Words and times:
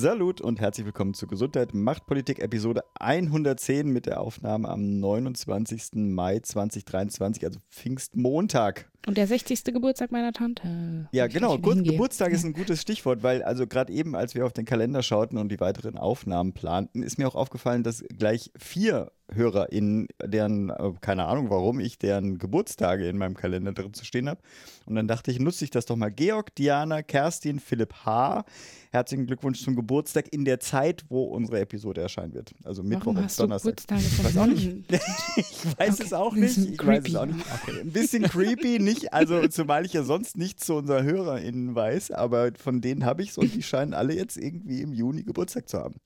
Salut 0.00 0.40
und 0.40 0.60
herzlich 0.60 0.86
willkommen 0.86 1.12
zu 1.12 1.26
Gesundheit 1.26 1.74
macht 1.74 2.06
Politik 2.06 2.38
Episode 2.38 2.84
110 3.00 3.88
mit 3.88 4.06
der 4.06 4.20
Aufnahme 4.20 4.68
am 4.68 5.00
29. 5.00 5.94
Mai 5.94 6.38
2023, 6.38 7.44
also 7.44 7.58
Pfingstmontag. 7.68 8.88
Und 9.08 9.16
der 9.16 9.26
60. 9.26 9.64
Geburtstag 9.64 10.12
meiner 10.12 10.32
Tante. 10.32 11.08
Ja, 11.10 11.26
genau. 11.26 11.58
hingehe. 11.58 11.94
Geburtstag 11.94 12.30
ist 12.30 12.44
ein 12.44 12.52
gutes 12.52 12.80
Stichwort, 12.80 13.24
weil 13.24 13.42
also 13.42 13.66
gerade 13.66 13.92
eben, 13.92 14.14
als 14.14 14.36
wir 14.36 14.46
auf 14.46 14.52
den 14.52 14.66
Kalender 14.66 15.02
schauten 15.02 15.36
und 15.36 15.48
die 15.48 15.58
weiteren 15.58 15.98
Aufnahmen 15.98 16.52
planten, 16.52 17.02
ist 17.02 17.18
mir 17.18 17.26
auch 17.26 17.34
aufgefallen, 17.34 17.82
dass 17.82 18.04
gleich 18.16 18.52
vier 18.56 19.10
HörerInnen, 19.32 20.08
deren, 20.24 20.70
äh, 20.70 20.92
keine 21.00 21.26
Ahnung 21.26 21.50
warum, 21.50 21.80
ich 21.80 21.98
deren 21.98 22.38
Geburtstage 22.38 23.08
in 23.08 23.18
meinem 23.18 23.34
Kalender 23.34 23.72
drin 23.72 23.92
zu 23.94 24.04
stehen 24.04 24.28
habe. 24.28 24.40
Und 24.86 24.94
dann 24.94 25.06
dachte 25.06 25.30
ich, 25.30 25.38
nutze 25.38 25.64
ich 25.64 25.70
das 25.70 25.86
doch 25.86 25.96
mal. 25.96 26.10
Georg, 26.10 26.54
Diana, 26.54 27.02
Kerstin, 27.02 27.60
Philipp 27.60 27.92
H. 28.04 28.44
Herzlichen 28.90 29.26
Glückwunsch 29.26 29.62
zum 29.62 29.76
Geburtstag 29.76 30.32
in 30.32 30.46
der 30.46 30.60
Zeit, 30.60 31.04
wo 31.10 31.24
unsere 31.24 31.60
Episode 31.60 32.00
erscheinen 32.00 32.32
wird. 32.32 32.54
Also 32.64 32.82
Mittwoch 32.82 33.14
und 33.14 33.38
Donnerstag. 33.38 33.80
Von 33.80 34.24
weiß 34.24 34.36
auch 34.38 34.46
nicht. 34.46 34.84
Ich 35.36 35.78
weiß 35.78 35.94
Okay, 35.94 36.02
es 36.04 36.12
auch 36.12 36.34
nicht. 36.34 36.56
Ich 36.56 36.86
weiß 36.86 37.06
es 37.06 37.14
auch 37.14 37.26
nicht. 37.26 37.44
Ein 37.80 37.92
bisschen 37.92 38.22
creepy, 38.22 38.78
nicht, 38.78 39.12
also 39.12 39.46
zumal 39.48 39.84
ich 39.84 39.92
ja 39.92 40.02
sonst 40.02 40.36
nichts 40.38 40.64
zu 40.64 40.74
unseren 40.74 41.04
HörerInnen 41.04 41.74
weiß, 41.74 42.12
aber 42.12 42.52
von 42.56 42.80
denen 42.80 43.04
habe 43.04 43.22
ich 43.22 43.30
es 43.30 43.38
und 43.38 43.54
die 43.54 43.62
scheinen 43.62 43.92
alle 43.92 44.14
jetzt 44.14 44.36
irgendwie 44.36 44.80
im 44.80 44.92
Juni 44.92 45.22
Geburtstag 45.22 45.68
zu 45.68 45.78
haben. 45.78 45.96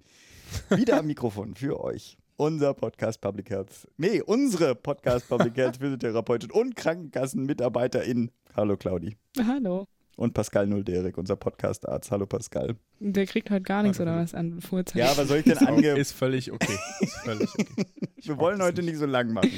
Wieder 0.71 0.99
am 0.99 1.07
Mikrofon 1.07 1.55
für 1.55 1.83
euch. 1.83 2.19
Unser 2.37 2.73
Podcast 2.75 3.21
Public 3.21 3.51
Health. 3.51 3.87
Nee, 3.99 4.23
unsere 4.23 4.75
Podcast 4.75 5.29
Public 5.29 5.57
Health 5.57 5.77
Physiotherapeutin 5.81 6.51
und 6.51 6.75
KrankenkassenmitarbeiterIn. 6.75 8.31
Hallo 8.57 8.77
Claudi. 8.77 9.17
Hallo. 9.39 9.87
Und 10.17 10.35
Pascal 10.35 10.67
Nulderik, 10.67 11.19
unser 11.19 11.37
Podcast-Arzt. 11.37 12.11
Hallo 12.11 12.27
Pascal. 12.27 12.77
Der 13.01 13.27
kriegt 13.27 13.51
heute 13.51 13.63
gar 13.63 13.83
nichts 13.83 14.01
oder 14.01 14.17
was 14.17 14.35
an 14.35 14.61
Vorzeichen. 14.61 14.99
Ja, 14.99 15.17
was 15.17 15.29
soll 15.29 15.39
ich 15.39 15.45
denn 15.45 15.59
ange... 15.59 15.89
Ist 15.99 16.13
völlig 16.13 16.53
okay. 16.53 16.77
Ist 17.01 17.17
völlig 17.19 17.49
okay. 17.59 17.87
Wir 18.17 18.39
wollen 18.39 18.63
heute 18.63 18.83
nicht 18.83 18.99
so 18.99 19.07
lang 19.07 19.33
machen. 19.33 19.53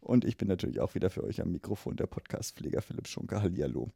Und 0.00 0.24
ich 0.24 0.36
bin 0.36 0.48
natürlich 0.48 0.80
auch 0.80 0.94
wieder 0.94 1.10
für 1.10 1.24
euch 1.24 1.40
am 1.40 1.52
Mikrofon, 1.52 1.96
der 1.96 2.06
Podcast-Pfleger 2.06 2.82
Philipp 2.82 3.08
Schunke. 3.08 3.40
Hallihallo. 3.40 3.90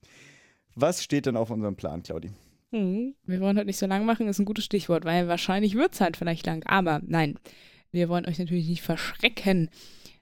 Was 0.75 1.03
steht 1.03 1.27
denn 1.27 1.37
auf 1.37 1.51
unserem 1.51 1.77
Plan, 1.77 2.03
Claudi? 2.03 2.31
Hm, 2.71 3.15
wir 3.25 3.41
wollen 3.41 3.57
heute 3.57 3.67
nicht 3.67 3.79
so 3.79 3.87
lang 3.87 4.05
machen, 4.05 4.29
ist 4.29 4.39
ein 4.39 4.45
gutes 4.45 4.65
Stichwort, 4.65 5.05
weil 5.05 5.27
wahrscheinlich 5.27 5.75
wird 5.75 5.95
es 5.95 6.01
halt 6.01 6.17
vielleicht 6.17 6.47
lang. 6.47 6.65
Aber 6.67 7.01
nein, 7.05 7.39
wir 7.93 8.09
wollen 8.09 8.27
euch 8.27 8.39
natürlich 8.39 8.69
nicht 8.69 8.83
verschrecken. 8.83 9.71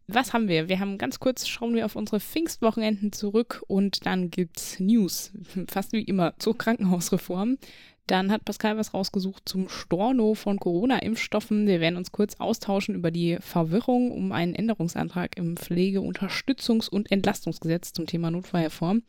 Was 0.09 0.33
haben 0.33 0.47
wir? 0.47 0.69
Wir 0.69 0.78
haben 0.78 0.98
ganz 0.98 1.19
kurz, 1.19 1.48
schauen 1.48 1.75
wir 1.75 1.84
auf 1.84 1.97
unsere 1.97 2.20
Pfingstwochenenden 2.20 3.11
zurück 3.11 3.64
und 3.67 4.06
dann 4.06 4.31
gibt's 4.31 4.78
News. 4.78 5.33
Fast 5.69 5.92
wie 5.92 6.03
immer 6.03 6.34
zur 6.39 6.56
Krankenhausreform. 6.56 7.59
Dann 8.06 8.31
hat 8.31 8.44
Pascal 8.44 8.77
was 8.77 8.94
rausgesucht 8.94 9.48
zum 9.48 9.69
Storno 9.69 10.34
von 10.34 10.61
Corona-Impfstoffen. 10.61 11.67
Wir 11.67 11.81
werden 11.81 11.97
uns 11.97 12.12
kurz 12.12 12.37
austauschen 12.37 12.94
über 12.94 13.11
die 13.11 13.39
Verwirrung 13.41 14.12
um 14.12 14.31
einen 14.31 14.55
Änderungsantrag 14.55 15.37
im 15.37 15.56
Pflege-Unterstützungs- 15.56 16.89
und 16.89 17.11
Entlastungsgesetz 17.11 17.92
zum 17.92 18.06
Thema 18.06 18.31
Notfallreform. 18.31 19.03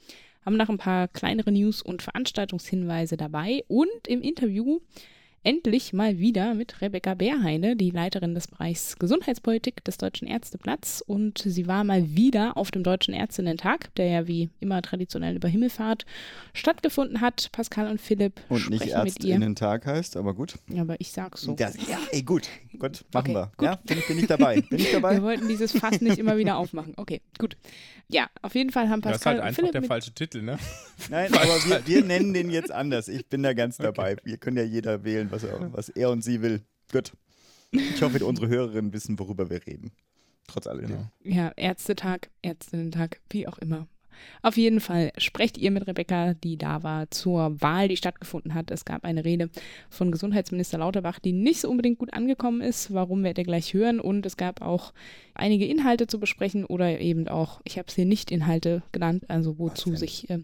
Haben 0.44 0.58
noch 0.58 0.69
ein 0.69 0.80
paar 0.80 1.08
kleinere 1.09 1.52
News 1.52 1.83
und 1.83 2.02
Veranstaltungshinweise 2.02 3.17
dabei 3.17 3.63
und 3.68 4.07
im 4.07 4.24
Interview 4.24 4.79
endlich 5.47 5.94
mal 5.94 6.19
wieder 6.19 6.53
mit 6.56 6.81
Rebecca 6.81 7.13
Beerheine, 7.13 7.78
die 7.78 7.90
Leiterin 7.90 8.35
des 8.35 8.47
Bereichs 8.50 9.00
Gesundheitspolitik 9.00 9.81
des 9.85 9.96
Deutschen 9.97 10.28
Ärzteblatts. 10.28 11.02
Und 11.02 11.38
sie 11.38 11.68
war 11.68 11.85
mal 11.85 12.18
wieder 12.18 12.58
auf 12.58 12.69
dem 12.69 12.84
Deutschen 12.84 13.13
Ärztinnen-Tag, 13.13 13.96
der 13.96 14.07
ja 14.07 14.28
wie 14.28 14.50
immer 14.59 14.81
traditionell 14.81 15.38
über 15.38 15.47
Himmelfahrt 15.47 16.06
stattgefunden 16.53 17.22
hat. 17.22 17.50
Pascal 17.53 17.90
und 17.90 18.02
Philipp 18.02 18.41
Und 18.50 18.69
nicht 18.69 18.81
sprechen 18.90 19.03
mit 19.06 19.24
ihr. 19.24 19.31
Ärztinnen-Tag 19.36 19.86
heißt, 19.86 20.18
aber 20.18 20.34
gut. 20.34 20.56
Aber 20.78 21.00
ich 21.00 21.13
sag's 21.13 21.44
so. 21.44 21.53
Das, 21.56 21.78
ja, 21.88 21.97
ey, 22.12 22.24
gut. 22.24 22.50
Gut, 22.78 23.06
machen 23.13 23.31
Okay, 23.31 23.34
wir. 23.34 23.52
gut. 23.56 23.66
Ja, 23.66 23.75
bin, 23.86 24.03
bin 24.06 24.19
ich 24.19 24.28
dabei. 24.28 24.59
Bin 24.59 24.80
ich 24.80 24.91
dabei? 24.91 25.13
Wir 25.16 25.24
wollten 25.24 25.47
dieses 25.47 25.72
Fass 25.72 26.02
nicht 26.02 26.18
immer 26.18 26.36
wieder 26.36 26.57
aufmachen. 26.57 26.94
Okay, 26.97 27.22
gut. 27.40 27.56
Ja, 28.09 28.28
auf 28.41 28.53
jeden 28.56 28.69
Fall 28.72 28.90
haben 28.90 29.02
Das 29.02 29.13
ist 29.13 29.24
Pascal 29.24 29.34
halt 29.34 29.41
und 29.41 29.47
einfach 29.47 29.56
Philipp 29.62 29.72
der 29.72 29.81
mit 29.81 29.88
falsche 29.88 30.12
Titel, 30.12 30.41
ne? 30.41 30.57
Nein, 31.09 31.34
aber 31.34 31.46
wir, 31.66 31.88
wir 31.88 32.03
nennen 32.03 32.34
den 32.34 32.50
jetzt 32.50 32.72
anders. 32.72 33.07
Ich 33.07 33.28
bin 33.28 33.44
da 33.44 33.53
ganz 33.53 33.78
dabei. 33.78 34.18
Wir 34.24 34.38
können 34.38 34.57
ja 34.57 34.63
jeder 34.63 35.03
wählen, 35.03 35.30
was 35.31 35.37
er, 35.44 35.74
was 35.74 35.90
er 35.90 36.09
und 36.09 36.24
sie 36.24 36.42
will. 36.42 36.62
Gut. 36.92 37.14
Ich 37.72 38.02
hoffe, 38.02 38.25
unsere 38.25 38.48
Hörerinnen 38.48 38.94
wissen, 38.94 39.20
worüber 39.20 39.50
wir 39.50 39.66
reden. 39.66 39.92
Trotz 40.48 40.68
alledem. 40.68 40.90
Genau. 40.90 41.12
Ja, 41.24 41.52
Ärztetag, 41.56 42.30
Ärztinnentag, 42.42 43.20
wie 43.30 43.48
auch 43.48 43.58
immer. 43.58 43.88
Auf 44.42 44.58
jeden 44.58 44.80
Fall 44.80 45.12
sprecht 45.18 45.58
ihr 45.58 45.72
mit 45.72 45.88
Rebecca, 45.88 46.34
die 46.34 46.58
da 46.58 46.84
war, 46.84 47.12
zur 47.12 47.62
Wahl, 47.62 47.88
die 47.88 47.98
stattgefunden 47.98 48.53
hat. 48.53 48.72
Es 48.72 48.86
gab 48.86 49.03
eine 49.03 49.25
Rede 49.25 49.50
von 49.90 50.12
Gesundheitsminister 50.12 50.80
Lauterbach, 50.80 51.20
die 51.20 51.34
nicht 51.34 51.62
so 51.62 51.69
unbedingt 51.69 52.00
gut 52.00 52.14
angekommen 52.14 52.62
ist. 52.62 52.94
Warum 52.94 53.24
werdet 53.24 53.40
ihr 53.40 53.44
gleich 53.44 53.74
hören? 53.74 54.00
Und 54.00 54.25
es 54.25 54.38
gab 54.38 54.62
auch 54.62 54.94
einige 55.34 55.68
Inhalte 55.68 56.08
zu 56.08 56.19
besprechen 56.19 56.66
oder 56.66 57.00
eben 57.00 57.28
auch, 57.28 57.62
ich 57.64 57.78
habe 57.78 57.88
es 57.90 57.96
hier 57.96 58.06
nicht 58.06 58.31
Inhalte 58.31 58.84
genannt, 58.92 59.25
also 59.28 59.59
wozu 59.59 59.96
sich 59.96 60.30
äh, 60.30 60.40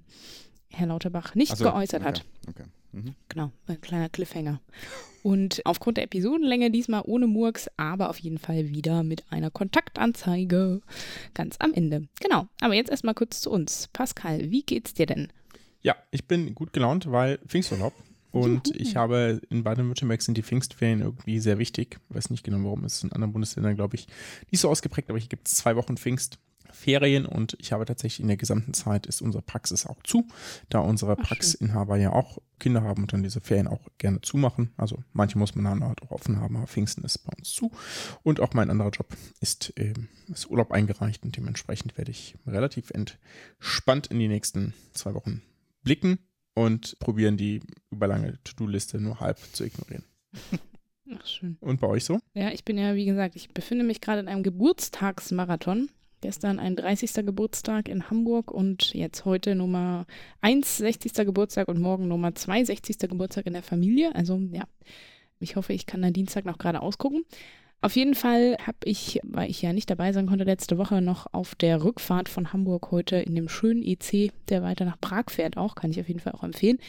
Herr 0.74 0.88
Lauterbach 0.88 1.36
nicht 1.36 1.56
so, 1.56 1.64
geäußert 1.64 2.02
okay, 2.02 2.10
hat. 2.10 2.26
Okay. 2.50 2.64
Mhm. 2.92 3.16
Genau, 3.30 3.52
ein 3.68 3.82
kleiner 3.82 4.10
Cliffhanger. 4.10 4.60
Und 5.24 5.62
aufgrund 5.66 5.98
der 5.98 6.04
Episodenlänge 6.04 6.70
diesmal 6.70 7.04
ohne 7.06 7.28
Murks, 7.28 7.70
aber 7.78 8.10
auf 8.10 8.20
jeden 8.20 8.40
Fall 8.40 8.70
wieder 8.70 9.04
mit 9.04 9.24
einer 9.32 9.52
Kontaktanzeige 9.52 10.82
ganz 11.34 11.56
am 11.60 11.74
Ende. 11.74 12.08
Genau, 12.22 12.48
aber 12.60 12.74
jetzt 12.74 12.92
erstmal 12.92 13.14
kurz 13.14 13.40
zu 13.40 13.50
uns. 13.50 13.88
Pascal, 13.94 14.52
wie 14.52 14.64
geht's 14.64 14.94
dir 14.94 15.06
denn? 15.06 15.32
Ja, 15.82 15.96
ich 16.12 16.28
bin 16.28 16.54
gut 16.56 16.74
gelaunt, 16.74 17.12
weil 17.12 17.40
Pfingsturlaub. 17.48 17.94
Und 18.32 18.70
Juhu. 18.70 18.80
ich 18.80 18.96
habe 18.96 19.42
in 19.50 19.64
Baden-Württemberg 19.64 20.22
sind 20.22 20.38
die 20.38 20.44
Pfingstferien 20.44 21.02
irgendwie 21.02 21.40
sehr 21.40 21.60
wichtig. 21.60 22.00
Weiß 22.10 22.32
nicht 22.32 22.44
genau 22.44 22.64
warum. 22.64 22.84
Es 22.84 22.96
ist 22.96 23.04
in 23.04 23.12
anderen 23.12 23.32
Bundesländern, 23.32 23.76
glaube 23.76 23.96
ich, 23.96 24.08
nicht 24.50 24.60
so 24.60 24.70
ausgeprägt, 24.70 25.10
aber 25.10 25.20
hier 25.20 25.30
gibt 25.30 25.48
es 25.48 25.54
zwei 25.54 25.76
Wochen 25.76 25.98
Pfingstferien 26.74 27.26
und 27.26 27.56
ich 27.60 27.72
habe 27.72 27.86
tatsächlich 27.86 28.20
in 28.20 28.28
der 28.28 28.38
gesamten 28.38 28.74
Zeit 28.74 29.06
ist 29.06 29.22
unsere 29.22 29.42
Praxis 29.42 29.86
auch 29.86 30.02
zu, 30.04 30.28
da 30.70 30.80
unsere 30.80 31.18
Ach, 31.18 31.24
Praxisinhaber 31.24 31.98
ja 31.98 32.12
auch 32.12 32.40
Kinder 32.60 32.82
haben 32.82 33.04
und 33.04 33.14
dann 33.14 33.24
diese 33.24 33.42
Ferien 33.42 33.68
auch 33.68 33.82
gerne 33.98 34.22
zumachen. 34.22 34.74
Also 34.78 35.04
manche 35.14 35.38
muss 35.38 35.56
man 35.56 35.66
dann 35.66 35.88
halt 35.88 36.02
auch 36.02 36.12
offen 36.12 36.40
haben, 36.40 36.58
aber 36.58 36.68
Pfingsten 36.68 37.04
ist 37.04 37.20
bei 37.20 37.34
uns 37.38 37.52
zu. 37.52 37.72
Und 38.24 38.40
auch 38.40 38.54
mein 38.54 38.70
anderer 38.70 38.90
Job 38.90 39.16
ist, 39.40 39.74
ähm, 39.78 40.08
ist 40.32 40.50
Urlaub 40.50 40.72
eingereicht 40.72 41.24
und 41.24 41.36
dementsprechend 41.36 41.98
werde 41.98 42.12
ich 42.12 42.36
relativ 42.46 42.92
entspannt 42.92 44.08
in 44.08 44.20
die 44.20 44.28
nächsten 44.28 44.74
zwei 44.94 45.14
Wochen 45.14 45.42
blicken 45.84 46.20
und 46.54 46.98
probieren 47.00 47.38
die 47.38 47.62
überlange 47.92 48.40
To-Do-Liste 48.44 49.00
nur 49.00 49.20
halb 49.20 49.40
zu 49.54 49.64
ignorieren. 49.66 50.04
Ach, 51.16 51.26
schön. 51.28 51.58
Und 51.60 51.82
bei 51.82 51.88
euch 51.88 52.06
so? 52.06 52.20
Ja, 52.34 52.52
ich 52.52 52.64
bin 52.64 52.78
ja, 52.78 52.96
wie 52.96 53.06
gesagt, 53.06 53.36
ich 53.36 53.50
befinde 53.50 53.84
mich 53.84 54.00
gerade 54.00 54.22
in 54.22 54.30
einem 54.30 54.42
Geburtstagsmarathon. 54.42 55.90
Gestern 56.24 56.58
ein 56.58 56.78
30. 56.78 57.26
Geburtstag 57.26 57.90
in 57.90 58.10
Hamburg 58.10 58.50
und 58.50 58.94
jetzt 58.94 59.26
heute 59.26 59.56
Nummer 59.56 60.06
1, 60.40 60.78
60. 60.78 61.14
Geburtstag 61.26 61.68
und 61.68 61.82
morgen 61.82 62.08
Nummer 62.08 62.34
2, 62.34 62.64
60. 62.64 62.98
Geburtstag 63.10 63.46
in 63.46 63.52
der 63.52 63.62
Familie. 63.62 64.16
Also 64.16 64.40
ja, 64.54 64.64
ich 65.42 65.58
hoffe, 65.58 65.74
ich 65.74 65.86
kann 65.86 66.02
dann 66.02 66.14
Dienstag 66.14 66.46
noch 66.46 66.58
gerade 66.58 66.82
ausgucken. 66.82 67.26
Auf 67.84 67.98
jeden 67.98 68.16
Fall 68.16 68.56
habe 68.66 68.78
ich, 68.86 69.20
weil 69.24 69.50
ich 69.50 69.62
ja 69.62 69.74
nicht 69.74 69.90
dabei 69.90 70.14
sein 70.14 70.26
konnte, 70.26 70.46
letzte 70.46 70.78
Woche 70.78 71.02
noch 71.02 71.28
auf 71.34 71.54
der 71.54 71.84
Rückfahrt 71.84 72.30
von 72.30 72.54
Hamburg 72.54 72.92
heute 72.92 73.18
in 73.18 73.36
dem 73.36 73.50
schönen 73.50 73.84
EC, 73.84 74.32
der 74.48 74.64
weiter 74.64 74.86
nach 74.86 75.02
Prag 75.02 75.26
fährt, 75.28 75.58
auch, 75.58 75.76
kann 75.76 75.92
ich 75.92 76.00
auf 76.00 76.08
jeden 76.08 76.22
Fall 76.22 76.32
auch 76.32 76.44
empfehlen, 76.44 76.80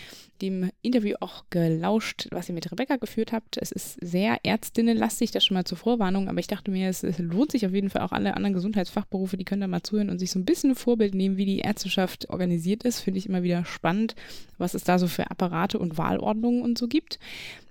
dem 0.41 0.71
Interview 0.83 1.17
auch 1.19 1.47
gelauscht, 1.51 2.29
was 2.31 2.49
ihr 2.49 2.55
mit 2.55 2.71
Rebecca 2.71 2.95
geführt 2.95 3.33
habt. 3.33 3.57
Es 3.61 3.73
ist 3.73 3.99
sehr 4.03 4.39
ärztinnenlastig, 4.45 5.33
das 5.33 5.45
schon 5.45 5.57
mal 5.57 5.65
zur 5.65 5.79
Vorwarnung, 5.79 6.29
aber 6.29 6.39
ich 6.39 6.47
dachte 6.47 6.71
mir, 6.71 6.89
es, 6.89 7.03
es 7.03 7.19
lohnt 7.19 7.51
sich 7.51 7.67
auf 7.67 7.75
jeden 7.75 7.91
Fall 7.91 8.03
auch 8.03 8.13
alle 8.13 8.37
anderen 8.37 8.55
Gesundheitsfachberufe, 8.55 9.37
die 9.37 9.45
können 9.45 9.63
da 9.63 9.67
mal 9.67 9.83
zuhören 9.83 10.11
und 10.11 10.21
sich 10.21 10.31
so 10.31 10.39
ein 10.39 10.45
bisschen 10.45 10.71
ein 10.71 10.77
Vorbild 10.77 11.17
nehmen, 11.17 11.37
wie 11.37 11.45
die 11.45 11.59
Ärzteschaft 11.59 12.31
organisiert 12.31 12.85
ist. 12.85 13.01
Finde 13.01 13.19
ich 13.19 13.29
immer 13.29 13.43
wieder 13.43 13.65
spannend, 13.65 14.15
was 14.59 14.75
es 14.75 14.85
da 14.85 15.01
so 15.01 15.09
für 15.09 15.29
Apparate 15.29 15.81
und 15.81 15.99
Wahlordnungen 15.99 16.63
und 16.63 16.79
so 16.79 16.87
gibt. 16.87 17.19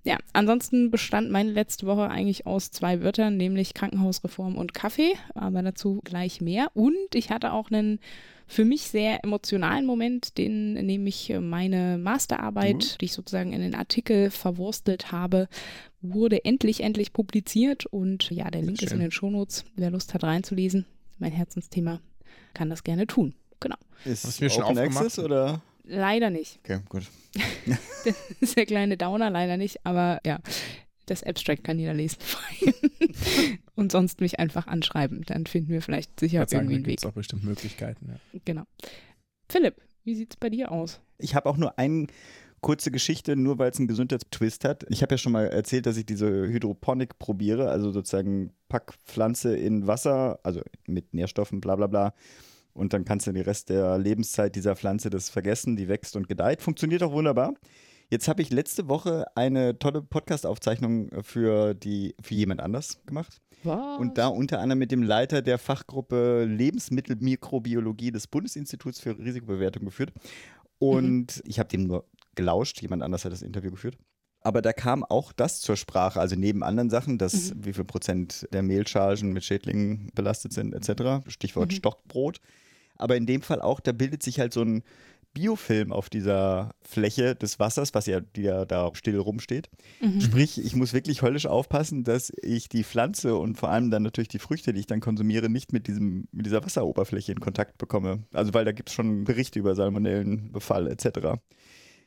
Ja, 0.06 0.18
ansonsten 0.34 0.92
bestand 0.92 1.32
meine 1.32 1.52
letzte 1.52 1.86
Woche 1.86 2.10
eigentlich 2.10 2.46
aus 2.46 2.72
zwei 2.72 3.02
Wörtern, 3.02 3.38
nämlich 3.38 3.74
Krankenhausreform 3.74 4.58
und 4.58 4.74
Kaffee, 4.74 5.14
aber 5.34 5.62
dazu 5.62 6.02
gleich 6.04 6.42
mehr. 6.42 6.68
Und 6.74 6.94
ich 7.14 7.30
hatte 7.30 7.54
auch 7.54 7.72
einen 7.72 8.00
für 8.46 8.66
mich 8.66 8.82
sehr 8.84 9.24
emotionalen 9.24 9.86
Moment, 9.86 10.38
den 10.38 10.74
nämlich 10.74 11.34
meine 11.40 11.98
Masterarbeit, 11.98 12.76
Mhm. 12.76 12.98
die 13.00 13.06
ich 13.06 13.14
sozusagen 13.14 13.54
in 13.54 13.62
den 13.62 13.76
Artikel 13.76 14.30
verwurstelt 14.30 15.14
habe, 15.14 15.48
wurde 16.02 16.44
endlich, 16.44 16.82
endlich 16.82 17.14
publiziert 17.14 17.86
und 17.86 18.30
ja, 18.30 18.52
der 18.52 18.62
Link 18.62 18.82
ist 18.82 18.92
in 18.92 19.00
den 19.00 19.12
Shownotes. 19.12 19.64
Wer 19.78 19.90
Lust 19.92 20.14
hat 20.14 20.26
reinzulesen, 20.26 20.86
mein 21.18 21.32
Herzensthema, 21.32 22.02
kann 22.54 22.70
das 22.70 22.84
gerne 22.84 23.08
tun. 23.08 23.34
Genau. 23.62 23.78
Ist 24.04 24.26
Hast 24.26 24.42
du 24.42 24.44
mir 24.44 24.50
schon 24.50 24.64
Open 24.64 24.78
aufgemacht? 24.80 25.06
Access 25.06 25.20
oder? 25.24 25.62
Leider 25.86 26.30
nicht. 26.30 26.60
Okay, 26.64 26.80
gut. 26.90 27.04
Das 28.06 28.16
ist 28.42 28.58
der 28.58 28.66
kleine 28.66 28.98
Downer, 28.98 29.30
leider 29.30 29.56
nicht, 29.56 29.86
aber 29.86 30.20
ja, 30.26 30.40
das 31.06 31.24
Abstract 31.24 31.64
kann 31.64 31.80
jeder 31.80 31.94
lesen. 31.94 32.18
und 33.76 33.94
sonst 33.94 34.20
mich 34.20 34.40
einfach 34.40 34.68
anschreiben, 34.68 35.24
dann 35.26 35.46
finden 35.46 35.70
wir 35.72 35.82
vielleicht 35.82 36.20
sicher 36.20 36.44
Ich 36.44 36.50
sagen, 36.50 36.66
irgendwie 36.70 36.74
da 36.74 36.76
einen 36.76 36.84
gibt 36.84 36.88
Weg. 36.88 37.00
es 37.00 37.06
auch 37.06 37.14
bestimmt 37.14 37.46
Möglichkeiten. 37.46 38.10
Ja. 38.10 38.40
Genau. 38.44 38.64
Philipp, 39.48 39.76
wie 40.04 40.16
sieht's 40.16 40.36
bei 40.36 40.50
dir 40.50 40.72
aus? 40.72 41.00
Ich 41.18 41.34
habe 41.34 41.50
auch 41.50 41.56
nur 41.56 41.80
eine 41.80 42.08
kurze 42.60 42.92
Geschichte, 42.92 43.36
nur 43.36 43.58
weil 43.60 43.72
es 43.72 43.78
einen 43.78 43.88
Gesundheitstwist 43.88 44.66
hat. 44.66 44.86
Ich 44.90 45.02
habe 45.02 45.14
ja 45.14 45.18
schon 45.18 45.32
mal 45.32 45.48
erzählt, 45.48 45.86
dass 45.86 45.98
ich 45.98 46.06
diese 46.06 46.28
Hydroponik 46.28 47.20
probiere, 47.20 47.70
also 47.70 47.92
sozusagen 47.92 48.52
pack 48.68 48.94
Pflanze 49.06 49.56
in 49.56 49.88
Wasser, 49.88 50.40
also 50.44 50.62
mit 50.88 51.14
Nährstoffen, 51.14 51.62
bla 51.62 51.76
bla 51.76 51.88
bla. 51.88 52.14
Und 52.74 52.94
dann 52.94 53.06
kannst 53.06 53.28
du 53.28 53.32
den 53.32 53.44
Rest 53.44 53.70
der 53.70 53.98
Lebenszeit 53.98 54.56
dieser 54.56 54.76
Pflanze 54.76 55.10
das 55.10 55.30
vergessen, 55.30 55.76
die 55.76 55.88
wächst 55.88 56.16
und 56.16 56.28
gedeiht. 56.28 56.62
Funktioniert 56.62 57.04
auch 57.04 57.12
wunderbar. 57.12 57.54
Jetzt 58.10 58.28
habe 58.28 58.42
ich 58.42 58.52
letzte 58.52 58.90
Woche 58.90 59.26
eine 59.36 59.80
tolle 59.80 60.02
Podcast-Aufzeichnung 60.02 61.10
für, 61.24 61.74
die, 61.74 62.16
für 62.22 62.36
jemand 62.36 62.62
anders 62.62 63.00
gemacht. 63.06 63.42
Was? 63.64 64.00
Und 64.00 64.18
da 64.18 64.28
unter 64.28 64.60
anderem 64.60 64.80
mit 64.80 64.92
dem 64.92 65.04
Leiter 65.04 65.42
der 65.42 65.58
Fachgruppe 65.58 66.44
Lebensmittelmikrobiologie 66.46 68.12
des 68.12 68.28
Bundesinstituts 68.28 69.00
für 69.00 69.18
Risikobewertung 69.18 69.86
geführt. 69.86 70.12
Und 70.80 71.42
ich 71.46 71.60
habe 71.60 71.70
dem 71.70 71.86
nur 71.86 72.06
gelauscht, 72.36 72.82
jemand 72.82 73.04
anders 73.04 73.26
hat 73.26 73.32
das 73.32 73.42
Interview 73.42 73.72
geführt. 73.72 73.98
Aber 74.42 74.62
da 74.62 74.74
kam 74.74 75.06
auch 75.06 75.32
das 75.32 75.62
zur 75.62 75.78
Sprache, 75.78 76.20
also 76.20 76.36
neben 76.36 76.64
anderen 76.64 76.90
Sachen, 76.90 77.18
dass 77.18 77.54
wie 77.56 77.72
viel 77.72 77.86
Prozent 77.86 78.46
der 78.52 78.62
Mehlchargen 78.62 79.32
mit 79.32 79.46
Schädlingen 79.46 80.12
belastet 80.14 80.52
sind, 80.52 80.74
etc. 80.74 81.26
Stichwort 81.30 81.72
Stockbrot. 81.72 82.42
Aber 82.98 83.16
in 83.16 83.26
dem 83.26 83.42
Fall 83.42 83.62
auch, 83.62 83.80
da 83.80 83.92
bildet 83.92 84.24
sich 84.24 84.40
halt 84.40 84.54
so 84.54 84.62
ein 84.62 84.84
Biofilm 85.34 85.92
auf 85.92 86.10
dieser 86.10 86.76
Fläche 86.84 87.36
des 87.36 87.60
Wassers, 87.60 87.94
was 87.94 88.06
ja, 88.06 88.20
die 88.20 88.44
ja 88.44 88.66
da 88.66 88.92
still 88.94 89.18
rumsteht. 89.18 89.70
Sprich, 90.22 90.64
ich 90.64 90.76
muss 90.76 90.94
wirklich 90.94 91.22
höllisch 91.22 91.48
aufpassen, 91.48 92.04
dass 92.04 92.32
ich 92.42 92.70
die 92.70 92.84
Pflanze 92.84 93.36
und 93.36 93.58
vor 93.58 93.70
allem 93.70 93.90
dann 93.90 94.04
natürlich 94.04 94.28
die 94.28 94.40
Früchte, 94.40 94.74
die 94.74 94.82
ich 94.82 94.88
dann 94.88 95.00
konsumiere, 95.00 95.50
nicht 95.50 95.74
mit, 95.74 95.88
diesem, 95.88 96.28
mit 96.32 96.46
dieser 96.46 96.64
Wasseroberfläche 96.64 97.32
in 97.32 97.40
Kontakt 97.40 97.78
bekomme. 97.78 98.24
Also 98.32 98.54
weil 98.54 98.66
da 98.66 98.72
gibt 98.72 98.90
es 98.90 98.96
schon 98.96 99.24
Berichte 99.24 99.58
über 99.58 99.74
Salmonellenbefall 99.74 100.88
etc. 100.88 101.40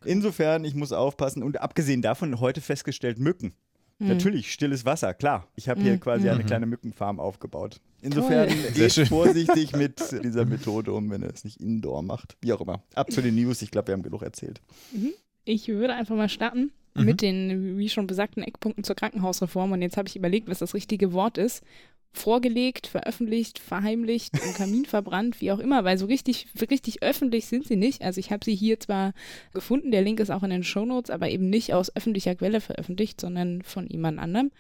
Insofern, 0.04 0.64
ich 0.64 0.74
muss 0.74 0.92
aufpassen 0.92 1.42
und 1.42 1.60
abgesehen 1.60 2.02
davon 2.02 2.38
heute 2.38 2.60
festgestellt, 2.60 3.18
Mücken. 3.18 3.54
Natürlich, 3.98 4.52
stilles 4.52 4.84
Wasser, 4.84 5.14
klar. 5.14 5.48
Ich 5.56 5.68
habe 5.68 5.80
hier 5.80 5.96
quasi 5.98 6.28
eine 6.28 6.44
kleine 6.44 6.66
Mückenfarm 6.66 7.18
aufgebaut. 7.18 7.80
Insofern 8.02 8.48
Toll. 8.48 8.56
geht 8.74 8.92
schön. 8.92 9.06
vorsichtig 9.06 9.74
mit 9.74 10.00
dieser 10.22 10.44
Methode 10.44 10.92
um, 10.92 11.10
wenn 11.10 11.22
er 11.22 11.32
es 11.32 11.44
nicht 11.44 11.60
indoor 11.60 12.02
macht. 12.02 12.36
Wie 12.42 12.52
auch 12.52 12.60
immer. 12.60 12.82
Ab 12.94 13.10
zu 13.10 13.22
den 13.22 13.34
News, 13.34 13.62
ich 13.62 13.70
glaube, 13.70 13.88
wir 13.88 13.94
haben 13.94 14.02
genug 14.02 14.22
erzählt. 14.22 14.60
Ich 15.44 15.68
würde 15.68 15.94
einfach 15.94 16.14
mal 16.14 16.28
starten 16.28 16.72
mit 16.94 17.22
den, 17.22 17.78
wie 17.78 17.88
schon 17.88 18.06
besagten, 18.06 18.42
Eckpunkten 18.42 18.84
zur 18.84 18.96
Krankenhausreform. 18.96 19.72
Und 19.72 19.82
jetzt 19.82 19.96
habe 19.96 20.08
ich 20.08 20.16
überlegt, 20.16 20.48
was 20.48 20.58
das 20.58 20.74
richtige 20.74 21.12
Wort 21.12 21.38
ist. 21.38 21.62
Vorgelegt, 22.12 22.86
veröffentlicht, 22.86 23.58
verheimlicht, 23.58 24.32
im 24.34 24.54
Kamin 24.54 24.86
verbrannt, 24.86 25.40
wie 25.40 25.52
auch 25.52 25.58
immer, 25.58 25.84
weil 25.84 25.98
so 25.98 26.06
richtig, 26.06 26.46
richtig 26.70 27.02
öffentlich 27.02 27.46
sind 27.46 27.66
sie 27.66 27.76
nicht. 27.76 28.02
Also 28.02 28.20
ich 28.20 28.30
habe 28.30 28.44
sie 28.44 28.54
hier 28.54 28.80
zwar 28.80 29.12
gefunden, 29.52 29.90
der 29.90 30.02
Link 30.02 30.20
ist 30.20 30.30
auch 30.30 30.42
in 30.42 30.50
den 30.50 30.64
Shownotes, 30.64 31.10
aber 31.10 31.28
eben 31.28 31.50
nicht 31.50 31.74
aus 31.74 31.94
öffentlicher 31.94 32.34
Quelle 32.34 32.60
veröffentlicht, 32.60 33.20
sondern 33.20 33.62
von 33.62 33.86
jemand 33.86 34.18
anderem. 34.18 34.50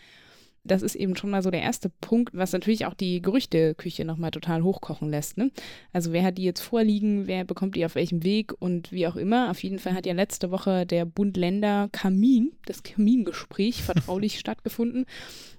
Das 0.66 0.82
ist 0.82 0.94
eben 0.94 1.16
schon 1.16 1.30
mal 1.30 1.42
so 1.42 1.50
der 1.50 1.62
erste 1.62 1.88
Punkt, 2.00 2.34
was 2.34 2.52
natürlich 2.52 2.86
auch 2.86 2.94
die 2.94 3.22
Gerüchteküche 3.22 4.04
nochmal 4.04 4.30
total 4.30 4.62
hochkochen 4.62 5.10
lässt. 5.10 5.38
Ne? 5.38 5.50
Also 5.92 6.12
wer 6.12 6.24
hat 6.24 6.38
die 6.38 6.44
jetzt 6.44 6.60
vorliegen, 6.60 7.26
wer 7.26 7.44
bekommt 7.44 7.76
die 7.76 7.84
auf 7.84 7.94
welchem 7.94 8.22
Weg 8.24 8.52
und 8.58 8.92
wie 8.92 9.06
auch 9.06 9.16
immer. 9.16 9.50
Auf 9.50 9.62
jeden 9.62 9.78
Fall 9.78 9.94
hat 9.94 10.06
ja 10.06 10.12
letzte 10.12 10.50
Woche 10.50 10.86
der 10.86 11.04
Bund-Länder 11.04 11.88
Kamin, 11.92 12.52
das 12.66 12.82
Kamingespräch 12.82 13.82
vertraulich 13.82 14.38
stattgefunden, 14.38 15.06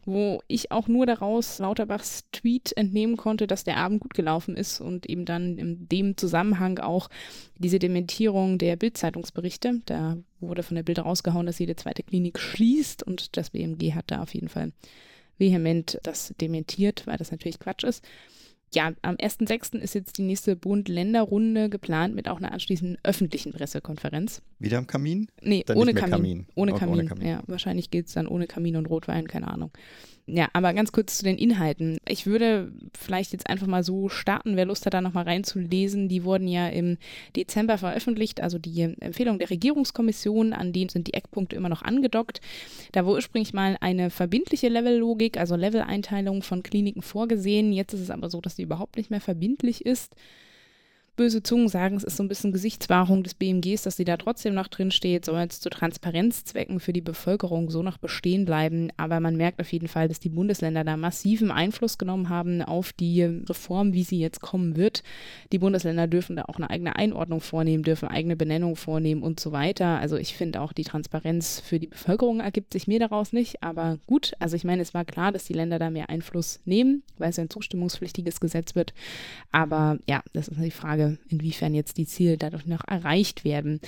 wo 0.05 0.41
ich 0.47 0.71
auch 0.71 0.87
nur 0.87 1.05
daraus 1.05 1.59
Lauterbachs 1.59 2.25
Tweet 2.31 2.75
entnehmen 2.75 3.17
konnte, 3.17 3.47
dass 3.47 3.63
der 3.63 3.77
Abend 3.77 4.01
gut 4.01 4.13
gelaufen 4.13 4.55
ist 4.55 4.79
und 4.79 5.05
eben 5.07 5.25
dann 5.25 5.57
in 5.57 5.87
dem 5.89 6.17
Zusammenhang 6.17 6.79
auch 6.79 7.09
diese 7.57 7.79
Dementierung 7.79 8.57
der 8.57 8.75
Bild-Zeitungsberichte. 8.75 9.81
Da 9.85 10.17
wurde 10.39 10.63
von 10.63 10.75
der 10.75 10.83
Bild 10.83 10.99
rausgehauen, 10.99 11.45
dass 11.45 11.59
jede 11.59 11.75
zweite 11.75 12.03
Klinik 12.03 12.39
schließt 12.39 13.03
und 13.03 13.37
das 13.37 13.51
BMG 13.51 13.93
hat 13.93 14.05
da 14.07 14.21
auf 14.21 14.33
jeden 14.33 14.49
Fall 14.49 14.71
vehement 15.37 15.99
das 16.03 16.33
dementiert, 16.39 17.05
weil 17.05 17.17
das 17.17 17.31
natürlich 17.31 17.59
Quatsch 17.59 17.83
ist. 17.83 18.03
Ja, 18.73 18.91
am 19.01 19.15
1.6. 19.15 19.77
ist 19.77 19.95
jetzt 19.95 20.17
die 20.17 20.23
nächste 20.23 20.57
Bund-Länder-Runde 20.57 21.69
geplant 21.69 22.15
mit 22.15 22.27
auch 22.27 22.37
einer 22.37 22.51
anschließenden 22.51 22.97
öffentlichen 23.03 23.53
Pressekonferenz. 23.53 24.41
Wieder 24.59 24.77
am 24.77 24.87
Kamin? 24.87 25.29
Nee, 25.41 25.63
ohne 25.73 25.93
Kamin. 25.93 26.11
Kamin. 26.11 26.47
Ohne, 26.55 26.73
Kamin. 26.73 26.95
ohne 26.95 27.05
Kamin. 27.05 27.27
Ja, 27.27 27.43
wahrscheinlich 27.47 27.91
gilt 27.91 28.07
es 28.07 28.13
dann 28.13 28.27
ohne 28.27 28.45
Kamin 28.45 28.75
und 28.75 28.87
Rotwein, 28.87 29.27
keine 29.27 29.47
Ahnung. 29.47 29.71
Ja, 30.29 30.49
aber 30.51 30.73
ganz 30.73 30.91
kurz 30.91 31.19
zu 31.19 31.23
den 31.23 31.37
Inhalten. 31.37 31.99
Ich 32.05 32.25
würde 32.25 32.73
vielleicht 32.97 33.31
jetzt 33.31 33.49
einfach 33.49 33.65
mal 33.65 33.81
so 33.81 34.09
starten, 34.09 34.57
wer 34.57 34.65
Lust 34.65 34.85
hat, 34.85 34.93
da 34.93 34.99
nochmal 34.99 35.23
reinzulesen. 35.23 36.09
Die 36.09 36.25
wurden 36.25 36.49
ja 36.49 36.67
im 36.67 36.97
Dezember 37.37 37.77
veröffentlicht, 37.77 38.41
also 38.41 38.59
die 38.59 38.81
Empfehlung 38.99 39.39
der 39.39 39.49
Regierungskommission, 39.49 40.51
an 40.51 40.73
denen 40.73 40.89
sind 40.89 41.07
die 41.07 41.13
Eckpunkte 41.13 41.55
immer 41.55 41.69
noch 41.69 41.81
angedockt. 41.81 42.41
Da 42.91 43.05
war 43.05 43.13
ursprünglich 43.13 43.53
mal 43.53 43.77
eine 43.79 44.09
verbindliche 44.09 44.67
Levellogik, 44.67 45.37
also 45.37 45.55
Level-Einteilung 45.55 46.41
von 46.41 46.61
Kliniken 46.61 47.03
vorgesehen. 47.03 47.71
Jetzt 47.71 47.93
ist 47.93 48.01
es 48.01 48.09
aber 48.09 48.29
so, 48.29 48.41
dass 48.41 48.55
die 48.55 48.63
überhaupt 48.63 48.97
nicht 48.97 49.09
mehr 49.09 49.21
verbindlich 49.21 49.85
ist. 49.85 50.13
Böse 51.17 51.41
Zungen 51.41 51.67
sagen, 51.67 51.97
es 51.97 52.03
ist 52.03 52.15
so 52.15 52.23
ein 52.23 52.27
bisschen 52.27 52.51
Gesichtswahrung 52.51 53.23
des 53.23 53.33
BMGs, 53.33 53.81
dass 53.81 53.97
sie 53.97 54.05
da 54.05 54.17
trotzdem 54.17 54.53
noch 54.53 54.67
drin 54.67 54.91
steht, 54.91 55.25
soll 55.25 55.39
jetzt 55.39 55.63
zu 55.63 55.69
Transparenzzwecken 55.71 56.79
für 56.79 56.93
die 56.93 57.01
Bevölkerung 57.01 57.71
so 57.71 57.81
noch 57.81 57.97
bestehen 57.97 58.45
bleiben. 58.45 58.89
Aber 58.97 59.19
man 59.19 59.35
merkt 59.35 59.59
auf 59.59 59.71
jeden 59.71 59.87
Fall, 59.87 60.07
dass 60.07 60.19
die 60.19 60.29
Bundesländer 60.29 60.83
da 60.83 60.95
massiven 60.95 61.49
Einfluss 61.49 61.97
genommen 61.97 62.29
haben 62.29 62.61
auf 62.61 62.93
die 62.93 63.23
Reform, 63.23 63.93
wie 63.93 64.03
sie 64.03 64.19
jetzt 64.19 64.41
kommen 64.41 64.77
wird. 64.77 65.01
Die 65.51 65.57
Bundesländer 65.57 66.05
dürfen 66.05 66.35
da 66.35 66.43
auch 66.43 66.57
eine 66.57 66.69
eigene 66.69 66.95
Einordnung 66.95 67.41
vornehmen, 67.41 67.81
dürfen 67.81 68.07
eigene 68.07 68.35
Benennung 68.35 68.75
vornehmen 68.75 69.23
und 69.23 69.39
so 69.39 69.51
weiter. 69.51 69.99
Also 69.99 70.17
ich 70.17 70.35
finde 70.35 70.61
auch 70.61 70.71
die 70.71 70.83
Transparenz 70.83 71.59
für 71.59 71.79
die 71.79 71.87
Bevölkerung 71.87 72.41
ergibt 72.41 72.73
sich 72.73 72.87
mir 72.87 72.99
daraus 72.99 73.33
nicht. 73.33 73.63
Aber 73.63 73.97
gut, 74.05 74.33
also 74.37 74.55
ich 74.55 74.63
meine, 74.63 74.83
es 74.83 74.93
war 74.93 75.03
klar, 75.03 75.31
dass 75.31 75.45
die 75.45 75.53
Länder 75.53 75.79
da 75.79 75.89
mehr 75.89 76.11
Einfluss 76.11 76.59
nehmen, 76.65 77.01
weil 77.17 77.31
es 77.31 77.39
ein 77.39 77.49
zustimmungspflichtiges 77.49 78.39
Gesetz 78.39 78.75
wird. 78.75 78.93
Aber 79.51 79.97
ja, 80.07 80.21
das 80.33 80.47
ist 80.47 80.61
die 80.61 80.69
Frage, 80.69 81.06
inwiefern 81.29 81.73
jetzt 81.73 81.97
die 81.97 82.05
Ziele 82.05 82.37
dadurch 82.37 82.65
noch 82.65 82.87
erreicht 82.87 83.43
werden. 83.43 83.79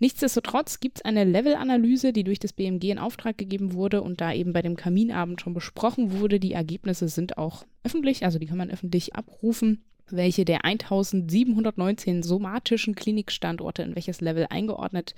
Nichtsdestotrotz 0.00 0.80
gibt 0.80 0.98
es 0.98 1.04
eine 1.04 1.24
Level-Analyse, 1.24 2.12
die 2.12 2.24
durch 2.24 2.38
das 2.38 2.52
BMG 2.52 2.90
in 2.90 2.98
Auftrag 2.98 3.36
gegeben 3.36 3.72
wurde 3.72 4.02
und 4.02 4.20
da 4.20 4.32
eben 4.32 4.52
bei 4.52 4.62
dem 4.62 4.76
Kaminabend 4.76 5.40
schon 5.40 5.54
besprochen 5.54 6.12
wurde. 6.12 6.38
Die 6.38 6.52
Ergebnisse 6.52 7.08
sind 7.08 7.36
auch 7.36 7.64
öffentlich, 7.82 8.24
also 8.24 8.38
die 8.38 8.46
kann 8.46 8.58
man 8.58 8.70
öffentlich 8.70 9.16
abrufen 9.16 9.82
welche 10.10 10.44
der 10.44 10.64
1719 10.64 12.22
somatischen 12.22 12.94
Klinikstandorte 12.94 13.82
in 13.82 13.94
welches 13.94 14.20
Level 14.20 14.46
eingeordnet 14.48 15.14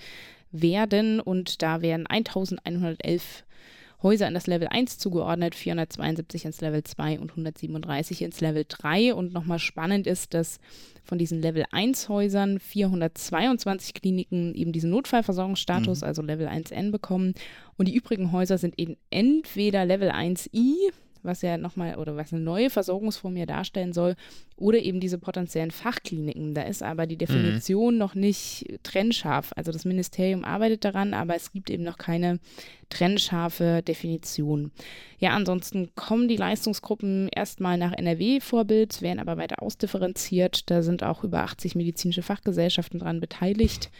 werden. 0.51 1.21
Und 1.21 1.63
da 1.63 1.83
werden 1.83 2.07
1111 2.07 3.45
Häuser 4.03 4.27
in 4.27 4.35
das 4.35 4.47
Level 4.47 4.69
1 4.69 4.99
zugeordnet, 4.99 5.55
472 5.55 6.47
ins 6.47 6.61
Level 6.61 6.83
2 6.83 7.21
und 7.21 7.31
137 7.31 8.23
ins 8.23 8.41
Level 8.41 8.65
3. 8.67 9.15
Und 9.15 9.33
nochmal 9.33 9.59
spannend 9.59 10.07
ist, 10.07 10.33
dass 10.35 10.59
von 11.05 11.19
diesen 11.19 11.43
Level 11.43 11.65
1 11.71 12.09
Häusern 12.09 12.59
422 12.59 13.95
Kliniken 13.95 14.55
eben 14.55 14.73
diesen 14.73 14.91
Notfallversorgungsstatus, 14.91 16.03
also 16.03 16.23
Level 16.23 16.49
1N 16.49 16.91
bekommen. 16.91 17.35
Und 17.77 17.89
die 17.89 17.95
übrigen 17.95 18.33
Häuser 18.33 18.59
sind 18.59 18.79
eben 18.79 18.97
entweder 19.11 19.85
Level 19.85 20.11
1I, 20.11 20.93
was 21.23 21.43
ja 21.43 21.57
nochmal 21.57 21.97
oder 21.97 22.17
was 22.17 22.33
eine 22.33 22.43
neue 22.43 22.71
Versorgungsform 22.71 23.37
ja 23.37 23.47
darstellen 23.47 23.93
soll, 23.93 24.17
oder 24.57 24.79
eben 24.79 25.01
diese 25.01 25.19
potenziellen 25.19 25.71
Fachkliniken. 25.71 26.55
Da 26.55 26.63
ist 26.63 26.83
aber 26.83 27.07
die 27.07 27.17
Definition 27.17 27.97
noch 27.97 28.15
nicht 28.15 28.67
trennscharf. 28.83 29.53
Also 29.57 29.73
das 29.73 29.85
Ministerium 29.85 30.45
arbeitet 30.45 30.85
daran, 30.85 31.15
aber 31.15 31.35
es 31.35 31.53
gibt 31.53 31.71
eben 31.71 31.83
noch 31.83 31.99
keine 31.99 32.39
trennscharfe 32.91 33.83
Definition. 33.83 34.71
Ja, 35.19 35.31
ansonsten 35.31 35.95
kommen 35.95 36.29
die 36.29 36.37
Leistungsgruppen 36.37 37.29
erstmal 37.29 37.79
nach 37.79 37.93
NRW-Vorbild, 37.93 39.01
werden 39.01 39.21
aber 39.21 39.39
weiter 39.39 39.63
ausdifferenziert. 39.63 40.71
Da 40.71 40.83
sind 40.83 41.03
auch 41.03 41.25
über 41.25 41.43
80 41.43 41.75
medizinische 41.75 42.23
Fachgesellschaften 42.23 43.01
dran 43.01 43.21
beteiligt. 43.21 43.91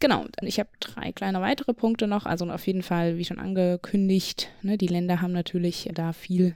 Genau, 0.00 0.26
ich 0.42 0.58
habe 0.58 0.70
drei 0.80 1.12
kleine 1.12 1.40
weitere 1.40 1.74
Punkte 1.74 2.06
noch. 2.06 2.26
Also 2.26 2.48
auf 2.50 2.66
jeden 2.66 2.82
Fall, 2.82 3.18
wie 3.18 3.24
schon 3.24 3.38
angekündigt, 3.38 4.48
ne, 4.62 4.78
die 4.78 4.86
Länder 4.86 5.20
haben 5.20 5.32
natürlich 5.32 5.88
da 5.92 6.12
viel 6.12 6.54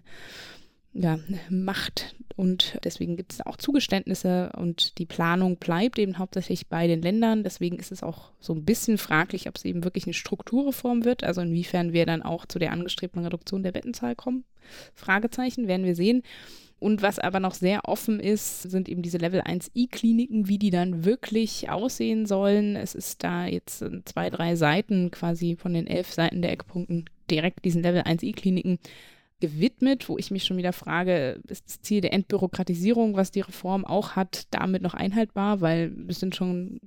ja, 0.94 1.18
Macht 1.48 2.14
und 2.36 2.78
deswegen 2.84 3.16
gibt 3.16 3.32
es 3.32 3.40
auch 3.44 3.56
Zugeständnisse 3.56 4.52
und 4.56 4.98
die 4.98 5.06
Planung 5.06 5.56
bleibt 5.56 5.98
eben 5.98 6.18
hauptsächlich 6.18 6.68
bei 6.68 6.86
den 6.86 7.02
Ländern. 7.02 7.44
Deswegen 7.44 7.78
ist 7.78 7.92
es 7.92 8.02
auch 8.02 8.30
so 8.40 8.54
ein 8.54 8.64
bisschen 8.64 8.98
fraglich, 8.98 9.48
ob 9.48 9.56
es 9.56 9.64
eben 9.64 9.84
wirklich 9.84 10.04
eine 10.04 10.14
Strukturreform 10.14 11.04
wird, 11.04 11.24
also 11.24 11.40
inwiefern 11.40 11.92
wir 11.92 12.06
dann 12.06 12.22
auch 12.22 12.46
zu 12.46 12.58
der 12.58 12.72
angestrebten 12.72 13.24
Reduktion 13.24 13.62
der 13.62 13.72
Bettenzahl 13.72 14.14
kommen. 14.14 14.44
Fragezeichen 14.94 15.66
werden 15.66 15.86
wir 15.86 15.94
sehen. 15.96 16.22
Und 16.82 17.00
was 17.00 17.20
aber 17.20 17.38
noch 17.38 17.54
sehr 17.54 17.82
offen 17.84 18.18
ist, 18.18 18.62
sind 18.62 18.88
eben 18.88 19.02
diese 19.02 19.18
Level 19.18 19.40
1i-Kliniken, 19.42 20.48
wie 20.48 20.58
die 20.58 20.70
dann 20.70 21.04
wirklich 21.04 21.70
aussehen 21.70 22.26
sollen. 22.26 22.74
Es 22.74 22.96
ist 22.96 23.22
da 23.22 23.46
jetzt 23.46 23.84
zwei, 24.04 24.30
drei 24.30 24.56
Seiten 24.56 25.12
quasi 25.12 25.54
von 25.54 25.74
den 25.74 25.86
elf 25.86 26.12
Seiten 26.12 26.42
der 26.42 26.50
Eckpunkten 26.50 27.04
direkt 27.30 27.64
diesen 27.64 27.84
Level 27.84 28.02
1i-Kliniken 28.02 28.80
gewidmet, 29.38 30.08
wo 30.08 30.18
ich 30.18 30.32
mich 30.32 30.42
schon 30.42 30.56
wieder 30.56 30.72
frage, 30.72 31.40
ist 31.46 31.66
das 31.66 31.82
Ziel 31.82 32.00
der 32.00 32.12
Entbürokratisierung, 32.12 33.14
was 33.14 33.30
die 33.30 33.42
Reform 33.42 33.84
auch 33.84 34.16
hat, 34.16 34.48
damit 34.50 34.82
noch 34.82 34.94
einhaltbar? 34.94 35.60
Weil 35.60 35.92
es 36.08 36.18
sind 36.18 36.34
schon 36.34 36.80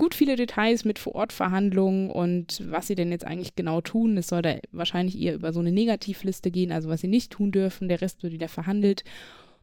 gut 0.00 0.14
viele 0.14 0.34
Details 0.34 0.86
mit 0.86 0.98
Vorortverhandlungen 0.98 2.10
und 2.10 2.62
was 2.70 2.86
sie 2.86 2.94
denn 2.94 3.12
jetzt 3.12 3.26
eigentlich 3.26 3.54
genau 3.54 3.82
tun. 3.82 4.16
Es 4.16 4.28
soll 4.28 4.40
da 4.40 4.56
wahrscheinlich 4.72 5.20
eher 5.20 5.34
über 5.34 5.52
so 5.52 5.60
eine 5.60 5.72
Negativliste 5.72 6.50
gehen, 6.50 6.72
also 6.72 6.88
was 6.88 7.02
sie 7.02 7.06
nicht 7.06 7.30
tun 7.30 7.52
dürfen. 7.52 7.86
Der 7.88 8.00
Rest 8.00 8.22
wird 8.22 8.32
wieder 8.32 8.48
verhandelt. 8.48 9.04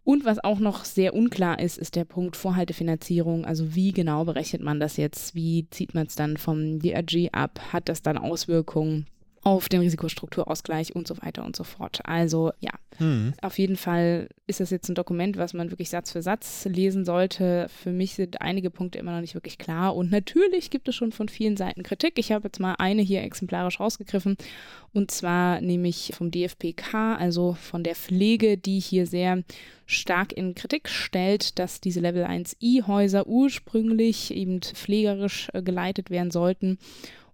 Und 0.03 0.25
was 0.25 0.41
auch 0.41 0.60
noch 0.60 0.86
sehr 0.86 1.15
unklar 1.15 1.60
ist, 1.60 1.79
ist 1.79 1.96
der 1.96 2.06
Punkt 2.06 2.38
Vorhaltefinanzierung. 2.38 3.46
Also 3.46 3.75
wie 3.75 3.91
genau 3.91 4.25
berechnet 4.25 4.62
man 4.62 4.79
das 4.79 4.96
jetzt? 4.96 5.34
Wie 5.34 5.67
zieht 5.72 5.96
man 5.96 6.06
es 6.06 6.15
dann 6.15 6.38
vom 6.38 6.79
DRG 6.79 7.29
ab? 7.32 7.60
Hat 7.74 7.89
das 7.89 8.03
dann 8.03 8.20
Auswirkungen? 8.20 9.08
Auf 9.47 9.69
den 9.69 9.79
Risikostrukturausgleich 9.79 10.93
und 10.93 11.07
so 11.07 11.15
weiter 11.21 11.45
und 11.45 11.55
so 11.55 11.63
fort. 11.63 12.01
Also 12.03 12.51
ja, 12.59 12.71
mhm. 12.99 13.33
auf 13.41 13.57
jeden 13.57 13.77
Fall 13.77 14.27
ist 14.45 14.59
das 14.59 14.71
jetzt 14.71 14.89
ein 14.89 14.95
Dokument, 14.95 15.37
was 15.37 15.53
man 15.53 15.71
wirklich 15.71 15.89
Satz 15.89 16.11
für 16.11 16.21
Satz 16.21 16.65
lesen 16.65 17.05
sollte. 17.05 17.67
Für 17.69 17.91
mich 17.91 18.15
sind 18.15 18.41
einige 18.41 18.69
Punkte 18.69 18.99
immer 18.99 19.13
noch 19.13 19.21
nicht 19.21 19.35
wirklich 19.35 19.57
klar 19.57 19.95
und 19.95 20.11
natürlich 20.11 20.69
gibt 20.69 20.89
es 20.89 20.95
schon 20.95 21.13
von 21.13 21.29
vielen 21.29 21.55
Seiten 21.55 21.83
Kritik. 21.83 22.19
Ich 22.19 22.33
habe 22.33 22.49
jetzt 22.49 22.59
mal 22.59 22.75
eine 22.77 23.01
hier 23.01 23.23
exemplarisch 23.23 23.79
rausgegriffen 23.79 24.35
und 24.91 25.11
zwar 25.11 25.61
nämlich 25.61 26.11
vom 26.13 26.29
DFPK, 26.29 27.15
also 27.15 27.53
von 27.53 27.85
der 27.85 27.95
Pflege, 27.95 28.57
die 28.57 28.81
hier 28.81 29.07
sehr 29.07 29.43
stark 29.85 30.33
in 30.33 30.55
Kritik 30.55 30.89
stellt, 30.89 31.57
dass 31.57 31.79
diese 31.79 32.01
Level 32.01 32.25
1i 32.25 32.85
Häuser 32.85 33.27
ursprünglich 33.27 34.33
eben 34.33 34.61
pflegerisch 34.61 35.47
äh, 35.53 35.61
geleitet 35.61 36.09
werden 36.09 36.31
sollten 36.31 36.79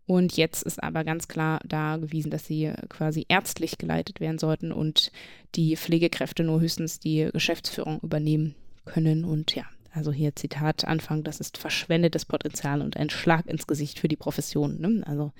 und 0.06 0.36
jetzt 0.36 0.64
ist 0.64 0.84
aber 0.84 1.04
ganz 1.04 1.28
klar 1.28 1.60
da 1.66 1.98
gewesen, 1.98 2.30
dass 2.30 2.46
sie 2.46 2.74
quasi 2.90 3.26
ärztlich 3.30 3.78
geleitet 3.78 4.20
werden 4.20 4.40
sollten 4.40 4.72
und 4.72 5.12
die 5.56 5.78
Pflegekräfte 5.78 6.44
nur 6.44 6.60
höchstens 6.60 7.00
die 7.00 7.30
Geschäftsführung 7.32 8.00
übernehmen 8.02 8.56
können. 8.86 9.24
Und 9.24 9.56
ja, 9.56 9.64
also 9.94 10.12
hier 10.12 10.36
Zitat 10.36 10.86
Anfang, 10.86 11.24
das 11.24 11.40
ist 11.40 11.58
verschwendetes 11.58 12.26
Potenzial 12.26 12.82
und 12.82 12.98
ein 12.98 13.10
Schlag 13.10 13.48
ins 13.48 13.66
Gesicht 13.66 14.00
für 14.00 14.10
die 14.10 14.18
Profession. 14.18 14.82
Ne? 14.82 15.04
Also 15.08 15.32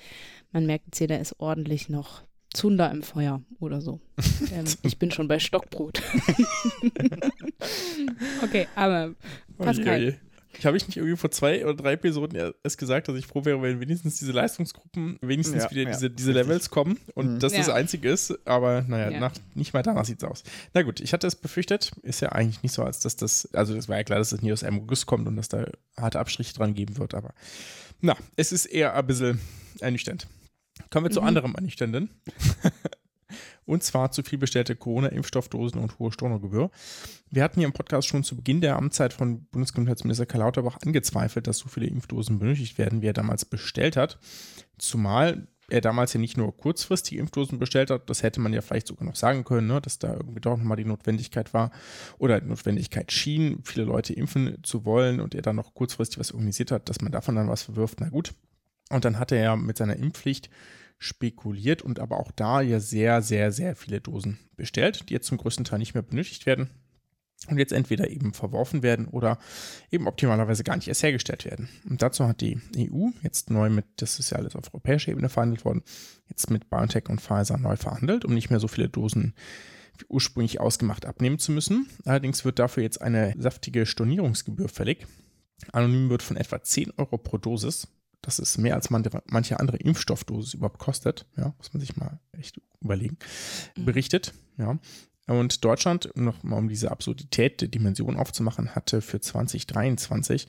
man 0.53 0.65
merkt 0.65 0.86
jetzt 0.86 1.00
hier, 1.00 1.08
da 1.08 1.15
ist 1.15 1.39
ordentlich 1.39 1.89
noch 1.89 2.24
Zunder 2.53 2.89
im 2.91 3.03
Feuer 3.03 3.41
oder 3.60 3.82
so. 3.82 4.00
ähm, 4.53 4.65
ich 4.84 4.98
bin 4.98 5.12
schon 5.12 5.27
bei 5.27 5.39
Stockbrot. 5.39 6.01
okay, 8.43 8.67
aber 8.75 9.15
Pascal, 9.58 10.20
ich 10.57 10.65
habe 10.65 10.77
ich 10.77 10.88
nicht 10.88 10.98
irgendwie 10.98 11.17
vor 11.17 11.31
zwei 11.31 11.63
oder 11.63 11.75
drei 11.75 11.93
Episoden 11.93 12.53
erst 12.63 12.77
gesagt, 12.77 13.07
dass 13.07 13.15
ich 13.15 13.25
froh 13.25 13.45
wäre, 13.45 13.62
wenn 13.62 13.79
wenigstens 13.79 14.17
diese 14.17 14.31
Leistungsgruppen 14.31 15.17
wenigstens 15.22 15.63
ja, 15.63 15.72
wieder 15.72 15.83
ja, 15.83 15.91
diese, 15.91 16.10
diese 16.10 16.31
Levels 16.31 16.69
kommen 16.69 17.00
und 17.15 17.36
mhm. 17.36 17.39
das 17.39 17.53
ja. 17.53 17.60
das 17.60 17.69
Einzige 17.69 18.10
ist. 18.10 18.38
Aber 18.45 18.83
naja, 18.88 19.19
nach, 19.19 19.33
nicht 19.55 19.74
mal 19.74 19.83
danach 19.83 20.05
sieht 20.05 20.22
es 20.22 20.29
aus. 20.29 20.43
Na 20.74 20.83
gut, 20.83 21.00
ich 21.00 21.13
hatte 21.13 21.27
es 21.27 21.36
befürchtet. 21.36 21.91
Ist 22.03 22.22
ja 22.22 22.29
eigentlich 22.29 22.62
nicht 22.63 22.74
so, 22.74 22.83
als 22.83 23.00
dass 23.00 23.15
das, 23.15 23.50
also 23.53 23.75
es 23.75 23.89
war 23.89 23.98
ja 23.98 24.03
klar, 24.03 24.19
dass 24.19 24.29
das 24.29 24.41
nie 24.41 24.53
aus 24.53 24.63
einem 24.63 24.88
Guss 24.88 25.05
kommt 25.05 25.27
und 25.27 25.36
dass 25.36 25.50
da 25.50 25.65
harte 25.98 26.19
Abstriche 26.19 26.53
dran 26.53 26.74
geben 26.74 26.98
wird. 26.98 27.13
Aber 27.13 27.33
na, 28.01 28.15
es 28.36 28.51
ist 28.51 28.65
eher 28.65 28.95
ein 28.95 29.07
bisschen 29.07 29.39
ernüchternd. 29.79 30.27
Kommen 30.89 31.05
wir 31.05 31.10
mhm. 31.10 31.13
zu 31.13 31.22
anderem 31.22 31.55
Ernüchternden. 31.55 32.10
und 33.65 33.83
zwar 33.83 34.11
zu 34.11 34.23
viel 34.23 34.37
bestellte 34.37 34.75
Corona-Impfstoffdosen 34.75 35.79
und 35.79 35.99
hohe 35.99 36.11
Stornogebühr. 36.11 36.69
Wir 37.29 37.43
hatten 37.43 37.59
hier 37.59 37.67
im 37.67 37.73
Podcast 37.73 38.07
schon 38.07 38.23
zu 38.23 38.35
Beginn 38.35 38.61
der 38.61 38.77
Amtszeit 38.77 39.13
von 39.13 39.45
Bundesgesundheitsminister 39.45 40.25
Karl 40.25 40.41
Lauterbach 40.41 40.77
angezweifelt, 40.85 41.47
dass 41.47 41.57
so 41.57 41.69
viele 41.69 41.87
Impfdosen 41.87 42.39
benötigt 42.39 42.77
werden, 42.77 43.01
wie 43.01 43.07
er 43.07 43.13
damals 43.13 43.45
bestellt 43.45 43.97
hat. 43.97 44.19
Zumal 44.77 45.47
er 45.69 45.81
damals 45.81 46.13
ja 46.13 46.19
nicht 46.19 46.37
nur 46.37 46.55
kurzfristige 46.55 47.21
Impfdosen 47.21 47.59
bestellt 47.59 47.89
hat, 47.89 48.09
das 48.09 48.21
hätte 48.21 48.41
man 48.41 48.53
ja 48.53 48.61
vielleicht 48.61 48.87
sogar 48.87 49.05
noch 49.05 49.15
sagen 49.15 49.43
können, 49.43 49.67
ne, 49.67 49.81
dass 49.81 49.97
da 49.97 50.13
irgendwie 50.13 50.41
doch 50.41 50.57
nochmal 50.57 50.77
die 50.77 50.85
Notwendigkeit 50.85 51.53
war 51.53 51.71
oder 52.17 52.39
die 52.41 52.47
Notwendigkeit 52.47 53.11
schien, 53.11 53.61
viele 53.63 53.85
Leute 53.85 54.13
impfen 54.13 54.57
zu 54.63 54.85
wollen 54.85 55.19
und 55.19 55.35
er 55.35 55.41
dann 55.41 55.55
noch 55.55 55.73
kurzfristig 55.73 56.19
was 56.19 56.31
organisiert 56.31 56.71
hat, 56.71 56.89
dass 56.89 57.01
man 57.01 57.11
davon 57.11 57.35
dann 57.35 57.49
was 57.49 57.63
verwirft, 57.63 58.01
na 58.01 58.09
gut. 58.09 58.33
Und 58.89 59.05
dann 59.05 59.17
hatte 59.17 59.35
er 59.35 59.55
mit 59.55 59.77
seiner 59.77 59.95
Impfpflicht 59.95 60.49
spekuliert 61.03 61.81
und 61.81 62.00
aber 62.00 62.19
auch 62.19 62.31
da 62.31 62.62
ja 62.62 62.79
sehr, 62.79 63.22
sehr, 63.22 63.51
sehr 63.51 63.75
viele 63.75 64.01
Dosen 64.01 64.39
bestellt, 64.55 65.10
die 65.10 65.13
jetzt 65.13 65.27
zum 65.27 65.38
größten 65.38 65.65
Teil 65.65 65.79
nicht 65.79 65.93
mehr 65.93 66.03
benötigt 66.03 66.45
werden 66.45 66.69
und 67.48 67.57
jetzt 67.57 67.74
entweder 67.74 68.10
eben 68.10 68.33
verworfen 68.33 68.83
werden 68.83 69.07
oder 69.07 69.38
eben 69.91 70.07
optimalerweise 70.07 70.63
gar 70.63 70.77
nicht 70.77 70.88
erst 70.88 71.03
hergestellt 71.03 71.43
werden. 71.43 71.67
Und 71.89 72.01
dazu 72.01 72.25
hat 72.25 72.39
die 72.39 72.57
EU 72.77 73.10
jetzt 73.22 73.50
neu 73.50 73.69
mit, 73.69 73.86
das 73.98 74.19
ist 74.19 74.29
ja 74.29 74.38
alles 74.38 74.55
auf 74.55 74.74
europäischer 74.74 75.12
Ebene 75.12 75.27
verhandelt 75.27 75.65
worden, 75.65 75.83
jetzt 76.29 76.50
mit 76.50 76.69
BioNTech 76.69 77.10
und 77.10 77.19
Pfizer 77.19 77.57
neu 77.57 77.75
verhandelt, 77.75 78.24
um 78.24 78.33
nicht 78.33 78.50
mehr 78.50 78.62
so 78.62 78.69
viele 78.69 78.88
Dosen 78.88 79.33
wie 79.98 80.05
ursprünglich 80.07 80.60
ausgemacht 80.60 81.05
abnehmen 81.05 81.38
zu 81.38 81.51
müssen. 81.51 81.88
Allerdings 82.05 82.45
wird 82.45 82.60
dafür 82.60 82.81
jetzt 82.81 83.01
eine 83.01 83.36
saftige 83.38 83.86
Stornierungsgebühr 83.86 84.69
fällig. 84.69 85.05
Anonym 85.72 86.10
wird 86.10 86.24
von 86.24 86.38
etwa 86.38 86.63
10 86.63 86.93
Euro 86.98 87.17
pro 87.17 87.38
Dosis 87.38 87.88
das 88.23 88.39
ist 88.39 88.57
mehr 88.57 88.73
als 88.73 88.89
man, 88.89 89.07
manche 89.27 89.59
andere 89.59 89.77
Impfstoffdosis 89.77 90.55
überhaupt 90.55 90.79
kostet. 90.79 91.27
Ja, 91.37 91.53
muss 91.57 91.73
man 91.73 91.81
sich 91.81 91.95
mal 91.95 92.19
echt 92.31 92.59
überlegen. 92.81 93.17
Mhm. 93.77 93.85
Berichtet, 93.85 94.33
ja. 94.57 94.79
Und 95.27 95.63
Deutschland, 95.63 96.09
nochmal 96.15 96.59
um 96.59 96.67
diese 96.67 96.91
Absurdität 96.91 97.61
der 97.61 97.69
Dimension 97.69 98.17
aufzumachen, 98.17 98.75
hatte 98.75 99.01
für 99.01 99.21
2023 99.21 100.47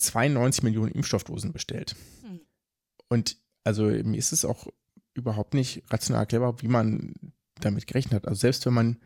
92 0.00 0.62
Millionen 0.62 0.92
Impfstoffdosen 0.92 1.52
bestellt. 1.52 1.94
Mhm. 2.24 2.40
Und 3.08 3.36
also 3.64 3.84
mir 3.84 4.16
ist 4.16 4.32
es 4.32 4.44
auch 4.44 4.66
überhaupt 5.14 5.54
nicht 5.54 5.82
rational 5.90 6.22
erklärbar, 6.22 6.62
wie 6.62 6.68
man 6.68 7.14
damit 7.60 7.86
gerechnet 7.86 8.14
hat. 8.14 8.28
Also 8.28 8.40
selbst 8.40 8.64
wenn 8.66 8.74
man, 8.74 9.00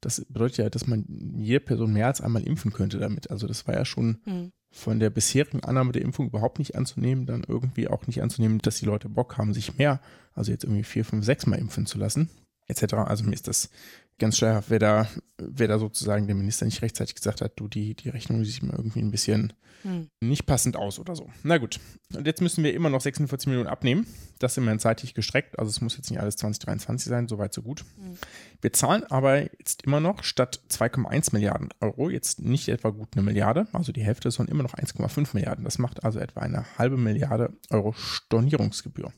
das 0.00 0.24
bedeutet 0.28 0.58
ja, 0.58 0.70
dass 0.70 0.86
man 0.86 1.04
jede 1.36 1.60
Person 1.60 1.92
mehr 1.92 2.06
als 2.06 2.20
einmal 2.20 2.42
impfen 2.42 2.72
könnte 2.72 2.98
damit. 2.98 3.30
Also 3.30 3.46
das 3.46 3.66
war 3.66 3.74
ja 3.74 3.84
schon 3.84 4.18
mhm 4.24 4.52
von 4.70 5.00
der 5.00 5.10
bisherigen 5.10 5.64
Annahme 5.64 5.92
der 5.92 6.02
Impfung 6.02 6.26
überhaupt 6.26 6.58
nicht 6.58 6.76
anzunehmen, 6.76 7.26
dann 7.26 7.44
irgendwie 7.46 7.88
auch 7.88 8.06
nicht 8.06 8.22
anzunehmen, 8.22 8.58
dass 8.58 8.78
die 8.78 8.86
Leute 8.86 9.08
Bock 9.08 9.38
haben, 9.38 9.54
sich 9.54 9.78
mehr, 9.78 10.00
also 10.34 10.52
jetzt 10.52 10.64
irgendwie 10.64 10.84
vier, 10.84 11.04
fünf, 11.04 11.24
sechs 11.24 11.46
Mal 11.46 11.58
impfen 11.58 11.86
zu 11.86 11.98
lassen, 11.98 12.28
etc. 12.66 12.94
Also 12.94 13.24
mir 13.24 13.32
ist 13.32 13.48
das 13.48 13.70
ganz 14.18 14.36
schleierhaft, 14.36 14.70
wer 14.70 14.78
da, 14.78 15.08
wer 15.38 15.68
da 15.68 15.78
sozusagen 15.78 16.26
der 16.26 16.36
Minister 16.36 16.64
nicht 16.64 16.82
rechtzeitig 16.82 17.14
gesagt 17.14 17.40
hat, 17.40 17.52
du, 17.56 17.68
die, 17.68 17.94
die 17.94 18.08
Rechnung 18.08 18.44
sieht 18.44 18.62
mir 18.62 18.72
irgendwie 18.72 19.00
ein 19.00 19.10
bisschen 19.10 19.52
hm. 19.82 20.08
nicht 20.20 20.46
passend 20.46 20.76
aus 20.76 20.98
oder 20.98 21.14
so. 21.14 21.28
Na 21.42 21.58
gut. 21.58 21.78
Und 22.14 22.26
jetzt 22.26 22.40
müssen 22.40 22.64
wir 22.64 22.74
immer 22.74 22.90
noch 22.90 23.00
46 23.00 23.46
Millionen 23.46 23.68
abnehmen. 23.68 24.06
Das 24.38 24.54
sind 24.54 24.64
wir 24.64 24.78
zeitlich 24.78 25.14
gestreckt. 25.14 25.58
Also 25.58 25.70
es 25.70 25.80
muss 25.80 25.96
jetzt 25.96 26.10
nicht 26.10 26.20
alles 26.20 26.36
2023 26.36 27.08
sein, 27.08 27.28
soweit 27.28 27.54
so 27.54 27.62
gut. 27.62 27.84
Hm. 27.96 28.18
Wir 28.60 28.72
zahlen 28.72 29.04
aber 29.04 29.42
jetzt 29.58 29.82
immer 29.84 30.00
noch 30.00 30.24
statt 30.24 30.60
2,1 30.70 31.32
Milliarden 31.32 31.68
Euro 31.80 32.10
jetzt 32.10 32.40
nicht 32.40 32.68
etwa 32.68 32.90
gut 32.90 33.08
eine 33.12 33.22
Milliarde, 33.22 33.68
also 33.72 33.92
die 33.92 34.02
Hälfte, 34.02 34.30
sondern 34.30 34.54
immer 34.54 34.64
noch 34.64 34.74
1,5 34.74 35.28
Milliarden. 35.34 35.64
Das 35.64 35.78
macht 35.78 36.04
also 36.04 36.18
etwa 36.18 36.40
eine 36.40 36.64
halbe 36.76 36.96
Milliarde 36.96 37.52
Euro 37.70 37.92
Stornierungsgebühr. 37.92 39.12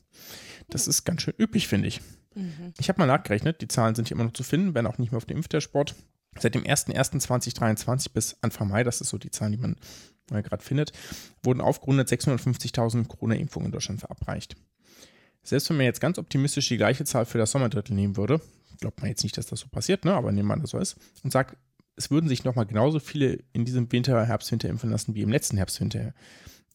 Das 0.71 0.87
ist 0.87 1.05
ganz 1.05 1.23
schön 1.23 1.35
üppig, 1.39 1.69
finde 1.69 1.89
ich. 1.89 2.01
Mhm. 2.35 2.73
Ich 2.79 2.89
habe 2.89 3.01
mal 3.01 3.07
nachgerechnet, 3.07 3.61
die 3.61 3.69
Zahlen 3.69 3.95
sind 3.95 4.09
hier 4.09 4.17
immer 4.17 4.25
noch 4.25 4.33
zu 4.33 4.43
finden, 4.43 4.75
werden 4.75 4.87
auch 4.87 4.99
nicht 4.99 5.13
mehr 5.13 5.19
auf 5.19 5.25
dem 5.25 5.39
Impfdashboard. 5.39 5.95
Seit 6.39 6.55
dem 6.55 6.63
01.01.2023 6.63 8.13
bis 8.13 8.37
Anfang 8.41 8.69
Mai, 8.69 8.85
das 8.85 9.01
ist 9.01 9.11
so 9.11 9.19
die 9.19 9.31
Zahlen, 9.31 9.53
die 9.53 9.59
man 9.59 9.77
gerade 10.29 10.63
findet, 10.63 10.93
wurden 11.43 11.61
aufgerundet 11.61 12.09
650.000 12.09 13.09
Corona-Impfungen 13.09 13.67
in 13.67 13.73
Deutschland 13.73 13.99
verabreicht. 13.99 14.57
Selbst 15.43 15.69
wenn 15.71 15.77
man 15.77 15.87
jetzt 15.87 16.01
ganz 16.01 16.19
optimistisch 16.19 16.69
die 16.69 16.77
gleiche 16.77 17.05
Zahl 17.05 17.25
für 17.25 17.39
das 17.39 17.51
Sommerdrittel 17.51 17.95
nehmen 17.95 18.17
würde, 18.17 18.41
glaubt 18.81 19.01
man 19.01 19.09
jetzt 19.09 19.25
nicht, 19.25 19.37
dass 19.37 19.47
das 19.47 19.61
so 19.61 19.69
passiert, 19.69 20.05
ne? 20.05 20.15
aber 20.15 20.31
nehmen 20.31 20.49
wir 20.49 20.55
an, 20.55 20.61
das 20.61 20.71
so 20.71 20.79
ist, 20.79 20.97
und 21.25 21.33
sagt, 21.33 21.57
es 21.97 22.11
würden 22.11 22.29
sich 22.29 22.45
nochmal 22.45 22.67
genauso 22.67 23.01
viele 23.01 23.41
in 23.53 23.65
diesem 23.65 23.91
Winter, 23.91 24.25
Herbst, 24.25 24.53
Winter 24.53 24.69
impfen 24.69 24.91
lassen 24.91 25.15
wie 25.15 25.23
im 25.23 25.31
letzten 25.31 25.57
Herbst, 25.57 25.81
Winter, 25.81 26.15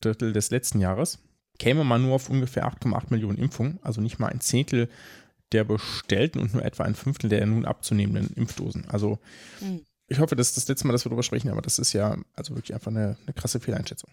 Drittel 0.01 0.33
des 0.33 0.51
letzten 0.51 0.81
Jahres, 0.81 1.19
käme 1.57 1.83
man 1.83 2.01
nur 2.01 2.15
auf 2.15 2.29
ungefähr 2.29 2.65
8,8 2.67 3.05
Millionen 3.09 3.37
Impfungen, 3.37 3.79
also 3.81 4.01
nicht 4.01 4.19
mal 4.19 4.27
ein 4.27 4.41
Zehntel 4.41 4.89
der 5.51 5.63
bestellten 5.63 6.39
und 6.39 6.53
nur 6.53 6.65
etwa 6.65 6.83
ein 6.83 6.95
Fünftel 6.95 7.29
der 7.29 7.45
nun 7.45 7.65
abzunehmenden 7.65 8.35
Impfdosen. 8.35 8.85
Also 8.89 9.19
mhm. 9.61 9.81
ich 10.07 10.19
hoffe, 10.19 10.35
das 10.35 10.49
ist 10.49 10.57
das 10.57 10.67
letzte 10.67 10.87
Mal, 10.87 10.93
dass 10.93 11.05
wir 11.05 11.09
darüber 11.09 11.23
sprechen, 11.23 11.49
aber 11.49 11.61
das 11.61 11.79
ist 11.79 11.93
ja 11.93 12.17
also 12.33 12.55
wirklich 12.55 12.73
einfach 12.73 12.91
eine, 12.91 13.17
eine 13.25 13.33
krasse 13.33 13.59
Fehleinschätzung. 13.59 14.09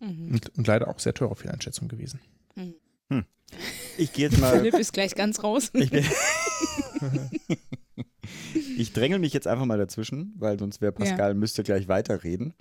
Mhm. 0.00 0.32
Und, 0.32 0.58
und, 0.58 0.66
leider 0.66 0.88
auch 0.88 0.98
sehr 0.98 1.14
teure 1.14 1.36
Fehleinschätzung 1.36 1.88
gewesen. 1.88 2.20
Mhm. 2.56 2.74
Hm. 3.08 3.24
Ich 3.96 4.12
gehe 4.12 4.28
jetzt 4.28 4.40
mal. 4.40 4.58
Philipp 4.58 4.74
ist 4.74 4.92
gleich 4.92 5.14
ganz 5.14 5.42
raus. 5.42 5.70
Ich 8.76 8.92
drängel 8.92 9.18
mich 9.18 9.32
jetzt 9.32 9.46
einfach 9.46 9.66
mal 9.66 9.78
dazwischen, 9.78 10.32
weil 10.36 10.58
sonst 10.58 10.80
wäre 10.80 10.92
Pascal, 10.92 11.30
ja. 11.30 11.34
müsste 11.34 11.62
gleich 11.62 11.88
weiterreden 11.88 12.54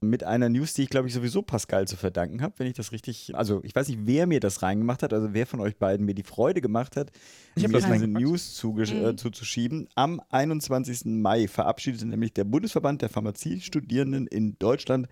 mit 0.00 0.24
einer 0.24 0.48
News, 0.48 0.72
die 0.72 0.82
ich 0.82 0.88
glaube 0.88 1.08
ich 1.08 1.14
sowieso 1.14 1.42
Pascal 1.42 1.86
zu 1.86 1.96
verdanken 1.96 2.40
habe, 2.40 2.54
wenn 2.56 2.66
ich 2.66 2.74
das 2.74 2.90
richtig, 2.90 3.34
also 3.34 3.60
ich 3.64 3.74
weiß 3.74 3.88
nicht, 3.88 4.00
wer 4.04 4.26
mir 4.26 4.40
das 4.40 4.62
reingemacht 4.62 5.02
hat, 5.02 5.12
also 5.12 5.34
wer 5.34 5.46
von 5.46 5.60
euch 5.60 5.76
beiden 5.76 6.06
mir 6.06 6.14
die 6.14 6.22
Freude 6.22 6.60
gemacht 6.60 6.96
hat, 6.96 7.10
ich 7.54 7.68
mir 7.68 7.80
diese 7.80 8.06
News 8.06 8.54
zuge 8.54 8.86
mhm. 8.86 9.04
äh, 9.04 9.16
zuzuschieben. 9.16 9.88
Am 9.94 10.22
21. 10.30 11.04
Mai 11.04 11.48
verabschiedete 11.48 12.06
nämlich 12.06 12.32
der 12.32 12.44
Bundesverband 12.44 13.02
der 13.02 13.10
Pharmaziestudierenden 13.10 14.26
in 14.26 14.58
Deutschland 14.58 15.06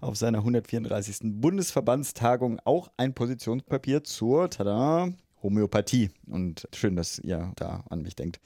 auf 0.00 0.16
seiner 0.16 0.38
134. 0.38 1.18
Bundesverbandstagung 1.22 2.60
auch 2.64 2.90
ein 2.98 3.14
Positionspapier 3.14 4.04
zur, 4.04 4.50
tada, 4.50 5.08
Homöopathie. 5.42 6.10
Und 6.26 6.68
schön, 6.74 6.96
dass 6.96 7.18
ihr 7.18 7.52
da 7.56 7.84
an 7.88 8.02
mich 8.02 8.16
denkt. 8.16 8.40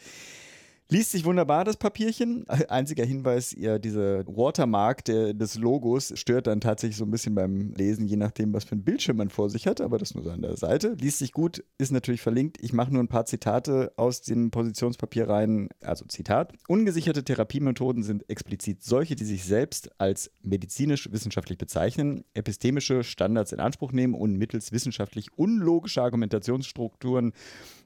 Liest 0.92 1.12
sich 1.12 1.24
wunderbar, 1.24 1.64
das 1.64 1.76
Papierchen. 1.76 2.48
Einziger 2.48 3.04
Hinweis, 3.04 3.54
ja, 3.56 3.78
diese 3.78 4.24
Watermark 4.26 5.04
der, 5.04 5.34
des 5.34 5.54
Logos 5.54 6.12
stört 6.16 6.48
dann 6.48 6.60
tatsächlich 6.60 6.96
so 6.96 7.04
ein 7.04 7.12
bisschen 7.12 7.36
beim 7.36 7.72
Lesen, 7.74 8.08
je 8.08 8.16
nachdem, 8.16 8.52
was 8.52 8.64
für 8.64 8.74
ein 8.74 8.82
Bildschirm 8.82 9.18
man 9.18 9.30
vor 9.30 9.48
sich 9.50 9.68
hat, 9.68 9.80
aber 9.80 9.98
das 9.98 10.16
nur 10.16 10.24
so 10.24 10.30
an 10.30 10.42
der 10.42 10.56
Seite. 10.56 10.96
Liest 11.00 11.18
sich 11.18 11.30
gut, 11.30 11.62
ist 11.78 11.92
natürlich 11.92 12.22
verlinkt. 12.22 12.58
Ich 12.60 12.72
mache 12.72 12.92
nur 12.92 13.00
ein 13.04 13.08
paar 13.08 13.24
Zitate 13.24 13.92
aus 13.96 14.22
dem 14.22 14.50
Positionspapier 14.50 15.28
rein. 15.28 15.68
Also 15.80 16.06
Zitat. 16.06 16.54
Ungesicherte 16.66 17.22
Therapiemethoden 17.22 18.02
sind 18.02 18.28
explizit 18.28 18.82
solche, 18.82 19.14
die 19.14 19.24
sich 19.24 19.44
selbst 19.44 19.90
als 20.00 20.32
medizinisch-wissenschaftlich 20.42 21.56
bezeichnen, 21.56 22.24
epistemische 22.34 23.04
Standards 23.04 23.52
in 23.52 23.60
Anspruch 23.60 23.92
nehmen 23.92 24.14
und 24.14 24.36
mittels 24.36 24.72
wissenschaftlich 24.72 25.28
unlogischer 25.38 26.02
Argumentationsstrukturen 26.02 27.32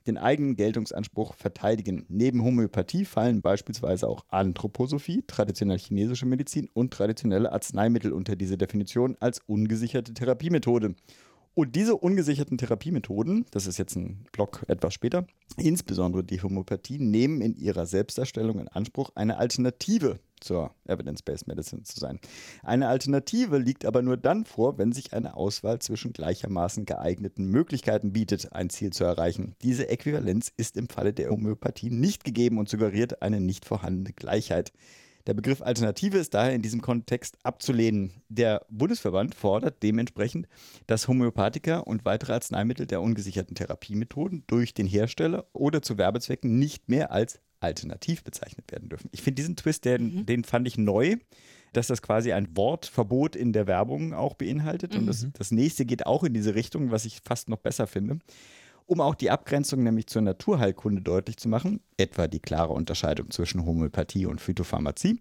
den 0.06 0.18
eigenen 0.18 0.56
Geltungsanspruch 0.56 1.34
verteidigen. 1.34 2.04
Neben 2.08 2.42
Homöopathie 2.42 3.04
fallen 3.04 3.42
beispielsweise 3.42 4.08
auch 4.08 4.25
Anthroposophie, 4.28 5.25
traditionelle 5.26 5.78
chinesische 5.78 6.26
Medizin 6.26 6.68
und 6.73 6.92
traditionelle 6.92 7.52
Arzneimittel 7.52 8.12
unter 8.12 8.37
diese 8.37 8.58
Definition 8.58 9.16
als 9.20 9.40
ungesicherte 9.46 10.14
Therapiemethode. 10.14 10.94
Und 11.54 11.76
diese 11.76 11.96
ungesicherten 11.96 12.58
Therapiemethoden, 12.58 13.46
das 13.52 13.66
ist 13.66 13.78
jetzt 13.78 13.94
ein 13.94 14.26
Block 14.32 14.64
etwas 14.66 14.92
später, 14.92 15.26
insbesondere 15.56 16.25
die 16.25 16.42
Homöopathie, 16.42 16.99
nehmen 16.99 17.40
in 17.40 17.56
ihrer 17.56 17.87
Selbstdarstellung 17.87 18.58
in 18.58 18.68
Anspruch, 18.68 19.11
eine 19.14 19.38
Alternative 19.38 20.18
zur 20.44 20.70
Evidence-Based 20.86 21.48
Medicine 21.48 21.82
zu 21.82 21.98
sein. 21.98 22.20
Eine 22.62 22.88
Alternative 22.88 23.58
liegt 23.58 23.84
aber 23.84 24.02
nur 24.02 24.16
dann 24.16 24.44
vor, 24.44 24.78
wenn 24.78 24.92
sich 24.92 25.12
eine 25.12 25.36
Auswahl 25.36 25.80
zwischen 25.80 26.12
gleichermaßen 26.12 26.84
geeigneten 26.84 27.46
Möglichkeiten 27.46 28.12
bietet, 28.12 28.52
ein 28.52 28.70
Ziel 28.70 28.92
zu 28.92 29.04
erreichen. 29.04 29.56
Diese 29.62 29.88
Äquivalenz 29.88 30.52
ist 30.56 30.76
im 30.76 30.88
Falle 30.88 31.12
der 31.12 31.30
Homöopathie 31.30 31.90
nicht 31.90 32.24
gegeben 32.24 32.58
und 32.58 32.68
suggeriert 32.68 33.22
eine 33.22 33.40
nicht 33.40 33.64
vorhandene 33.64 34.12
Gleichheit. 34.12 34.72
Der 35.26 35.32
Begriff 35.32 35.62
Alternative 35.62 36.18
ist 36.18 36.34
daher 36.34 36.52
in 36.52 36.60
diesem 36.60 36.82
Kontext 36.82 37.38
abzulehnen. 37.44 38.12
Der 38.28 38.66
Bundesverband 38.68 39.34
fordert 39.34 39.82
dementsprechend, 39.82 40.48
dass 40.86 41.08
Homöopathika 41.08 41.78
und 41.78 42.04
weitere 42.04 42.34
Arzneimittel 42.34 42.86
der 42.86 43.00
ungesicherten 43.00 43.54
Therapiemethoden 43.54 44.44
durch 44.46 44.74
den 44.74 44.86
Hersteller 44.86 45.46
oder 45.54 45.80
zu 45.80 45.96
Werbezwecken 45.96 46.58
nicht 46.58 46.90
mehr 46.90 47.10
als 47.10 47.40
alternativ 47.64 48.23
bezeichnet 48.23 48.71
werden 48.71 48.88
dürfen. 48.88 49.09
Ich 49.12 49.23
finde 49.23 49.37
diesen 49.42 49.56
Twist, 49.56 49.85
den, 49.85 50.14
mhm. 50.14 50.26
den 50.26 50.44
fand 50.44 50.66
ich 50.68 50.78
neu, 50.78 51.16
dass 51.73 51.88
das 51.88 52.02
quasi 52.02 52.33
ein 52.33 52.56
Wortverbot 52.56 53.37
in 53.37 53.52
der 53.52 53.66
Werbung 53.66 54.14
auch 54.14 54.35
beinhaltet. 54.35 54.94
Mhm. 54.94 55.00
Und 55.00 55.06
das, 55.06 55.23
mhm. 55.25 55.33
das 55.35 55.50
nächste 55.50 55.85
geht 55.85 56.06
auch 56.06 56.25
in 56.25 56.35
diese 56.35 56.54
Richtung, 56.54 56.90
was 56.90 57.04
ich 57.04 57.21
fast 57.25 57.49
noch 57.49 57.59
besser 57.59 57.87
finde. 57.87 58.18
Um 58.87 59.00
auch 59.00 59.14
die 59.14 59.30
Abgrenzung 59.30 59.83
nämlich 59.83 60.09
zur 60.09 60.23
Naturheilkunde 60.23 61.00
deutlich 61.00 61.38
zu 61.38 61.49
machen, 61.49 61.80
etwa 61.97 62.28
die 62.28 62.40
klare 62.40 62.75
Unterscheidung 62.75 63.30
zwischen 63.30 63.64
Homöopathie 63.64 64.26
und 64.26 64.42
Phytopharmazie, 64.42 65.21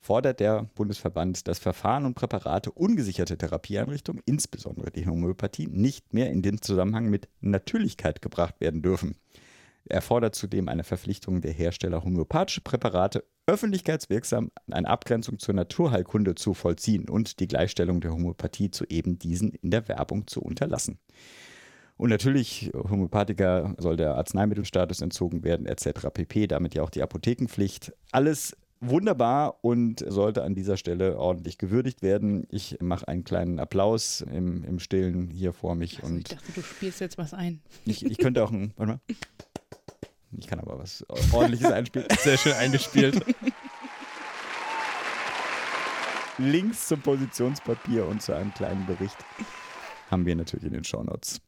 fordert 0.00 0.40
der 0.40 0.64
Bundesverband, 0.74 1.46
dass 1.48 1.58
Verfahren 1.58 2.04
und 2.04 2.14
Präparate 2.14 2.70
ungesicherte 2.72 3.38
Therapieeinrichtungen, 3.38 4.22
insbesondere 4.26 4.90
die 4.90 5.06
Homöopathie, 5.06 5.68
nicht 5.68 6.12
mehr 6.12 6.30
in 6.30 6.42
den 6.42 6.60
Zusammenhang 6.60 7.08
mit 7.08 7.28
Natürlichkeit 7.40 8.20
gebracht 8.20 8.60
werden 8.60 8.82
dürfen. 8.82 9.14
Er 9.86 10.00
fordert 10.00 10.34
zudem 10.34 10.68
eine 10.68 10.84
Verpflichtung 10.84 11.40
der 11.40 11.52
Hersteller, 11.52 12.02
homöopathische 12.02 12.62
Präparate 12.62 13.24
öffentlichkeitswirksam 13.46 14.50
eine 14.70 14.88
Abgrenzung 14.88 15.38
zur 15.38 15.54
Naturheilkunde 15.54 16.34
zu 16.34 16.54
vollziehen 16.54 17.08
und 17.08 17.40
die 17.40 17.48
Gleichstellung 17.48 18.00
der 18.00 18.12
Homöopathie 18.12 18.70
zu 18.70 18.86
eben 18.86 19.18
diesen 19.18 19.50
in 19.50 19.70
der 19.70 19.86
Werbung 19.88 20.26
zu 20.26 20.40
unterlassen. 20.40 20.98
Und 21.96 22.10
natürlich, 22.10 22.72
Homöopathika 22.74 23.74
soll 23.78 23.96
der 23.96 24.16
Arzneimittelstatus 24.16 25.00
entzogen 25.00 25.44
werden, 25.44 25.66
etc. 25.66 26.08
pp. 26.12 26.46
Damit 26.48 26.74
ja 26.74 26.82
auch 26.82 26.90
die 26.90 27.02
Apothekenpflicht. 27.02 27.92
Alles 28.10 28.56
wunderbar 28.80 29.62
und 29.62 30.04
sollte 30.06 30.42
an 30.42 30.54
dieser 30.54 30.76
Stelle 30.76 31.18
ordentlich 31.18 31.58
gewürdigt 31.58 32.02
werden. 32.02 32.46
Ich 32.50 32.78
mache 32.80 33.06
einen 33.06 33.24
kleinen 33.24 33.60
Applaus 33.60 34.22
im, 34.22 34.64
im 34.64 34.80
Stillen 34.80 35.30
hier 35.30 35.52
vor 35.52 35.76
mich. 35.76 36.02
Also 36.02 36.12
und 36.12 36.18
ich 36.18 36.24
dachte, 36.36 36.52
du 36.52 36.62
spielst 36.62 37.00
jetzt 37.00 37.16
was 37.16 37.32
ein. 37.32 37.60
Ich, 37.84 38.04
ich 38.04 38.18
könnte 38.18 38.42
auch 38.42 38.50
ein. 38.50 38.72
Warte 38.76 38.92
mal. 38.94 39.00
Ich 40.38 40.46
kann 40.46 40.60
aber 40.60 40.78
was 40.78 41.04
ordentliches 41.32 41.70
einspielen. 41.70 42.08
Sehr 42.18 42.38
schön 42.38 42.52
eingespielt. 42.54 43.24
Links 46.38 46.88
zum 46.88 47.00
Positionspapier 47.00 48.06
und 48.06 48.20
zu 48.20 48.32
einem 48.34 48.52
kleinen 48.54 48.86
Bericht 48.86 49.16
haben 50.10 50.26
wir 50.26 50.34
natürlich 50.34 50.66
in 50.66 50.72
den 50.72 50.84
Shownotes. 50.84 51.40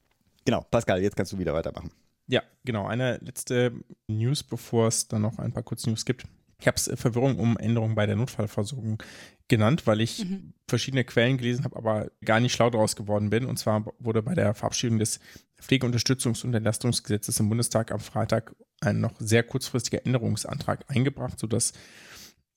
Genau, 0.45 0.61
Pascal, 0.71 1.03
jetzt 1.03 1.17
kannst 1.17 1.33
du 1.33 1.39
wieder 1.39 1.55
weitermachen. 1.55 1.91
Ja, 2.29 2.43
genau. 2.65 2.87
Eine 2.87 3.19
letzte 3.19 3.73
News, 4.07 4.43
bevor 4.43 4.89
es 4.89 5.09
dann 5.09 5.23
noch 5.23 5.39
ein 5.39 5.53
paar 5.53 5.63
kurze 5.63 5.91
News 5.91 6.05
gibt. 6.05 6.25
Ich 6.59 6.67
habe 6.67 6.77
es 6.77 6.89
äh, 6.89 6.97
Verwirrung 6.97 7.39
um 7.39 7.57
Änderungen 7.57 7.95
bei 7.95 8.07
der 8.07 8.17
Notfallversorgung 8.17 9.03
genannt, 9.49 9.87
weil 9.87 10.01
ich 10.01 10.25
mhm. 10.25 10.53
verschiedene 10.67 11.05
Quellen 11.05 11.39
gelesen 11.39 11.65
habe, 11.65 11.77
aber 11.77 12.11
gar 12.25 12.41
nicht 12.41 12.55
schlau 12.55 12.71
daraus 12.71 12.97
geworden 12.97 13.31
bin. 13.31 13.47
Und 13.47 13.59
zwar 13.59 13.85
wurde 13.99 14.23
bei 14.23 14.35
der 14.35 14.55
Verabschiedung 14.55 14.99
des 14.99 15.21
Pflegeunterstützungs- 15.61 16.45
und 16.45 16.55
Entlastungsgesetzes 16.55 17.41
im 17.41 17.49
Bundestag 17.49 17.93
am 17.93 18.01
Freitag 18.01 18.55
ein 18.81 19.01
noch 19.01 19.15
sehr 19.19 19.43
kurzfristiger 19.43 20.05
Änderungsantrag 20.05 20.85
eingebracht, 20.89 21.39
sodass 21.39 21.73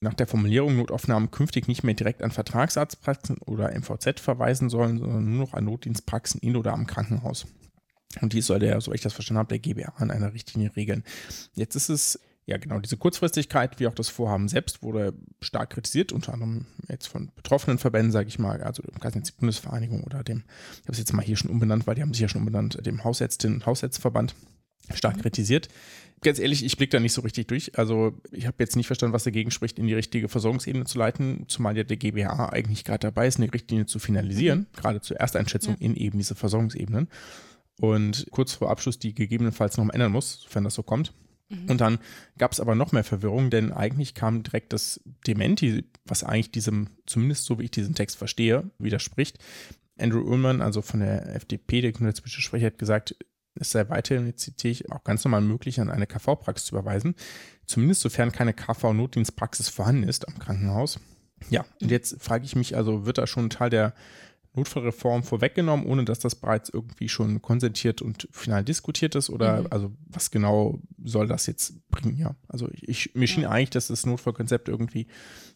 nach 0.02 0.14
der 0.14 0.28
Formulierung 0.28 0.78
Notaufnahmen 0.78 1.30
künftig 1.30 1.68
nicht 1.68 1.84
mehr 1.84 1.94
direkt 1.94 2.22
an 2.22 2.32
Vertragsarztpraxen 2.32 3.38
oder 3.40 3.78
MVZ 3.78 4.20
verweisen 4.20 4.70
sollen, 4.70 4.98
sondern 4.98 5.26
nur 5.26 5.40
noch 5.40 5.54
an 5.54 5.66
Notdienstpraxen 5.66 6.40
in 6.40 6.56
oder 6.56 6.74
am 6.74 6.88
Krankenhaus. 6.88 7.48
Und 8.22 8.34
dies 8.34 8.48
soll 8.48 8.60
der, 8.60 8.82
so 8.82 8.94
ich 8.94 9.02
das 9.02 9.14
verstanden 9.14 9.40
habe, 9.40 9.50
der 9.50 9.60
GBA 9.60 9.94
an 9.98 10.10
einer 10.10 10.34
Richtlinie 10.34 10.76
regeln. 10.76 11.04
Jetzt 11.54 11.76
ist 11.76 11.90
es, 11.90 12.20
ja 12.50 12.58
genau, 12.58 12.80
diese 12.80 12.98
Kurzfristigkeit, 12.98 13.80
wie 13.80 13.88
auch 13.88 13.94
das 13.94 14.10
Vorhaben 14.10 14.48
selbst, 14.48 14.82
wurde 14.82 15.14
stark 15.40 15.70
kritisiert, 15.70 16.12
unter 16.12 16.34
anderem 16.34 16.66
jetzt 16.88 17.08
von 17.08 17.32
betroffenen 17.36 17.78
Verbänden, 17.78 18.12
sage 18.12 18.28
ich 18.28 18.40
mal, 18.40 18.64
also 18.64 18.82
der 18.84 19.22
Bundesvereinigung 19.40 20.04
oder 20.04 20.24
dem, 20.24 20.44
ich 20.74 20.82
habe 20.82 20.92
es 20.94 20.98
jetzt 20.98 21.14
mal 21.14 21.24
hier 21.24 21.38
schon 21.38 21.52
umbenannt, 21.52 21.86
weil 21.86 21.96
die 21.96 22.02
haben 22.02 22.14
sich 22.14 22.22
ja 22.22 22.28
schon 22.28 22.42
umbenannt, 22.42 22.84
dem 22.86 23.04
Hausärztinnen- 23.04 23.56
und 23.56 23.66
Hausärztverband 23.66 24.36
stark 24.94 25.18
mhm. 25.18 25.22
kritisiert. 25.22 25.70
Ganz 26.22 26.40
ehrlich, 26.40 26.66
ich 26.66 26.76
blicke 26.76 26.92
da 26.92 27.00
nicht 27.00 27.14
so 27.14 27.22
richtig 27.22 27.48
durch. 27.48 27.78
Also 27.78 28.20
ich 28.32 28.46
habe 28.46 28.58
jetzt 28.60 28.76
nicht 28.76 28.88
verstanden, 28.88 29.14
was 29.14 29.24
dagegen 29.24 29.52
spricht, 29.52 29.80
in 29.80 29.88
die 29.88 29.94
richtige 29.94 30.28
Versorgungsebene 30.28 30.86
zu 30.86 30.98
leiten, 30.98 31.46
zumal 31.48 31.78
ja 31.78 31.84
der 31.84 31.96
GBA 31.96 32.50
eigentlich 32.50 32.84
gerade 32.84 33.08
dabei 33.08 33.28
ist, 33.28 33.38
eine 33.38 33.54
Richtlinie 33.54 33.86
zu 33.86 34.00
finalisieren, 34.00 34.60
mhm. 34.60 34.68
gerade 34.76 35.02
zur 35.02 35.18
Ersteinschätzung 35.18 35.76
ja. 35.80 35.86
in 35.86 35.96
eben 35.96 36.18
diese 36.18 36.36
Versorgungsebenen 36.36 37.08
und 37.80 38.28
kurz 38.32 38.54
vor 38.54 38.70
Abschluss 38.70 39.00
die 39.00 39.14
gegebenenfalls 39.14 39.78
noch 39.78 39.88
ändern 39.90 40.12
muss, 40.12 40.42
sofern 40.42 40.64
das 40.64 40.74
so 40.74 40.84
kommt. 40.84 41.14
Und 41.50 41.82
dann 41.82 41.98
gab 42.38 42.52
es 42.52 42.60
aber 42.60 42.76
noch 42.76 42.92
mehr 42.92 43.04
Verwirrung, 43.04 43.50
denn 43.50 43.72
eigentlich 43.72 44.14
kam 44.14 44.44
direkt 44.44 44.72
das 44.72 45.02
Dementi, 45.26 45.84
was 46.06 46.24
eigentlich 46.24 46.52
diesem, 46.52 46.90
zumindest 47.08 47.46
so 47.46 47.58
wie 47.58 47.64
ich 47.64 47.72
diesen 47.72 47.96
Text 47.96 48.18
verstehe, 48.18 48.70
widerspricht. 48.78 49.40
Andrew 49.98 50.22
Ullmann, 50.22 50.62
also 50.62 50.82
von 50.82 51.00
der 51.00 51.36
FDP, 51.36 51.82
der 51.82 51.92
gesundheitspolitische 51.92 52.42
Sprecher, 52.42 52.68
hat 52.68 52.78
gesagt, 52.78 53.16
es 53.56 53.72
sei 53.72 53.90
weiterhin, 53.90 54.28
jetzt 54.28 54.42
zitiere 54.42 54.72
ich, 54.72 54.92
auch 54.92 55.04
ganz 55.04 55.24
normal 55.26 55.42
möglich, 55.42 55.82
an 55.82 55.90
eine 55.90 56.08
KV-Praxis 56.08 56.68
zu 56.68 56.76
überweisen, 56.76 57.16
zumindest 57.66 58.02
sofern 58.02 58.32
keine 58.32 58.54
KV-Notdienstpraxis 58.54 59.70
vorhanden 59.70 60.04
ist 60.04 60.28
am 60.28 60.38
Krankenhaus. 60.38 61.00
Ja, 61.50 61.66
und 61.82 61.90
jetzt 61.90 62.22
frage 62.22 62.46
ich 62.46 62.56
mich, 62.56 62.76
also 62.76 63.06
wird 63.06 63.18
da 63.18 63.26
schon 63.26 63.46
ein 63.46 63.50
Teil 63.50 63.70
der 63.70 63.94
Notfallreform 64.54 65.24
vorweggenommen, 65.24 65.86
ohne 65.86 66.06
dass 66.06 66.20
das 66.20 66.36
bereits 66.36 66.70
irgendwie 66.70 67.10
schon 67.10 67.42
konsentiert 67.42 68.02
und 68.02 68.28
final 68.32 68.64
diskutiert 68.64 69.16
ist? 69.16 69.30
Oder 69.30 69.62
mhm. 69.62 69.68
also 69.70 69.92
was 70.08 70.32
genau 70.32 70.82
soll 71.04 71.28
das 71.28 71.46
jetzt 71.46 71.88
bringen? 71.90 72.18
Ja, 72.18 72.36
also 72.48 72.70
ich, 72.74 73.16
mir 73.16 73.28
schien 73.28 73.44
ja. 73.44 73.50
eigentlich, 73.50 73.70
dass 73.72 73.88
das 73.88 74.06
Notfallkonzept 74.06 74.68
irgendwie 74.68 75.08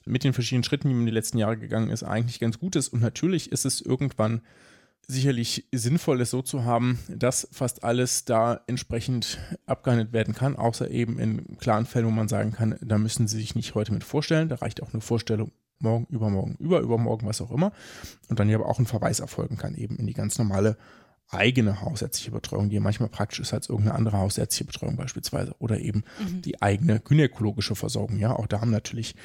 mit 0.06 0.24
den 0.24 0.34
verschiedenen 0.34 0.64
Schritten, 0.64 0.90
die 0.90 0.96
man 0.96 1.06
die 1.06 1.12
letzten 1.12 1.38
Jahre 1.38 1.58
gegangen 1.58 1.90
ist, 1.90 2.04
eigentlich 2.04 2.40
ganz 2.40 2.60
gut 2.60 2.76
ist. 2.76 2.90
Und 2.90 3.02
natürlich 3.02 3.52
ist 3.52 3.66
es 3.66 3.82
irgendwann 3.82 4.42
sicherlich 5.08 5.68
sinnvoll, 5.74 6.22
es 6.22 6.30
so 6.30 6.42
zu 6.42 6.64
haben, 6.64 7.00
dass 7.10 7.48
fast 7.52 7.84
alles 7.84 8.26
da 8.26 8.62
entsprechend 8.68 9.38
abgehandelt 9.66 10.14
werden 10.14 10.34
kann, 10.34 10.56
außer 10.56 10.90
eben 10.90 11.20
in 11.20 11.58
klaren 11.58 11.86
Fällen, 11.86 12.06
wo 12.06 12.12
man 12.12 12.30
sagen 12.30 12.54
kann, 12.54 12.78
da 12.82 12.98
müssen 12.98 13.28
Sie 13.28 13.38
sich 13.38 13.56
nicht 13.56 13.76
heute 13.76 13.92
mit 13.92 14.04
vorstellen, 14.04 14.50
da 14.50 14.56
reicht 14.56 14.82
auch 14.82 14.94
eine 14.94 15.02
Vorstellung 15.02 15.52
morgen, 15.80 16.06
übermorgen, 16.10 16.56
über, 16.60 16.80
übermorgen, 16.80 17.28
was 17.28 17.42
auch 17.42 17.52
immer. 17.52 17.72
Und 18.30 18.40
dann 18.40 18.50
ja 18.50 18.58
aber 18.58 18.68
auch 18.68 18.80
ein 18.80 18.86
Verweis 18.86 19.20
erfolgen 19.20 19.58
kann, 19.58 19.76
eben 19.76 19.98
in 19.98 20.08
die 20.08 20.14
ganz 20.14 20.38
normale 20.38 20.78
eigene 21.30 21.82
hausärztliche 21.82 22.32
Betreuung, 22.32 22.70
die 22.70 22.80
manchmal 22.80 23.10
praktisch 23.10 23.40
ist 23.40 23.54
als 23.54 23.70
irgendeine 23.70 23.96
andere 23.98 24.18
hausärztliche 24.18 24.66
Betreuung 24.66 24.98
beispielsweise 24.98 25.56
oder 25.60 25.80
eben 25.80 26.04
Mhm. 26.20 26.42
die 26.42 26.62
eigene 26.62 27.00
gynäkologische 27.00 27.76
Versorgung. 27.76 28.18
Ja, 28.20 28.36
auch 28.36 28.46
da 28.48 28.62
haben 28.62 28.72
natürlich 28.72 29.16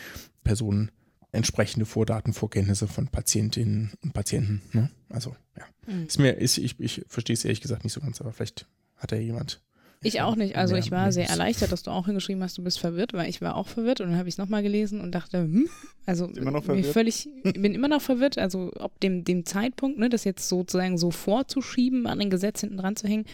Personen 0.45 0.91
entsprechende 1.33 1.85
Vordaten, 1.85 2.33
Vorkenntnisse 2.33 2.89
von 2.89 3.09
Patientinnen 3.09 3.93
und 4.03 4.15
Patienten. 4.15 4.63
Ne? 4.73 4.91
Also 5.11 5.37
ja, 5.57 5.65
Mhm. 5.93 6.07
ist 6.07 6.19
mir, 6.19 6.31
ist, 6.33 6.57
ich, 6.59 6.81
ich 6.81 7.05
verstehe 7.09 7.35
es 7.35 7.45
ehrlich 7.45 7.61
gesagt 7.61 7.85
nicht 7.85 7.93
so 7.93 8.01
ganz, 8.01 8.21
aber 8.21 8.33
vielleicht 8.33 8.67
hat 8.97 9.13
ja 9.13 9.19
jemand. 9.19 9.63
Ich 10.03 10.21
auch 10.21 10.37
nicht. 10.37 10.57
Also 10.57 10.77
ich 10.77 10.91
war 10.91 11.11
sehr 11.11 11.29
erleichtert, 11.29 11.73
dass 11.73 11.83
du 11.83 11.91
auch 11.91 12.07
hingeschrieben 12.07 12.43
hast, 12.43 12.57
du 12.57 12.63
bist 12.63 12.79
verwirrt, 12.79 13.15
weil 13.15 13.29
ich 13.29 13.41
war 13.41 13.57
auch 13.57 13.67
verwirrt 13.67 14.01
und 14.01 14.11
dann 14.11 14.19
habe 14.19 14.29
ich 14.29 14.35
es 14.35 14.39
nochmal 14.39 14.63
gelesen 14.63 15.01
und 15.01 15.13
dachte, 15.13 15.39
hm, 15.39 15.69
also 16.07 16.29
mir 16.29 16.85
völlig, 16.85 17.29
ich 17.43 17.53
bin 17.55 17.75
immer 17.75 17.89
noch 17.89 18.03
verwirrt, 18.03 18.39
also 18.39 18.71
ob 18.79 19.01
dem, 19.01 19.25
dem 19.25 19.45
Zeitpunkt, 19.45 19.99
ne, 19.99 20.09
das 20.09 20.25
jetzt 20.25 20.49
sozusagen 20.49 20.99
so 20.99 21.11
vorzuschieben, 21.11 22.07
an 22.07 22.21
den 22.21 22.31
Gesetz 22.31 22.61
hinten 22.61 22.77
dran 22.77 22.97
zu 22.97 23.09
hängen 23.09 23.25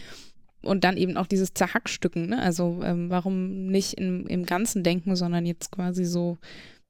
und 0.63 0.83
dann 0.83 0.97
eben 0.97 1.17
auch 1.17 1.27
dieses 1.27 1.53
Zerhackstücken, 1.53 2.29
ne, 2.29 2.41
also 2.41 2.81
ähm, 2.83 3.09
warum 3.09 3.67
nicht 3.67 3.93
im, 3.93 4.25
im 4.25 4.45
Ganzen 4.45 4.83
denken, 4.83 5.15
sondern 5.15 5.45
jetzt 5.45 5.71
quasi 5.71 6.03
so 6.03 6.39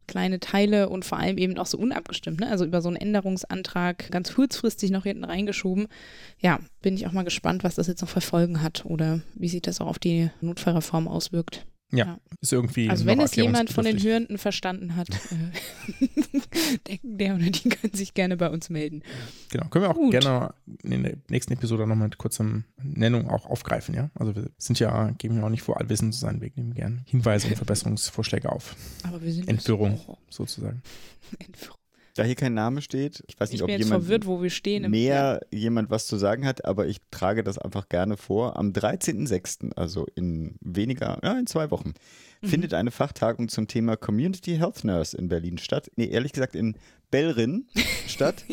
kleine 0.07 0.39
Teile 0.39 0.89
und 0.89 1.05
vor 1.05 1.19
allem 1.19 1.37
eben 1.37 1.57
auch 1.57 1.65
so 1.65 1.77
unabgestimmt, 1.77 2.39
ne? 2.39 2.49
also 2.49 2.65
über 2.65 2.81
so 2.81 2.89
einen 2.89 2.97
Änderungsantrag 2.97 4.11
ganz 4.11 4.33
kurzfristig 4.33 4.91
noch 4.91 5.03
hinten 5.03 5.23
reingeschoben. 5.23 5.87
Ja, 6.39 6.59
bin 6.81 6.95
ich 6.95 7.07
auch 7.07 7.11
mal 7.11 7.23
gespannt, 7.23 7.63
was 7.63 7.75
das 7.75 7.87
jetzt 7.87 8.01
noch 8.01 8.09
für 8.09 8.21
Folgen 8.21 8.61
hat 8.61 8.85
oder 8.85 9.21
wie 9.35 9.49
sich 9.49 9.61
das 9.61 9.81
auch 9.81 9.87
auf 9.87 9.99
die 9.99 10.29
Notfallreform 10.41 11.07
auswirkt. 11.07 11.65
Ist 12.41 12.53
irgendwie. 12.53 12.89
Also 12.89 13.05
wenn 13.05 13.19
es 13.19 13.35
jemand 13.35 13.69
von 13.71 13.85
den. 13.85 14.01
Hörenden 14.01 14.37
verstanden 14.37 14.95
hat, 14.95 15.09
äh, 15.09 16.07
der, 16.87 16.97
der 17.01 17.35
oder 17.35 17.49
die 17.49 17.69
können 17.69 17.93
sich 17.93 18.13
gerne 18.13 18.37
bei 18.37 18.49
uns 18.49 18.69
melden. 18.69 19.03
Genau, 19.49 19.67
können 19.69 19.85
wir 19.85 19.89
auch 19.89 19.95
Gut. 19.95 20.11
gerne 20.11 20.53
in 20.83 21.03
der 21.03 21.17
nächsten 21.29 21.53
Episode 21.53 21.87
nochmal 21.87 22.09
mit 22.09 22.17
kurzer 22.17 22.45
Nennung 22.83 23.29
auch 23.29 23.45
aufgreifen, 23.45 23.95
ja. 23.95 24.09
Also 24.15 24.35
wir 24.35 24.49
sind 24.57 24.79
ja, 24.79 25.11
geben 25.11 25.37
ja 25.37 25.43
auch 25.43 25.49
nicht 25.49 25.63
vor, 25.63 25.79
allwissend 25.79 26.13
zu 26.13 26.19
sein, 26.19 26.41
wir 26.41 26.51
nehmen 26.55 26.73
gerne 26.73 27.03
Hinweise 27.05 27.47
und 27.47 27.55
Verbesserungsvorschläge 27.57 28.51
auf, 28.51 28.75
Aber 29.03 29.21
wir 29.21 29.31
sind 29.31 29.47
Entführung. 29.47 29.99
Sozusagen. 30.29 30.81
Entführung. 31.39 31.77
Da 32.15 32.23
hier 32.23 32.36
kein 32.36 32.54
Name 32.54 32.82
steht, 32.82 33.23
ich 33.28 33.38
weiß 33.39 33.49
nicht, 33.51 33.60
Ich 33.60 33.63
ob 33.63 33.69
jemand 33.69 33.88
verwirrt, 34.04 34.25
wo 34.25 34.41
wir 34.41 34.49
stehen. 34.49 34.89
mehr 34.89 35.41
jemand 35.51 35.89
was 35.89 36.08
zu 36.08 36.15
sagen 36.17 36.45
hat, 36.45 36.63
aber 36.65 36.88
ich 36.88 36.97
trage 37.12 37.43
das 37.43 37.58
einfach 37.58 37.89
gerne 37.89 38.15
vor. 38.17 38.58
Am 38.58 38.71
13.06., 38.71 39.73
also 39.75 40.08
in 40.15 40.56
weniger, 40.62 41.19
ja, 41.23 41.38
in 41.38 41.45
zwei 41.45 41.71
Wochen, 41.71 41.93
Mhm. 42.41 42.47
findet 42.47 42.73
eine 42.73 42.91
Fachtagung 42.91 43.49
zum 43.49 43.67
Thema 43.67 43.95
Community 43.97 44.56
Health 44.58 44.84
Nurse 44.84 45.17
in 45.17 45.28
Berlin 45.30 45.58
statt. 45.58 45.89
Nee, 45.97 46.06
ehrlich 46.08 46.32
gesagt 46.32 46.56
in 46.56 46.78
Belrin 47.12 47.67
statt, 48.08 48.45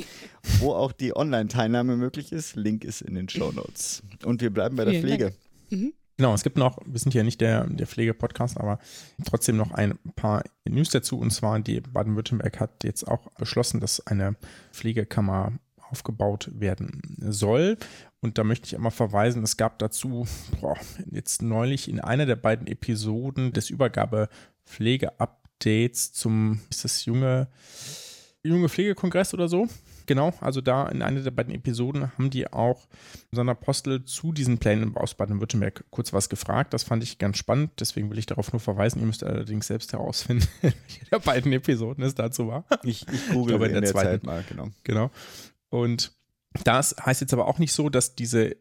wo 0.59 0.73
auch 0.73 0.93
die 0.93 1.15
Online-Teilnahme 1.17 1.97
möglich 1.97 2.33
ist. 2.33 2.57
Link 2.57 2.85
ist 2.85 3.01
in 3.03 3.15
den 3.15 3.29
Show 3.29 3.53
Notes. 3.53 4.03
Und 4.25 4.41
wir 4.41 4.51
bleiben 4.51 4.77
bei 4.77 4.85
der 4.85 4.95
Vielen 4.95 5.05
Pflege. 5.07 5.35
Mhm. 5.71 5.93
Genau, 6.23 6.35
es 6.35 6.45
gibt 6.45 6.57
noch, 6.57 6.79
wir 6.87 7.01
sind 7.01 7.15
ja 7.15 7.25
nicht 7.25 7.41
der, 7.41 7.67
der 7.67 7.89
Pflege-Podcast, 7.89 8.57
aber 8.57 8.79
trotzdem 9.25 9.57
noch 9.57 9.73
ein 9.73 9.99
paar 10.15 10.45
News 10.65 10.91
dazu. 10.91 11.19
Und 11.19 11.33
zwar, 11.33 11.59
die 11.59 11.81
Baden-Württemberg 11.81 12.61
hat 12.61 12.85
jetzt 12.85 13.09
auch 13.09 13.29
beschlossen, 13.33 13.81
dass 13.81 14.07
eine 14.07 14.37
Pflegekammer 14.71 15.51
aufgebaut 15.91 16.49
werden 16.55 17.17
soll. 17.19 17.77
Und 18.21 18.39
da 18.39 18.45
möchte 18.45 18.69
ich 18.69 18.77
einmal 18.77 18.93
verweisen, 18.93 19.43
es 19.43 19.57
gab 19.57 19.81
dazu 19.81 20.29
boah, 20.61 20.77
jetzt 21.11 21.43
neulich 21.43 21.91
in 21.91 21.99
einer 21.99 22.25
der 22.25 22.37
beiden 22.37 22.69
Episoden 22.69 23.53
des 23.53 23.69
Übergabe-Pflege-Updates 23.71 26.13
zum, 26.13 26.61
ist 26.71 26.85
das 26.85 27.05
junge, 27.05 27.49
junge 28.45 28.69
Pflegekongress 28.69 29.35
oder 29.35 29.49
so? 29.49 29.67
Genau, 30.13 30.35
also 30.43 30.61
da 30.61 30.89
in 30.89 31.01
einer 31.01 31.23
der 31.23 31.31
beiden 31.31 31.55
Episoden 31.55 32.13
haben 32.13 32.29
die 32.29 32.53
auch 32.53 32.87
Sandra 33.31 33.55
Postel 33.55 34.05
zu 34.05 34.33
diesen 34.33 34.59
Plänen 34.59 34.95
aus 34.95 35.15
Baden-Württemberg 35.15 35.87
kurz 35.89 36.13
was 36.13 36.29
gefragt. 36.29 36.75
Das 36.75 36.83
fand 36.83 37.03
ich 37.03 37.17
ganz 37.17 37.39
spannend, 37.39 37.71
deswegen 37.81 38.11
will 38.11 38.19
ich 38.19 38.27
darauf 38.27 38.53
nur 38.53 38.61
verweisen. 38.61 39.01
Ihr 39.01 39.07
müsst 39.07 39.25
allerdings 39.25 39.69
selbst 39.69 39.95
herausfinden, 39.95 40.47
welche 40.61 41.07
der 41.11 41.19
beiden 41.19 41.51
Episoden 41.55 42.05
es 42.05 42.15
dazu 42.15 42.47
war. 42.47 42.67
Ich, 42.83 43.09
ich 43.11 43.29
google 43.31 43.57
glaube, 43.57 43.65
in 43.65 43.71
in 43.71 43.73
der 43.77 43.81
der, 43.81 43.91
zweiten. 43.93 44.11
Zeit 44.11 44.25
mal, 44.25 44.45
genau. 44.47 44.69
Genau. 44.85 45.11
Und 45.71 46.13
das 46.63 46.95
heißt 47.03 47.23
jetzt 47.23 47.33
aber 47.33 47.47
auch 47.49 47.59
nicht 47.59 47.73
so, 47.73 47.89
dass 47.89 48.15
diese 48.15 48.57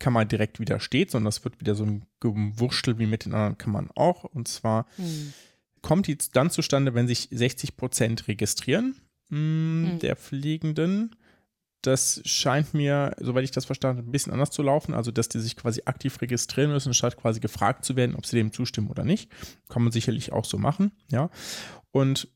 Kammer 0.00 0.24
direkt 0.24 0.58
wieder 0.58 0.80
steht, 0.80 1.12
sondern 1.12 1.26
das 1.26 1.44
wird 1.44 1.60
wieder 1.60 1.76
so 1.76 1.84
ein 1.84 2.06
Gewurschtel 2.18 2.98
wie 2.98 3.06
mit 3.06 3.24
den 3.24 3.34
anderen 3.34 3.56
Kammern 3.56 3.88
auch. 3.94 4.24
Und 4.24 4.48
zwar 4.48 4.86
Hm. 4.96 5.32
kommt 5.80 6.08
die 6.08 6.18
dann 6.32 6.50
zustande, 6.50 6.94
wenn 6.94 7.06
sich 7.06 7.28
60 7.30 7.76
Prozent 7.76 8.26
registrieren 8.26 8.96
mh, 9.30 9.38
Mhm. 9.94 9.98
der 10.00 10.16
Pflegenden. 10.16 11.16
Das 11.82 12.20
scheint 12.24 12.74
mir, 12.74 13.14
soweit 13.20 13.44
ich 13.44 13.52
das 13.52 13.64
verstanden 13.64 13.98
habe, 13.98 14.08
ein 14.08 14.12
bisschen 14.12 14.32
anders 14.32 14.50
zu 14.50 14.62
laufen. 14.62 14.94
Also, 14.94 15.12
dass 15.12 15.28
die 15.28 15.38
sich 15.38 15.54
quasi 15.56 15.82
aktiv 15.84 16.20
registrieren 16.20 16.72
müssen, 16.72 16.92
statt 16.92 17.16
quasi 17.16 17.38
gefragt 17.38 17.84
zu 17.84 17.94
werden, 17.94 18.16
ob 18.16 18.26
sie 18.26 18.36
dem 18.36 18.52
zustimmen 18.52 18.88
oder 18.90 19.04
nicht. 19.04 19.30
Kann 19.68 19.82
man 19.84 19.92
sicherlich 19.92 20.32
auch 20.32 20.44
so 20.44 20.58
machen, 20.58 20.90
ja. 21.10 21.30
Und 21.92 22.28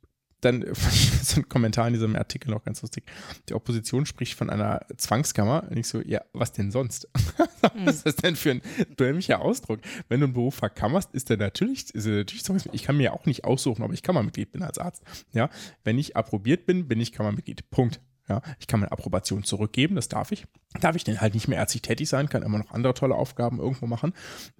dann 0.42 0.64
so 1.22 1.40
ein 1.40 1.48
Kommentar 1.48 1.86
in 1.86 1.94
diesem 1.94 2.14
Artikel 2.14 2.50
noch 2.50 2.64
ganz 2.64 2.82
lustig. 2.82 3.04
Die 3.48 3.54
Opposition 3.54 4.06
spricht 4.06 4.34
von 4.34 4.50
einer 4.50 4.80
Zwangskammer. 4.96 5.64
Und 5.70 5.76
ich 5.78 5.88
so, 5.88 6.00
ja, 6.00 6.20
was 6.32 6.52
denn 6.52 6.70
sonst? 6.70 7.08
was 7.74 7.96
ist 7.96 8.06
das 8.06 8.16
denn 8.16 8.36
für 8.36 8.50
ein 8.50 8.62
dämlicher 8.98 9.40
Ausdruck? 9.40 9.80
Wenn 10.08 10.20
du 10.20 10.26
einen 10.26 10.34
Beruf 10.34 10.56
verkammerst, 10.56 11.14
ist 11.14 11.30
der 11.30 11.38
natürlich, 11.38 11.94
ist 11.94 12.06
der 12.06 12.16
natürlich 12.16 12.44
Ich 12.72 12.82
kann 12.82 12.96
mir 12.96 13.04
ja 13.04 13.12
auch 13.12 13.26
nicht 13.26 13.44
aussuchen, 13.44 13.82
ob 13.82 13.92
ich 13.92 14.02
Kammermitglied 14.02 14.52
bin 14.52 14.62
als 14.62 14.78
Arzt. 14.78 15.02
Ja, 15.32 15.48
wenn 15.84 15.98
ich 15.98 16.16
approbiert 16.16 16.66
bin, 16.66 16.88
bin 16.88 17.00
ich 17.00 17.12
Kammermitglied. 17.12 17.70
Punkt. 17.70 18.00
Ja, 18.28 18.40
ich 18.60 18.68
kann 18.68 18.80
meine 18.80 18.92
Approbation 18.92 19.42
zurückgeben, 19.42 19.96
das 19.96 20.08
darf 20.08 20.30
ich. 20.30 20.46
Darf 20.80 20.94
ich 20.94 21.02
denn 21.02 21.20
halt 21.20 21.34
nicht 21.34 21.48
mehr 21.48 21.58
ärztlich 21.58 21.82
tätig 21.82 22.08
sein, 22.08 22.28
kann 22.28 22.42
immer 22.42 22.58
noch 22.58 22.70
andere 22.70 22.94
tolle 22.94 23.16
Aufgaben 23.16 23.58
irgendwo 23.58 23.86
machen. 23.86 24.14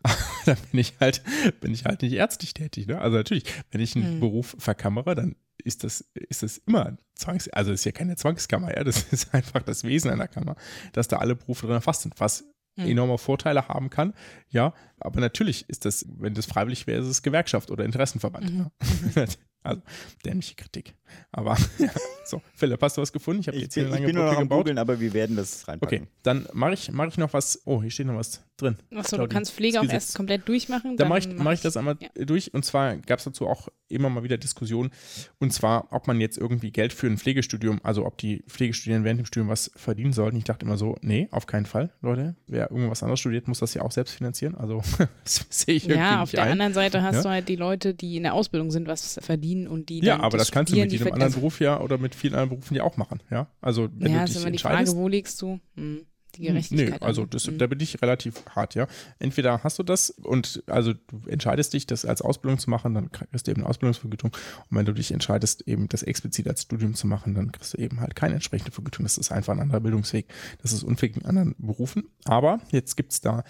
dann 0.46 0.56
bin 0.70 0.80
ich 0.80 0.94
halt, 1.00 1.22
bin 1.60 1.72
ich 1.72 1.84
halt 1.84 2.02
nicht 2.02 2.12
ärztlich 2.12 2.54
tätig. 2.54 2.88
Ne? 2.88 3.00
Also 3.00 3.16
natürlich, 3.16 3.44
wenn 3.70 3.80
ich 3.80 3.94
einen 3.94 4.14
Hm. 4.14 4.20
Beruf 4.20 4.56
verkammere, 4.58 5.14
dann 5.14 5.36
ist 5.62 5.84
das, 5.84 6.04
ist 6.14 6.42
das 6.42 6.58
immer 6.58 6.96
Zwangs, 7.14 7.48
also 7.48 7.72
es 7.72 7.80
ist 7.80 7.84
ja 7.84 7.92
keine 7.92 8.16
Zwangskammer, 8.16 8.76
ja, 8.76 8.84
das 8.84 9.02
ist 9.12 9.32
einfach 9.34 9.62
das 9.62 9.84
Wesen 9.84 10.10
einer 10.10 10.28
Kammer, 10.28 10.56
dass 10.92 11.08
da 11.08 11.18
alle 11.18 11.34
Berufe 11.36 11.66
drin 11.66 11.76
erfasst 11.76 12.02
sind, 12.02 12.18
was 12.18 12.44
Hm. 12.78 12.86
enorme 12.88 13.18
Vorteile 13.18 13.68
haben 13.68 13.90
kann, 13.90 14.14
ja, 14.48 14.72
aber 14.98 15.20
natürlich 15.20 15.68
ist 15.68 15.84
das, 15.84 16.06
wenn 16.08 16.32
das 16.32 16.46
freiwillig 16.46 16.86
wäre, 16.86 17.02
ist 17.02 17.06
es 17.06 17.20
Gewerkschaft 17.22 17.70
oder 17.70 17.84
Interessenverband. 17.84 18.50
Mhm. 18.50 18.70
Ja. 19.14 19.26
Also, 19.64 19.80
dämliche 20.24 20.56
Kritik. 20.56 20.92
Aber, 21.30 21.56
ja, 21.78 21.88
so, 22.24 22.42
Philipp, 22.56 22.82
hast 22.82 22.96
du 22.96 23.00
was 23.02 23.12
gefunden? 23.12 23.42
Ich 23.42 23.46
habe 23.46 23.58
Ich 23.58 23.62
jetzt 23.62 23.74
hier 23.74 23.84
bin, 23.84 23.92
eine 23.92 24.06
ich 24.06 24.12
lange 24.12 24.12
bin 24.12 24.16
nur 24.16 24.24
noch 24.24 24.30
Brücke 24.30 24.40
am 24.42 24.48
gebaut. 24.48 24.58
googeln, 24.64 24.78
aber 24.78 24.98
wir 24.98 25.12
werden 25.12 25.36
das 25.36 25.68
reinpacken. 25.68 25.98
Okay, 26.00 26.08
dann 26.24 26.48
mache 26.52 26.72
ich, 26.74 26.90
mach 26.90 27.06
ich 27.06 27.16
noch 27.16 27.32
was. 27.32 27.60
Oh, 27.64 27.80
hier 27.80 27.90
steht 27.92 28.08
noch 28.08 28.16
was 28.16 28.42
drin. 28.56 28.76
Achso, 28.94 29.16
du 29.16 29.26
kannst 29.28 29.52
Pflege 29.52 29.80
auch 29.80 29.88
erst 29.88 30.14
komplett 30.14 30.48
durchmachen. 30.48 30.96
Dann 30.96 31.08
mache 31.08 31.20
ich, 31.20 31.28
mach 31.28 31.52
ich 31.52 31.60
das 31.60 31.76
einmal 31.76 31.96
ja. 32.00 32.08
durch. 32.24 32.52
Und 32.54 32.64
zwar 32.64 32.96
gab 32.98 33.18
es 33.18 33.24
dazu 33.24 33.46
auch 33.48 33.68
immer 33.88 34.08
mal 34.08 34.22
wieder 34.22 34.38
Diskussionen. 34.38 34.90
Und 35.38 35.52
zwar, 35.52 35.92
ob 35.92 36.06
man 36.06 36.20
jetzt 36.20 36.38
irgendwie 36.38 36.70
Geld 36.70 36.92
für 36.92 37.06
ein 37.06 37.18
Pflegestudium, 37.18 37.80
also 37.82 38.06
ob 38.06 38.18
die 38.18 38.42
Pflegestudierenden 38.48 39.04
während 39.04 39.20
dem 39.20 39.26
Studium 39.26 39.48
was 39.48 39.70
verdienen 39.76 40.12
sollten. 40.12 40.36
Ich 40.36 40.44
dachte 40.44 40.64
immer 40.64 40.78
so, 40.78 40.96
nee, 41.02 41.28
auf 41.30 41.46
keinen 41.46 41.66
Fall, 41.66 41.92
Leute. 42.00 42.36
Wer 42.46 42.70
irgendwas 42.70 43.02
anderes 43.02 43.20
studiert, 43.20 43.48
muss 43.48 43.58
das 43.58 43.74
ja 43.74 43.82
auch 43.82 43.92
selbst 43.92 44.14
finanzieren. 44.14 44.54
Also, 44.54 44.82
das 45.24 45.46
sehe 45.50 45.74
ich 45.74 45.84
irgendwie 45.84 45.98
Ja, 46.00 46.22
auf 46.22 46.30
der 46.30 46.44
ein. 46.44 46.52
anderen 46.52 46.74
Seite 46.74 47.02
hast 47.02 47.16
Ja. 47.16 47.22
du 47.22 47.28
halt 47.30 47.48
die 47.48 47.56
Leute, 47.56 47.94
die 47.94 48.16
in 48.16 48.22
der 48.22 48.34
Ausbildung 48.34 48.70
sind, 48.70 48.86
was 48.86 49.18
verdienen 49.22 49.66
und 49.66 49.88
die 49.88 50.00
Ja, 50.00 50.20
aber 50.20 50.38
das 50.38 50.50
kannst 50.50 50.72
du 50.72 50.76
mit 50.78 50.92
jedem 50.92 51.06
anderen 51.08 51.22
also, 51.24 51.40
Beruf 51.40 51.60
ja 51.60 51.80
oder 51.80 51.98
mit 51.98 52.14
vielen 52.14 52.34
anderen 52.34 52.50
Berufen 52.50 52.74
ja 52.76 52.84
auch 52.84 52.96
machen. 52.96 53.20
Ja, 53.30 53.48
also 53.60 53.88
wenn 53.94 54.12
Ja, 54.12 54.18
du 54.18 54.24
ist 54.24 54.34
dich 54.34 54.42
immer 54.42 54.50
die. 54.50 54.58
Frage, 54.58 54.94
wo 54.94 55.08
legst 55.08 55.40
du 55.42 55.60
hm, 55.76 56.06
die 56.36 56.40
Hm, 56.40 56.54
Gerechtigkeit 56.54 57.00
Nee, 57.00 57.06
also 57.06 57.26
das, 57.26 57.46
Hm. 57.46 57.58
da 57.58 57.66
bin 57.66 57.80
ich 57.80 58.00
relativ 58.02 58.44
hart, 58.50 58.74
ja. 58.74 58.86
Entweder 59.18 59.62
hast 59.62 59.78
du 59.78 59.82
das 59.82 60.10
und 60.10 60.62
also 60.66 60.92
du 60.94 61.22
entscheidest 61.28 61.72
dich, 61.72 61.86
das 61.86 62.04
als 62.04 62.22
Ausbildung 62.22 62.58
zu 62.58 62.70
machen, 62.70 62.94
dann 62.94 63.10
kriegst 63.12 63.46
du 63.46 63.50
eben 63.50 63.62
eine 63.62 63.70
Ausbildungsvergütung. 63.70 64.30
Und 64.70 64.76
wenn 64.76 64.84
du 64.86 64.92
dich 64.92 65.12
entscheidest, 65.12 65.62
eben 65.68 65.88
das 65.88 66.02
explizit 66.02 66.48
als 66.48 66.62
Studium 66.62 66.94
zu 66.94 67.06
machen, 67.06 67.34
dann 67.34 67.52
kriegst 67.52 67.74
du 67.74 67.78
eben 67.78 68.00
halt 68.00 68.14
keine 68.14 68.34
entsprechende 68.34 68.72
Vergütung. 68.72 69.04
Das 69.04 69.18
ist 69.18 69.30
einfach 69.32 69.52
ein 69.52 69.60
anderer 69.60 69.80
Bildungsweg. 69.80 70.26
Das 70.62 70.72
ist 70.72 70.82
unfähig 70.82 71.16
in 71.16 71.24
anderen 71.24 71.54
Berufen. 71.58 72.04
Aber 72.24 72.60
jetzt 72.70 72.96
gibt 72.96 73.12
es 73.12 73.20
da 73.20 73.44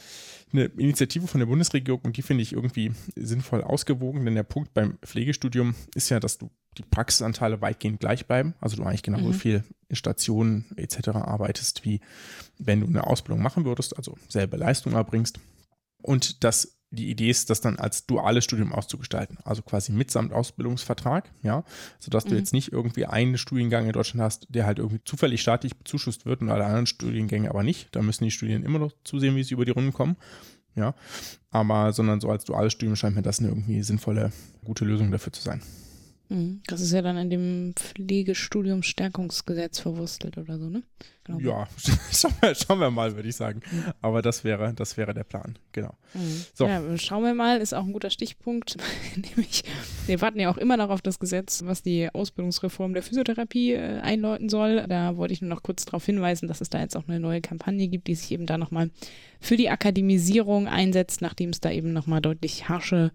eine 0.52 0.64
Initiative 0.64 1.26
von 1.26 1.40
der 1.40 1.46
Bundesregierung 1.46 2.00
und 2.02 2.16
die 2.16 2.22
finde 2.22 2.42
ich 2.42 2.52
irgendwie 2.52 2.92
sinnvoll 3.16 3.62
ausgewogen, 3.62 4.24
denn 4.24 4.34
der 4.34 4.42
Punkt 4.42 4.74
beim 4.74 4.98
Pflegestudium 5.02 5.74
ist 5.94 6.10
ja, 6.10 6.20
dass 6.20 6.38
du 6.38 6.50
die 6.78 6.82
Praxisanteile 6.82 7.60
weitgehend 7.60 8.00
gleich 8.00 8.26
bleiben. 8.26 8.54
Also 8.60 8.76
du 8.76 8.82
eigentlich 8.82 9.02
genauso 9.02 9.28
Mhm. 9.28 9.34
viel 9.34 9.64
in 9.88 9.96
Stationen 9.96 10.64
etc. 10.76 11.08
arbeitest, 11.08 11.84
wie 11.84 12.00
wenn 12.58 12.80
du 12.80 12.86
eine 12.86 13.06
Ausbildung 13.06 13.42
machen 13.42 13.64
würdest, 13.64 13.96
also 13.96 14.16
selbe 14.28 14.56
Leistung 14.56 14.94
erbringst. 14.94 15.38
Und 16.02 16.44
dass 16.44 16.78
die 16.92 17.10
Idee 17.10 17.30
ist, 17.30 17.50
das 17.50 17.60
dann 17.60 17.78
als 17.78 18.06
duales 18.06 18.44
Studium 18.44 18.72
auszugestalten, 18.72 19.38
also 19.44 19.62
quasi 19.62 19.92
mitsamt 19.92 20.32
Ausbildungsvertrag, 20.32 21.30
ja, 21.42 21.64
sodass 21.98 22.24
du 22.24 22.30
Mhm. 22.34 22.38
jetzt 22.38 22.52
nicht 22.52 22.70
irgendwie 22.70 23.06
einen 23.06 23.38
Studiengang 23.38 23.86
in 23.86 23.92
Deutschland 23.92 24.22
hast, 24.22 24.46
der 24.50 24.66
halt 24.66 24.78
irgendwie 24.78 25.00
zufällig 25.04 25.40
staatlich 25.40 25.76
bezuschusst 25.76 26.26
wird 26.26 26.42
und 26.42 26.50
alle 26.50 26.64
anderen 26.66 26.86
Studiengänge 26.86 27.48
aber 27.50 27.62
nicht. 27.62 27.88
Da 27.96 28.02
müssen 28.02 28.24
die 28.24 28.30
Studien 28.30 28.62
immer 28.62 28.78
noch 28.78 28.92
zusehen, 29.04 29.34
wie 29.36 29.42
sie 29.42 29.54
über 29.54 29.64
die 29.64 29.70
Runden 29.72 29.92
kommen, 29.92 30.16
ja, 30.76 30.94
aber 31.50 31.92
sondern 31.92 32.20
so 32.20 32.30
als 32.30 32.44
duales 32.44 32.72
Studium 32.74 32.96
scheint 32.96 33.16
mir 33.16 33.22
das 33.22 33.38
eine 33.40 33.48
irgendwie 33.48 33.82
sinnvolle, 33.82 34.30
gute 34.64 34.84
Lösung 34.84 35.10
dafür 35.10 35.32
zu 35.32 35.42
sein. 35.42 35.62
Mhm. 36.32 36.62
Das 36.66 36.80
ist 36.80 36.92
ja 36.92 37.02
dann 37.02 37.18
in 37.18 37.28
dem 37.28 37.74
Pflegestudium-Stärkungsgesetz 37.76 39.80
verwurstelt 39.80 40.38
oder 40.38 40.58
so, 40.58 40.70
ne? 40.70 40.82
Glaube. 41.24 41.44
Ja, 41.44 41.68
schauen 42.10 42.34
wir, 42.40 42.54
schauen 42.54 42.78
wir 42.80 42.90
mal, 42.90 43.14
würde 43.14 43.28
ich 43.28 43.36
sagen. 43.36 43.60
Aber 44.00 44.22
das 44.22 44.42
wäre, 44.42 44.72
das 44.74 44.96
wäre 44.96 45.12
der 45.12 45.24
Plan, 45.24 45.58
genau. 45.72 45.94
Mhm. 46.14 46.44
So. 46.54 46.66
Ja, 46.66 46.80
schauen 46.96 47.22
wir 47.22 47.34
mal, 47.34 47.60
ist 47.60 47.74
auch 47.74 47.84
ein 47.84 47.92
guter 47.92 48.10
Stichpunkt. 48.10 48.78
Nämlich, 49.14 49.62
wir 50.06 50.22
warten 50.22 50.40
ja 50.40 50.50
auch 50.50 50.56
immer 50.56 50.78
noch 50.78 50.88
auf 50.88 51.02
das 51.02 51.18
Gesetz, 51.18 51.62
was 51.64 51.82
die 51.82 52.08
Ausbildungsreform 52.12 52.94
der 52.94 53.02
Physiotherapie 53.02 53.74
äh, 53.74 54.00
einläuten 54.00 54.48
soll. 54.48 54.86
Da 54.88 55.18
wollte 55.18 55.34
ich 55.34 55.42
nur 55.42 55.50
noch 55.50 55.62
kurz 55.62 55.84
darauf 55.84 56.06
hinweisen, 56.06 56.48
dass 56.48 56.62
es 56.62 56.70
da 56.70 56.80
jetzt 56.80 56.96
auch 56.96 57.06
eine 57.06 57.20
neue 57.20 57.42
Kampagne 57.42 57.88
gibt, 57.88 58.08
die 58.08 58.14
sich 58.14 58.32
eben 58.32 58.46
da 58.46 58.56
nochmal 58.56 58.90
für 59.38 59.58
die 59.58 59.68
Akademisierung 59.68 60.66
einsetzt, 60.66 61.20
nachdem 61.20 61.50
es 61.50 61.60
da 61.60 61.70
eben 61.70 61.92
nochmal 61.92 62.22
deutlich 62.22 62.70
harsche 62.70 63.12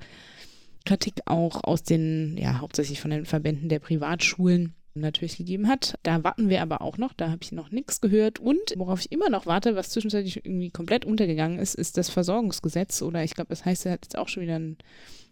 Kritik 0.88 1.22
auch 1.26 1.64
aus 1.64 1.84
den, 1.84 2.38
ja, 2.38 2.60
hauptsächlich 2.60 3.02
von 3.02 3.12
den 3.12 3.26
Verbänden 3.26 3.68
der 3.68 3.80
Privatschulen 3.80 4.74
natürlich 4.96 5.38
gegeben 5.38 5.68
hat. 5.68 6.00
Da 6.04 6.24
warten 6.24 6.50
wir 6.50 6.62
aber 6.62 6.82
auch 6.82 6.98
noch, 6.98 7.14
da 7.14 7.30
habe 7.30 7.40
ich 7.42 7.52
noch 7.52 7.72
nichts 7.72 8.02
gehört. 8.02 8.40
Und 8.40 8.74
worauf 8.76 9.02
ich 9.02 9.12
immer 9.12 9.30
noch 9.30 9.46
warte, 9.46 9.76
was 9.76 9.90
zwischenzeitlich 9.90 10.46
irgendwie 10.46 10.70
komplett 10.70 11.06
untergegangen 11.06 11.60
ist, 11.60 11.76
ist 11.76 11.98
das 11.98 12.10
Versorgungsgesetz 12.10 13.02
oder 13.02 13.24
ich 13.24 13.36
glaube, 13.36 13.50
das 13.50 13.66
heißt 13.66 13.86
ja 13.86 13.92
jetzt 13.92 14.18
auch 14.18 14.30
schon 14.30 14.44
wieder 14.44 14.58
ein 14.58 14.78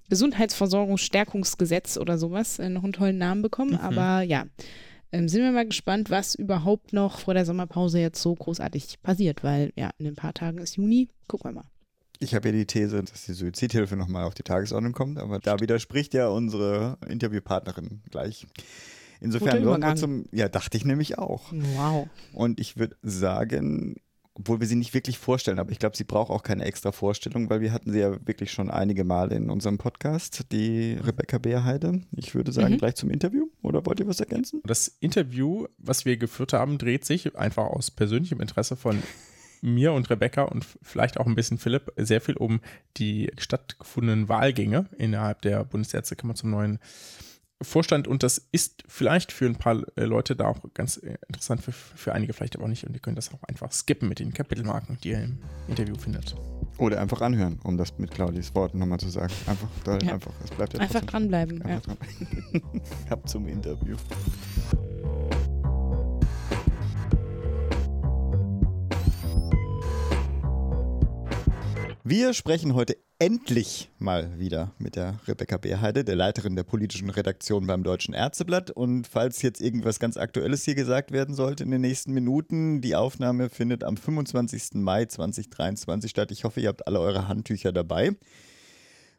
Gesundheitsversorgungsstärkungsgesetz 0.10 1.98
oder 1.98 2.18
sowas, 2.18 2.60
äh, 2.60 2.70
noch 2.70 2.84
einen 2.84 2.94
tollen 2.94 3.18
Namen 3.18 3.42
bekommen. 3.42 3.72
Mhm. 3.72 3.80
Aber 3.80 4.22
ja, 4.22 4.46
ähm, 5.12 5.28
sind 5.28 5.42
wir 5.42 5.52
mal 5.52 5.66
gespannt, 5.66 6.10
was 6.10 6.36
überhaupt 6.36 6.94
noch 6.94 7.20
vor 7.20 7.34
der 7.34 7.46
Sommerpause 7.46 8.00
jetzt 8.00 8.22
so 8.22 8.36
großartig 8.36 9.02
passiert, 9.02 9.44
weil 9.44 9.72
ja, 9.76 9.92
in 9.98 10.08
ein 10.08 10.16
paar 10.16 10.34
Tagen 10.34 10.60
ist 10.60 10.76
Juni. 10.76 11.10
Gucken 11.28 11.52
wir 11.52 11.62
mal. 11.62 11.70
Ich 12.20 12.34
habe 12.34 12.50
ja 12.50 12.54
die 12.54 12.66
These, 12.66 13.04
dass 13.04 13.26
die 13.26 13.34
Suizidhilfe 13.34 13.96
nochmal 13.96 14.24
auf 14.24 14.34
die 14.34 14.44
Tagesordnung 14.44 14.94
kommt, 14.94 15.18
aber 15.18 15.40
da 15.40 15.60
widerspricht 15.60 16.14
ja 16.14 16.28
unsere 16.28 16.98
Interviewpartnerin 17.08 18.02
gleich. 18.10 18.48
Insofern 19.22 19.98
zum, 19.98 20.26
ja, 20.32 20.50
dachte 20.50 20.78
ich 20.78 20.86
nämlich 20.86 21.18
auch. 21.18 21.52
Wow. 21.76 22.08
Und 22.34 22.60
ich 22.60 22.78
würde 22.78 22.96
sagen, 23.02 23.96
obwohl 24.36 24.60
wir 24.60 24.68
sie 24.68 24.76
nicht 24.76 24.94
wirklich 24.94 25.18
vorstellen, 25.18 25.60
aber 25.60 25.72
ich 25.72 25.80
glaube, 25.80 25.96
sie 25.96 26.04
braucht 26.04 26.30
auch 26.30 26.44
keine 26.44 26.66
extra 26.66 26.92
Vorstellung, 26.92 27.50
weil 27.50 27.62
wir 27.62 27.72
hatten 27.72 27.92
sie 27.92 28.00
ja 28.00 28.12
wirklich 28.28 28.52
schon 28.52 28.70
einige 28.70 29.06
Male 29.06 29.36
in 29.36 29.50
unserem 29.50 29.78
Podcast, 29.78 30.52
die 30.52 30.98
Rebecca 31.02 31.38
Beerheide. 31.38 32.02
Ich 32.12 32.36
würde 32.36 32.52
sagen, 32.52 32.74
mhm. 32.74 32.78
gleich 32.78 32.96
zum 32.96 33.10
Interview 33.10 33.48
oder 33.62 33.86
wollt 33.86 34.02
ihr 34.02 34.08
was 34.08 34.20
ergänzen? 34.20 34.62
Das 34.66 34.90
Interview, 35.00 35.68
was 35.78 36.04
wir 36.04 36.18
geführt 36.18 36.52
haben, 36.52 36.78
dreht 36.78 37.06
sich 37.06 37.36
einfach 37.38 37.66
aus 37.66 37.92
persönlichem 37.92 38.42
Interesse 38.42 38.76
von 38.76 39.02
mir 39.66 39.94
und 39.94 40.10
Rebecca 40.10 40.44
und 40.44 40.66
vielleicht 40.82 41.20
auch 41.20 41.26
ein 41.26 41.36
bisschen 41.36 41.58
Philipp 41.58 41.92
sehr 41.98 42.22
viel 42.22 42.38
um 42.38 42.62
die 42.98 43.32
stattgefundenen 43.38 44.30
Wahlgänge 44.30 44.86
innerhalb 44.98 45.42
der 45.42 45.64
Bundesärztekammer 45.64 46.36
zum 46.36 46.52
neuen 46.52 46.80
Vorstand 47.62 48.08
und 48.08 48.22
das 48.22 48.38
ist 48.52 48.84
vielleicht 48.86 49.32
für 49.32 49.46
ein 49.46 49.56
paar 49.56 49.82
äh, 49.96 50.04
Leute 50.04 50.36
da 50.36 50.48
auch 50.48 50.60
ganz 50.74 50.98
äh, 50.98 51.16
interessant, 51.28 51.62
für, 51.62 51.72
für 51.72 52.14
einige 52.14 52.34
vielleicht 52.34 52.56
aber 52.56 52.66
auch 52.66 52.70
nicht 52.70 52.86
und 52.86 52.94
die 52.94 53.00
können 53.00 53.16
das 53.16 53.34
auch 53.34 53.42
einfach 53.44 53.72
skippen 53.72 54.10
mit 54.10 54.20
den 54.20 54.34
Kapitelmarken, 54.34 54.98
die 55.04 55.12
ihr 55.12 55.24
im 55.24 55.40
Interview 55.70 55.96
findet. 55.96 56.36
Oder 56.78 57.00
einfach 57.00 57.22
anhören, 57.22 57.60
um 57.64 57.78
das 57.78 57.98
mit 57.98 58.12
Claudis 58.12 58.54
Worten 58.54 58.80
nochmal 58.80 59.00
zu 59.00 59.08
sagen. 59.08 59.34
Einfach, 59.48 59.70
da, 59.86 59.98
ja. 60.00 60.14
einfach, 60.14 60.34
es 60.44 60.52
bleibt 60.52 60.74
ja 60.74 60.82
Einfach 60.82 61.06
dranbleiben. 61.06 61.62
Einfach 61.62 61.96
ja. 61.96 61.96
dran. 61.96 62.72
Ab 63.10 63.30
zum 63.30 63.48
Interview. 63.48 63.96
Wir 72.08 72.36
sprechen 72.36 72.76
heute 72.76 72.98
endlich 73.18 73.90
mal 73.98 74.38
wieder 74.38 74.74
mit 74.78 74.96
der 74.96 75.20
Rebecca 75.28 75.58
Beerheide, 75.58 76.04
der 76.04 76.16
Leiterin 76.16 76.56
der 76.56 76.62
politischen 76.62 77.10
Redaktion 77.10 77.66
beim 77.66 77.82
Deutschen 77.82 78.14
Ärzteblatt. 78.14 78.70
Und 78.70 79.08
falls 79.08 79.42
jetzt 79.42 79.60
irgendwas 79.60 79.98
ganz 79.98 80.16
Aktuelles 80.16 80.64
hier 80.66 80.76
gesagt 80.76 81.12
werden 81.12 81.34
sollte 81.34 81.64
in 81.64 81.72
den 81.72 81.82
nächsten 81.82 82.14
Minuten, 82.14 82.80
die 82.80 82.96
Aufnahme 82.96 83.50
findet 83.50 83.84
am 83.84 83.98
25. 83.98 84.76
Mai 84.76 85.06
2023 85.06 86.12
statt. 86.12 86.30
Ich 86.30 86.44
hoffe, 86.44 86.62
ihr 86.62 86.70
habt 86.70 86.86
alle 86.86 87.00
eure 87.00 87.28
Handtücher 87.28 87.72
dabei. 87.72 88.12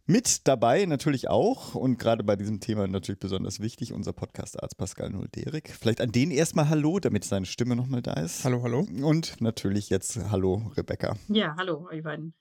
Mit 0.08 0.46
dabei 0.46 0.86
natürlich 0.86 1.28
auch 1.28 1.74
und 1.74 1.98
gerade 1.98 2.22
bei 2.22 2.36
diesem 2.36 2.60
Thema 2.60 2.86
natürlich 2.86 3.18
besonders 3.18 3.58
wichtig, 3.58 3.92
unser 3.92 4.12
Podcast-Arzt 4.12 4.76
Pascal 4.76 5.10
Nulderik. 5.10 5.74
Vielleicht 5.76 6.00
an 6.00 6.12
den 6.12 6.30
erstmal 6.30 6.68
Hallo, 6.68 7.00
damit 7.00 7.24
seine 7.24 7.44
Stimme 7.44 7.74
nochmal 7.74 8.02
da 8.02 8.12
ist. 8.12 8.44
Hallo, 8.44 8.62
hallo. 8.62 8.86
Und 9.02 9.40
natürlich 9.40 9.90
jetzt 9.90 10.30
Hallo, 10.30 10.70
Rebecca. 10.76 11.16
Ja, 11.26 11.56
hallo, 11.58 11.88
euch 11.90 12.04
beiden. 12.04 12.34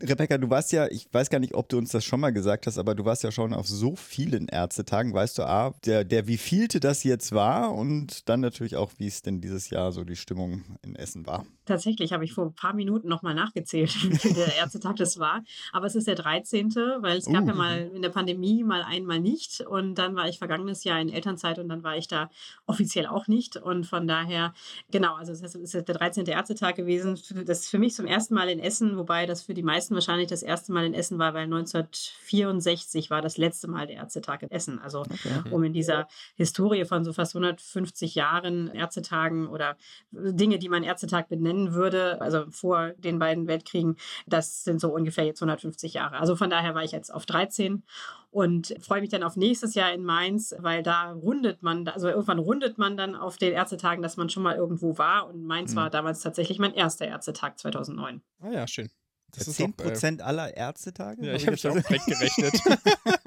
Rebecca, 0.00 0.38
du 0.38 0.48
warst 0.48 0.70
ja, 0.70 0.86
ich 0.86 1.12
weiß 1.12 1.28
gar 1.28 1.40
nicht, 1.40 1.54
ob 1.54 1.68
du 1.68 1.78
uns 1.78 1.90
das 1.90 2.04
schon 2.04 2.20
mal 2.20 2.30
gesagt 2.30 2.68
hast, 2.68 2.78
aber 2.78 2.94
du 2.94 3.04
warst 3.04 3.24
ja 3.24 3.32
schon 3.32 3.52
auf 3.52 3.66
so 3.66 3.96
vielen 3.96 4.46
Ärztetagen. 4.46 5.12
Weißt 5.12 5.38
du, 5.38 5.42
A, 5.42 5.74
der, 5.84 6.04
der 6.04 6.28
wie 6.28 6.38
vielte 6.38 6.78
das 6.78 7.02
jetzt 7.02 7.32
war 7.32 7.74
und 7.74 8.28
dann 8.28 8.38
natürlich 8.38 8.76
auch, 8.76 8.92
wie 8.98 9.08
es 9.08 9.22
denn 9.22 9.40
dieses 9.40 9.70
Jahr 9.70 9.90
so 9.90 10.04
die 10.04 10.14
Stimmung 10.14 10.62
in 10.82 10.94
Essen 10.94 11.26
war. 11.26 11.44
Tatsächlich 11.64 12.12
habe 12.12 12.24
ich 12.24 12.32
vor 12.32 12.46
ein 12.46 12.54
paar 12.54 12.74
Minuten 12.74 13.08
nochmal 13.08 13.34
nachgezählt, 13.34 13.92
wie 14.08 14.16
viel 14.16 14.34
der 14.34 14.56
Ärztetag 14.56 14.94
das 14.94 15.18
war. 15.18 15.42
Aber 15.72 15.86
es 15.86 15.96
ist 15.96 16.06
der 16.06 16.14
13., 16.14 16.70
weil 17.08 17.18
es 17.18 17.26
gab 17.26 17.44
uh. 17.44 17.48
ja 17.48 17.54
mal 17.54 17.90
in 17.94 18.02
der 18.02 18.10
Pandemie 18.10 18.62
mal 18.62 18.82
einmal 18.82 19.20
nicht. 19.20 19.60
Und 19.60 19.96
dann 19.96 20.14
war 20.14 20.28
ich 20.28 20.38
vergangenes 20.38 20.84
Jahr 20.84 21.00
in 21.00 21.08
Elternzeit 21.08 21.58
und 21.58 21.68
dann 21.68 21.82
war 21.82 21.96
ich 21.96 22.06
da 22.06 22.30
offiziell 22.66 23.06
auch 23.06 23.26
nicht. 23.26 23.56
Und 23.56 23.84
von 23.84 24.06
daher, 24.06 24.54
genau, 24.90 25.14
also 25.16 25.32
es 25.32 25.42
ist 25.42 25.74
der 25.74 25.82
13. 25.82 26.26
Ärztetag 26.26 26.76
gewesen. 26.76 27.18
Das 27.44 27.60
ist 27.60 27.68
für 27.70 27.78
mich 27.78 27.94
zum 27.94 28.06
ersten 28.06 28.34
Mal 28.34 28.48
in 28.48 28.60
Essen, 28.60 28.96
wobei 28.96 29.26
das 29.26 29.42
für 29.42 29.54
die 29.54 29.62
meisten 29.64 29.94
wahrscheinlich 29.94 30.28
das 30.28 30.42
erste 30.42 30.72
Mal 30.72 30.86
in 30.86 30.94
Essen 30.94 31.18
war, 31.18 31.34
weil 31.34 31.44
1964 31.44 33.10
war 33.10 33.20
das 33.20 33.36
letzte 33.36 33.68
Mal 33.68 33.86
der 33.86 33.96
Ärztetag 33.96 34.42
in 34.42 34.50
Essen. 34.50 34.78
Also 34.78 35.00
okay. 35.00 35.42
um 35.50 35.64
in 35.64 35.72
dieser 35.72 36.06
Historie 36.36 36.84
von 36.84 37.04
so 37.04 37.12
fast 37.12 37.34
150 37.34 38.14
Jahren 38.14 38.68
Ärztetagen 38.68 39.48
oder 39.48 39.76
Dinge, 40.12 40.58
die 40.58 40.68
man 40.68 40.84
Ärztetag 40.84 41.28
benennt, 41.28 41.48
nennen 41.48 41.74
würde, 41.74 42.20
also 42.20 42.44
vor 42.50 42.92
den 42.98 43.18
beiden 43.18 43.46
Weltkriegen, 43.48 43.96
das 44.26 44.64
sind 44.64 44.80
so 44.80 44.92
ungefähr 44.94 45.24
jetzt 45.24 45.42
150 45.42 45.94
Jahre. 45.94 46.18
Also 46.18 46.36
von 46.36 46.50
daher 46.50 46.74
war 46.74 46.84
ich 46.84 46.92
jetzt 46.98 47.12
auf 47.12 47.26
13 47.26 47.82
und 48.30 48.74
freue 48.80 49.00
mich 49.00 49.10
dann 49.10 49.22
auf 49.22 49.36
nächstes 49.36 49.74
Jahr 49.74 49.92
in 49.92 50.04
Mainz, 50.04 50.54
weil 50.58 50.82
da 50.82 51.12
rundet 51.12 51.62
man, 51.62 51.88
also 51.88 52.08
irgendwann 52.08 52.38
rundet 52.38 52.76
man 52.76 52.96
dann 52.96 53.16
auf 53.16 53.38
den 53.38 53.52
Ärztetagen, 53.52 54.02
dass 54.02 54.16
man 54.16 54.28
schon 54.28 54.42
mal 54.42 54.56
irgendwo 54.56 54.98
war 54.98 55.28
und 55.28 55.44
Mainz 55.44 55.72
mhm. 55.72 55.76
war 55.76 55.90
damals 55.90 56.20
tatsächlich 56.20 56.58
mein 56.58 56.74
erster 56.74 57.06
Ärztetag 57.06 57.58
2009. 57.58 58.20
Ah 58.40 58.50
ja, 58.50 58.66
schön. 58.66 58.90
Das 59.32 59.46
ist 59.46 59.56
10 59.56 59.74
Prozent 59.74 60.20
äh, 60.20 60.24
aller 60.24 60.56
Ärztetage? 60.56 61.26
Ja, 61.26 61.34
ich 61.34 61.46
habe 61.46 61.56
schon 61.58 61.74
direkt 61.74 62.06
gerechnet. 62.06 62.54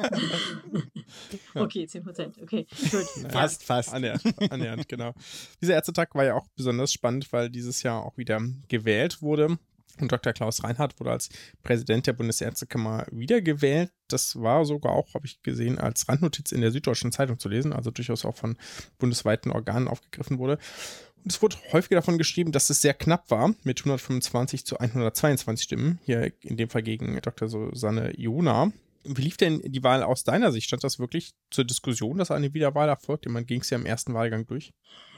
okay, 1.56 1.88
10 1.88 2.04
Prozent. 2.04 2.42
Okay, 2.42 2.66
gut. 2.90 3.06
Fast, 3.32 3.64
fast. 3.64 3.94
Annähernd, 3.94 4.24
annähernd, 4.52 4.88
genau. 4.88 5.14
Dieser 5.62 5.76
Ärztetag 5.76 6.16
war 6.16 6.26
ja 6.26 6.36
auch 6.36 6.48
besonders 6.56 6.92
spannend, 6.92 7.32
weil 7.32 7.50
dieses 7.50 7.84
Jahr 7.84 8.04
auch 8.04 8.18
wieder 8.18 8.42
gewählt 8.68 9.22
wurde. 9.22 9.58
Und 10.00 10.12
Dr. 10.12 10.34
Klaus 10.34 10.64
Reinhardt 10.64 11.00
wurde 11.00 11.12
als 11.12 11.30
Präsident 11.64 12.08
der 12.08 12.14
Bundesärztekammer 12.14 13.06
wiedergewählt. 13.12 13.92
Das 14.08 14.42
war 14.42 14.66
sogar 14.66 14.94
auch, 14.94 15.14
habe 15.14 15.26
ich 15.26 15.42
gesehen, 15.42 15.78
als 15.78 16.08
Randnotiz 16.08 16.52
in 16.52 16.62
der 16.62 16.72
Süddeutschen 16.72 17.12
Zeitung 17.12 17.40
zu 17.40 17.50
lesen, 17.50 17.74
also 17.74 17.92
durchaus 17.92 18.26
auch 18.26 18.36
von 18.36 18.58
bundesweiten 18.98 19.52
Organen 19.52 19.88
aufgegriffen 19.88 20.38
wurde. 20.38 20.58
Und 21.24 21.32
es 21.32 21.42
wurde 21.42 21.58
häufiger 21.72 21.96
davon 21.96 22.18
geschrieben, 22.18 22.52
dass 22.52 22.70
es 22.70 22.82
sehr 22.82 22.94
knapp 22.94 23.30
war, 23.30 23.54
mit 23.64 23.80
125 23.80 24.66
zu 24.66 24.80
122 24.80 25.64
Stimmen, 25.64 26.00
hier 26.04 26.32
in 26.42 26.58
dem 26.58 26.70
Fall 26.70 26.84
gegen 26.84 27.20
Dr. 27.22 27.48
Susanne 27.48 28.18
Iona. 28.18 28.72
Wie 29.04 29.22
lief 29.22 29.38
denn 29.38 29.62
die 29.64 29.84
Wahl 29.84 30.04
aus 30.04 30.24
deiner 30.24 30.52
Sicht? 30.52 30.68
Stand 30.68 30.84
das 30.84 31.00
wirklich 31.00 31.34
zur 31.50 31.66
Diskussion, 31.66 32.18
dass 32.18 32.32
eine 32.32 32.54
Wiederwahl 32.54 32.90
erfolgt? 32.90 33.28
Man 33.28 33.46
ging 33.46 33.62
es 33.62 33.70
ja 33.70 33.78
im 33.78 33.86
ersten 33.86 34.14
Wahlgang 34.14 34.46
durch. 34.46 34.74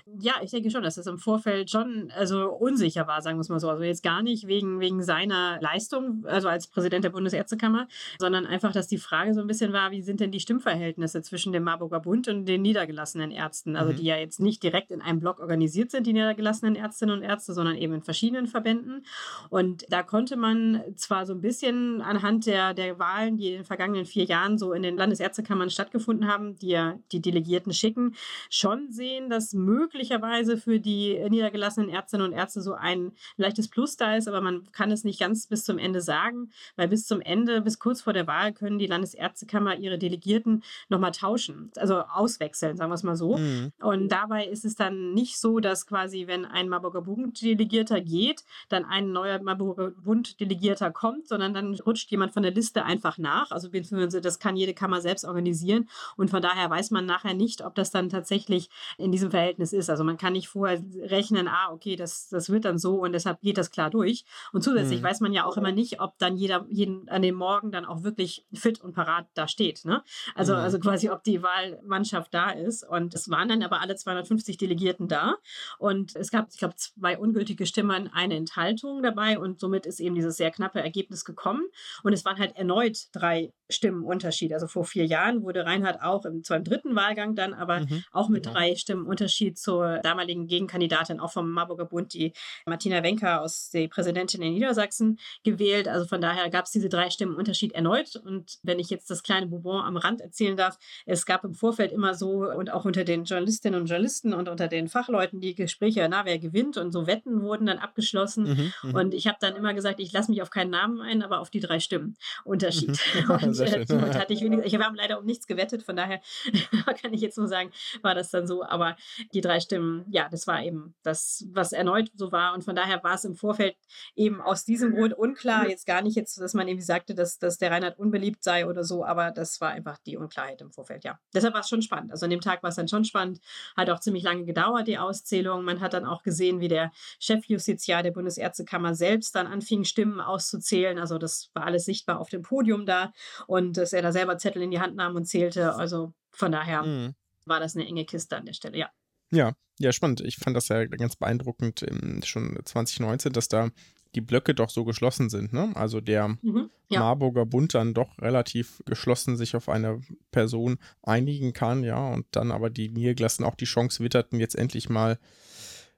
Ja, 0.05 0.33
ich 0.43 0.51
denke 0.51 0.69
schon, 0.69 0.83
dass 0.83 0.97
es 0.97 1.07
im 1.07 1.17
Vorfeld 1.17 1.69
schon 1.69 2.11
also 2.13 2.51
unsicher 2.51 3.07
war, 3.07 3.21
sagen 3.21 3.37
wir 3.37 3.41
es 3.41 3.47
mal 3.47 3.61
so. 3.61 3.69
Also 3.69 3.83
jetzt 3.83 4.03
gar 4.03 4.21
nicht 4.21 4.47
wegen, 4.47 4.81
wegen 4.81 5.01
seiner 5.01 5.61
Leistung, 5.61 6.25
also 6.25 6.49
als 6.49 6.67
Präsident 6.67 7.05
der 7.05 7.09
Bundesärztekammer, 7.09 7.87
sondern 8.19 8.45
einfach, 8.45 8.73
dass 8.73 8.87
die 8.87 8.97
Frage 8.97 9.33
so 9.33 9.39
ein 9.39 9.47
bisschen 9.47 9.71
war, 9.71 9.91
wie 9.91 10.01
sind 10.01 10.19
denn 10.19 10.31
die 10.31 10.41
Stimmverhältnisse 10.41 11.21
zwischen 11.21 11.53
dem 11.53 11.63
Marburger 11.63 12.01
Bund 12.01 12.27
und 12.27 12.45
den 12.45 12.61
niedergelassenen 12.61 13.31
Ärzten? 13.31 13.77
Also 13.77 13.93
mhm. 13.93 13.95
die 13.95 14.03
ja 14.03 14.17
jetzt 14.17 14.41
nicht 14.41 14.61
direkt 14.61 14.91
in 14.91 15.01
einem 15.01 15.21
Block 15.21 15.39
organisiert 15.39 15.89
sind, 15.89 16.05
die 16.05 16.11
niedergelassenen 16.11 16.75
Ärztinnen 16.75 17.19
und 17.19 17.23
Ärzte, 17.23 17.53
sondern 17.53 17.77
eben 17.77 17.93
in 17.93 18.01
verschiedenen 18.01 18.47
Verbänden. 18.47 19.05
Und 19.49 19.85
da 19.89 20.03
konnte 20.03 20.35
man 20.35 20.83
zwar 20.97 21.25
so 21.25 21.33
ein 21.33 21.41
bisschen 21.41 22.01
anhand 22.01 22.45
der, 22.45 22.73
der 22.73 22.99
Wahlen, 22.99 23.37
die 23.37 23.51
in 23.51 23.53
den 23.59 23.65
vergangenen 23.65 24.05
vier 24.05 24.25
Jahren 24.25 24.57
so 24.57 24.73
in 24.73 24.83
den 24.83 24.97
Landesärztekammern 24.97 25.69
stattgefunden 25.69 26.27
haben, 26.27 26.57
die 26.57 26.69
ja 26.69 26.99
die 27.13 27.21
Delegierten 27.21 27.71
schicken, 27.71 28.15
schon 28.49 28.91
sehen, 28.91 29.29
dass 29.29 29.53
möglich 29.53 29.92
möglicherweise 29.93 30.57
für 30.57 30.79
die 30.79 31.19
niedergelassenen 31.29 31.89
Ärztinnen 31.89 32.27
und 32.27 32.33
Ärzte 32.33 32.61
so 32.61 32.73
ein 32.73 33.11
leichtes 33.37 33.67
Plus 33.67 33.95
da 33.95 34.15
ist, 34.15 34.27
aber 34.27 34.41
man 34.41 34.71
kann 34.71 34.91
es 34.91 35.03
nicht 35.03 35.19
ganz 35.19 35.47
bis 35.47 35.63
zum 35.63 35.77
Ende 35.77 36.01
sagen, 36.01 36.51
weil 36.75 36.87
bis 36.87 37.05
zum 37.05 37.21
Ende, 37.21 37.61
bis 37.61 37.79
kurz 37.79 38.01
vor 38.01 38.13
der 38.13 38.25
Wahl 38.27 38.53
können 38.53 38.79
die 38.79 38.87
Landesärztekammer 38.87 39.77
ihre 39.77 39.97
Delegierten 39.97 40.63
nochmal 40.89 41.11
tauschen, 41.11 41.71
also 41.77 41.99
auswechseln, 41.99 42.75
sagen 42.75 42.89
wir 42.89 42.95
es 42.95 43.03
mal 43.03 43.15
so. 43.15 43.37
Mhm. 43.37 43.71
Und 43.81 44.09
dabei 44.09 44.47
ist 44.47 44.65
es 44.65 44.75
dann 44.75 45.13
nicht 45.13 45.39
so, 45.39 45.59
dass 45.59 45.85
quasi, 45.85 46.25
wenn 46.27 46.45
ein 46.45 46.69
Marburger 46.69 47.03
Bund-Delegierter 47.03 48.01
geht, 48.01 48.43
dann 48.69 48.85
ein 48.85 49.11
neuer 49.11 49.41
Marburger 49.41 49.91
Bund-Delegierter 49.91 50.91
kommt, 50.91 51.27
sondern 51.27 51.53
dann 51.53 51.73
rutscht 51.75 52.09
jemand 52.09 52.33
von 52.33 52.43
der 52.43 52.51
Liste 52.51 52.83
einfach 52.83 53.17
nach. 53.19 53.51
Also 53.51 53.69
das 53.69 54.39
kann 54.39 54.55
jede 54.55 54.73
Kammer 54.73 55.01
selbst 55.01 55.25
organisieren 55.25 55.87
und 56.17 56.31
von 56.31 56.41
daher 56.41 56.69
weiß 56.69 56.89
man 56.91 57.05
nachher 57.05 57.35
nicht, 57.35 57.63
ob 57.63 57.75
das 57.75 57.91
dann 57.91 58.09
tatsächlich 58.09 58.69
in 58.97 59.11
diesem 59.11 59.29
Verhältnis 59.29 59.71
ist. 59.71 59.82
Also 59.89 60.03
man 60.03 60.17
kann 60.17 60.33
nicht 60.33 60.47
vorher 60.47 60.81
rechnen, 61.01 61.47
ah, 61.47 61.71
okay, 61.71 61.95
das, 61.95 62.29
das 62.29 62.49
wird 62.49 62.65
dann 62.65 62.77
so 62.77 63.01
und 63.01 63.13
deshalb 63.13 63.41
geht 63.41 63.57
das 63.57 63.71
klar 63.71 63.89
durch. 63.89 64.25
Und 64.51 64.63
zusätzlich 64.63 65.01
mhm. 65.01 65.05
weiß 65.05 65.19
man 65.21 65.33
ja 65.33 65.45
auch 65.45 65.57
immer 65.57 65.71
nicht, 65.71 66.01
ob 66.01 66.17
dann 66.17 66.37
jeder 66.37 66.65
jeden, 66.69 67.09
an 67.09 67.21
dem 67.21 67.35
Morgen 67.35 67.71
dann 67.71 67.85
auch 67.85 68.03
wirklich 68.03 68.45
fit 68.53 68.81
und 68.81 68.93
parat 68.93 69.27
da 69.33 69.47
steht. 69.47 69.85
Ne? 69.85 70.03
Also, 70.35 70.53
mhm. 70.53 70.59
also 70.59 70.79
quasi, 70.79 71.09
ob 71.09 71.23
die 71.23 71.41
Wahlmannschaft 71.43 72.33
da 72.33 72.51
ist. 72.51 72.87
Und 72.87 73.13
es 73.13 73.29
waren 73.29 73.49
dann 73.49 73.63
aber 73.63 73.81
alle 73.81 73.95
250 73.95 74.57
Delegierten 74.57 75.07
da. 75.07 75.35
Und 75.77 76.15
es 76.15 76.31
gab, 76.31 76.49
ich 76.51 76.59
glaube, 76.59 76.75
zwei 76.75 77.17
ungültige 77.17 77.65
Stimmen, 77.65 78.09
eine 78.13 78.35
Enthaltung 78.35 79.03
dabei. 79.03 79.39
Und 79.39 79.59
somit 79.59 79.85
ist 79.85 79.99
eben 79.99 80.15
dieses 80.15 80.37
sehr 80.37 80.51
knappe 80.51 80.79
Ergebnis 80.79 81.25
gekommen. 81.25 81.63
Und 82.03 82.13
es 82.13 82.25
waren 82.25 82.37
halt 82.37 82.55
erneut 82.55 83.07
drei 83.11 83.53
Stimmen 83.69 84.03
Unterschied. 84.03 84.53
Also 84.53 84.67
vor 84.67 84.85
vier 84.85 85.05
Jahren 85.05 85.43
wurde 85.43 85.65
Reinhard 85.65 86.01
auch 86.01 86.25
im, 86.25 86.43
zwar 86.43 86.57
im 86.57 86.63
dritten 86.63 86.95
Wahlgang 86.95 87.35
dann, 87.35 87.53
aber 87.53 87.81
mhm. 87.81 88.03
auch 88.11 88.29
mit 88.29 88.43
genau. 88.43 88.55
drei 88.55 88.75
Stimmen 88.75 89.05
Unterschied 89.05 89.57
zur 89.73 89.99
damaligen 89.99 90.45
Gegenkandidatin, 90.47 91.19
auch 91.19 91.31
vom 91.31 91.49
Marburger 91.49 91.85
Bund, 91.85 92.13
die 92.13 92.33
Martina 92.65 93.01
Wenker 93.01 93.41
aus 93.41 93.71
der 93.71 93.87
Präsidentin 93.87 94.41
in 94.43 94.53
Niedersachsen 94.53 95.19
gewählt. 95.43 95.87
Also 95.87 96.05
von 96.05 96.21
daher 96.21 96.49
gab 96.51 96.65
es 96.65 96.71
diese 96.71 96.89
drei 96.89 97.09
Stimmen 97.09 97.35
Unterschied 97.35 97.73
erneut. 97.73 98.15
Und 98.15 98.59
wenn 98.61 98.77
ich 98.77 98.91
jetzt 98.91 99.09
das 99.09 99.23
kleine 99.23 99.47
Bourbon 99.47 99.81
am 99.81 99.97
Rand 99.97 100.21
erzählen 100.21 100.55
darf, 100.55 100.77
es 101.07 101.25
gab 101.25 101.43
im 101.43 101.55
Vorfeld 101.55 101.91
immer 101.91 102.13
so 102.13 102.45
und 102.45 102.71
auch 102.71 102.85
unter 102.85 103.03
den 103.03 103.23
Journalistinnen 103.23 103.81
und 103.81 103.87
Journalisten 103.87 104.33
und 104.33 104.47
unter 104.47 104.67
den 104.67 104.87
Fachleuten 104.87 105.41
die 105.41 105.55
Gespräche, 105.55 106.07
na, 106.07 106.25
wer 106.25 106.37
gewinnt 106.37 106.77
und 106.77 106.91
so 106.91 107.07
Wetten 107.07 107.41
wurden 107.41 107.65
dann 107.65 107.79
abgeschlossen. 107.79 108.43
Mhm, 108.43 108.73
mhm. 108.89 108.95
und 108.95 109.13
ich 109.15 109.27
habe 109.27 109.37
dann 109.41 109.55
immer 109.55 109.73
gesagt, 109.73 109.99
ich 109.99 110.13
lasse 110.13 110.29
mich 110.29 110.43
auf 110.43 110.51
keinen 110.51 110.69
Namen 110.69 111.01
ein, 111.01 111.23
aber 111.23 111.39
auf 111.39 111.49
die 111.49 111.59
drei 111.59 111.79
Stimmen 111.79 112.15
Unterschied. 112.43 112.99
Mhm. 113.25 113.31
und 113.43 113.59
äh, 113.59 113.85
somit 113.87 114.15
hatte 114.15 114.33
ich 114.33 114.43
ich 114.43 114.75
habe 114.75 114.95
leider 114.95 115.17
um 115.17 115.25
nichts 115.25 115.47
gewettet, 115.47 115.81
von 115.81 115.95
daher 115.95 116.21
kann 117.01 117.13
ich 117.13 117.21
jetzt 117.21 117.37
nur 117.37 117.47
sagen, 117.47 117.71
war 118.03 118.13
das 118.13 118.29
dann 118.29 118.45
so. 118.45 118.63
Aber 118.63 118.95
die 119.33 119.41
drei 119.41 119.59
Stimmen, 119.63 120.05
ja, 120.09 120.29
das 120.29 120.45
war 120.47 120.61
eben 120.61 120.95
das, 121.03 121.45
was 121.51 121.71
erneut 121.71 122.11
so 122.15 122.31
war. 122.31 122.53
Und 122.53 122.63
von 122.63 122.75
daher 122.75 123.03
war 123.03 123.15
es 123.15 123.25
im 123.25 123.35
Vorfeld 123.35 123.75
eben 124.15 124.41
aus 124.41 124.65
diesem 124.65 124.93
Grund 124.93 125.13
unklar. 125.13 125.67
Jetzt 125.67 125.87
gar 125.87 126.01
nicht 126.01 126.15
jetzt, 126.15 126.39
dass 126.39 126.53
man 126.53 126.67
irgendwie 126.67 126.85
sagte, 126.85 127.15
dass, 127.15 127.39
dass 127.39 127.57
der 127.57 127.71
Reinhard 127.71 127.97
unbeliebt 127.97 128.43
sei 128.43 128.67
oder 128.67 128.83
so, 128.83 129.03
aber 129.03 129.31
das 129.31 129.59
war 129.61 129.71
einfach 129.71 129.97
die 130.05 130.17
Unklarheit 130.17 130.61
im 130.61 130.71
Vorfeld, 130.71 131.03
ja. 131.03 131.19
Deshalb 131.33 131.53
war 131.53 131.61
es 131.61 131.69
schon 131.69 131.81
spannend. 131.81 132.11
Also 132.11 132.25
an 132.25 132.29
dem 132.29 132.41
Tag 132.41 132.61
war 132.63 132.69
es 132.69 132.75
dann 132.75 132.87
schon 132.87 133.05
spannend. 133.05 133.39
Hat 133.75 133.89
auch 133.89 133.99
ziemlich 133.99 134.23
lange 134.23 134.45
gedauert, 134.45 134.87
die 134.87 134.97
Auszählung. 134.97 135.63
Man 135.63 135.81
hat 135.81 135.93
dann 135.93 136.05
auch 136.05 136.23
gesehen, 136.23 136.59
wie 136.59 136.67
der 136.67 136.91
Chefjustiziar 137.19 138.03
der 138.03 138.11
Bundesärztekammer 138.11 138.95
selbst 138.95 139.35
dann 139.35 139.47
anfing, 139.47 139.83
Stimmen 139.83 140.19
auszuzählen. 140.19 140.99
Also 140.99 141.17
das 141.17 141.49
war 141.53 141.65
alles 141.65 141.85
sichtbar 141.85 142.19
auf 142.19 142.29
dem 142.29 142.41
Podium 142.41 142.85
da 142.85 143.13
und 143.47 143.77
dass 143.77 143.93
er 143.93 144.01
da 144.01 144.11
selber 144.11 144.37
Zettel 144.37 144.61
in 144.61 144.71
die 144.71 144.79
Hand 144.79 144.95
nahm 144.95 145.15
und 145.15 145.25
zählte. 145.25 145.75
Also 145.75 146.13
von 146.31 146.51
daher 146.51 146.83
mhm. 146.83 147.15
war 147.45 147.59
das 147.59 147.75
eine 147.75 147.85
enge 147.85 148.05
Kiste 148.05 148.35
an 148.35 148.45
der 148.45 148.53
Stelle, 148.53 148.77
ja. 148.77 148.89
Ja, 149.33 149.53
ja, 149.79 149.91
spannend. 149.91 150.21
Ich 150.21 150.37
fand 150.37 150.55
das 150.55 150.67
ja 150.67 150.85
ganz 150.85 151.15
beeindruckend 151.15 151.85
schon 152.23 152.59
2019, 152.63 153.33
dass 153.33 153.47
da 153.47 153.69
die 154.15 154.21
Blöcke 154.21 154.53
doch 154.53 154.69
so 154.69 154.85
geschlossen 154.85 155.29
sind. 155.29 155.53
Ne? 155.53 155.71
Also 155.75 155.99
der 155.99 156.27
mhm, 156.27 156.69
ja. 156.89 156.99
Marburger 156.99 157.45
Bund 157.45 157.73
dann 157.73 157.93
doch 157.93 158.17
relativ 158.19 158.81
geschlossen 158.85 159.37
sich 159.37 159.55
auf 159.55 159.69
eine 159.69 160.01
Person 160.31 160.77
einigen 161.01 161.53
kann, 161.53 161.83
ja, 161.83 162.09
und 162.09 162.27
dann 162.31 162.51
aber 162.51 162.69
die 162.69 162.89
Niedergelassen 162.89 163.43
auch 163.43 163.55
die 163.55 163.65
Chance 163.65 164.03
witterten, 164.03 164.39
jetzt 164.39 164.55
endlich 164.55 164.89
mal 164.89 165.17